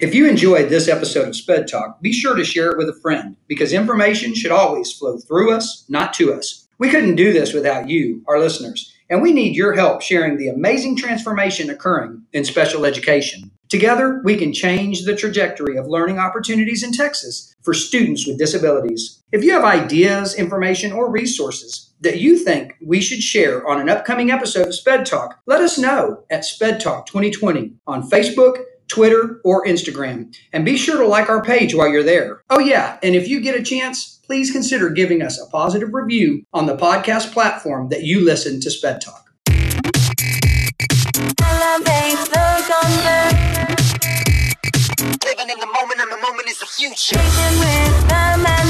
If 0.00 0.14
you 0.14 0.28
enjoyed 0.28 0.68
this 0.68 0.86
episode 0.86 1.26
of 1.26 1.34
Sped 1.34 1.66
Talk, 1.66 2.00
be 2.00 2.12
sure 2.12 2.36
to 2.36 2.44
share 2.44 2.70
it 2.70 2.78
with 2.78 2.88
a 2.88 3.00
friend 3.00 3.36
because 3.48 3.72
information 3.72 4.36
should 4.36 4.52
always 4.52 4.92
flow 4.92 5.18
through 5.18 5.52
us, 5.52 5.84
not 5.88 6.12
to 6.14 6.32
us. 6.32 6.61
We 6.82 6.90
couldn't 6.90 7.14
do 7.14 7.32
this 7.32 7.52
without 7.52 7.88
you, 7.88 8.24
our 8.26 8.40
listeners, 8.40 8.92
and 9.08 9.22
we 9.22 9.32
need 9.32 9.54
your 9.54 9.72
help 9.72 10.02
sharing 10.02 10.36
the 10.36 10.48
amazing 10.48 10.96
transformation 10.96 11.70
occurring 11.70 12.24
in 12.32 12.44
special 12.44 12.84
education. 12.84 13.52
Together, 13.68 14.20
we 14.24 14.36
can 14.36 14.52
change 14.52 15.04
the 15.04 15.14
trajectory 15.14 15.76
of 15.76 15.86
learning 15.86 16.18
opportunities 16.18 16.82
in 16.82 16.90
Texas 16.90 17.54
for 17.62 17.72
students 17.72 18.26
with 18.26 18.36
disabilities. 18.36 19.22
If 19.30 19.44
you 19.44 19.52
have 19.52 19.62
ideas, 19.62 20.34
information, 20.34 20.90
or 20.90 21.08
resources 21.08 21.94
that 22.00 22.18
you 22.18 22.36
think 22.36 22.74
we 22.84 23.00
should 23.00 23.22
share 23.22 23.64
on 23.64 23.80
an 23.80 23.88
upcoming 23.88 24.32
episode 24.32 24.66
of 24.66 24.74
Sped 24.74 25.06
Talk, 25.06 25.38
let 25.46 25.60
us 25.60 25.78
know 25.78 26.24
at 26.30 26.44
Sped 26.44 26.80
Talk 26.80 27.06
2020 27.06 27.74
on 27.86 28.10
Facebook, 28.10 28.56
Twitter, 28.88 29.40
or 29.44 29.64
Instagram. 29.64 30.36
And 30.52 30.64
be 30.64 30.76
sure 30.76 30.98
to 30.98 31.06
like 31.06 31.30
our 31.30 31.44
page 31.44 31.76
while 31.76 31.88
you're 31.88 32.02
there. 32.02 32.42
Oh, 32.50 32.58
yeah, 32.58 32.98
and 33.04 33.14
if 33.14 33.28
you 33.28 33.40
get 33.40 33.54
a 33.54 33.62
chance, 33.62 34.20
please 34.32 34.50
consider 34.50 34.88
giving 34.88 35.20
us 35.20 35.38
a 35.38 35.44
positive 35.50 35.92
review 35.92 36.42
on 36.54 36.64
the 36.64 36.74
podcast 36.74 37.34
platform 37.34 37.90
that 37.90 38.02
you 38.02 38.24
listen 38.24 38.58
to 38.58 38.70
Sped 38.70 38.98
Talk. 38.98 39.30
Living 45.22 45.50
in 45.50 45.60
the 45.60 45.66
moment, 45.66 46.00
and 46.00 46.10
the 46.10 46.18
moment 46.22 46.48
is 46.48 46.58
the 46.60 46.64
future. 46.64 48.61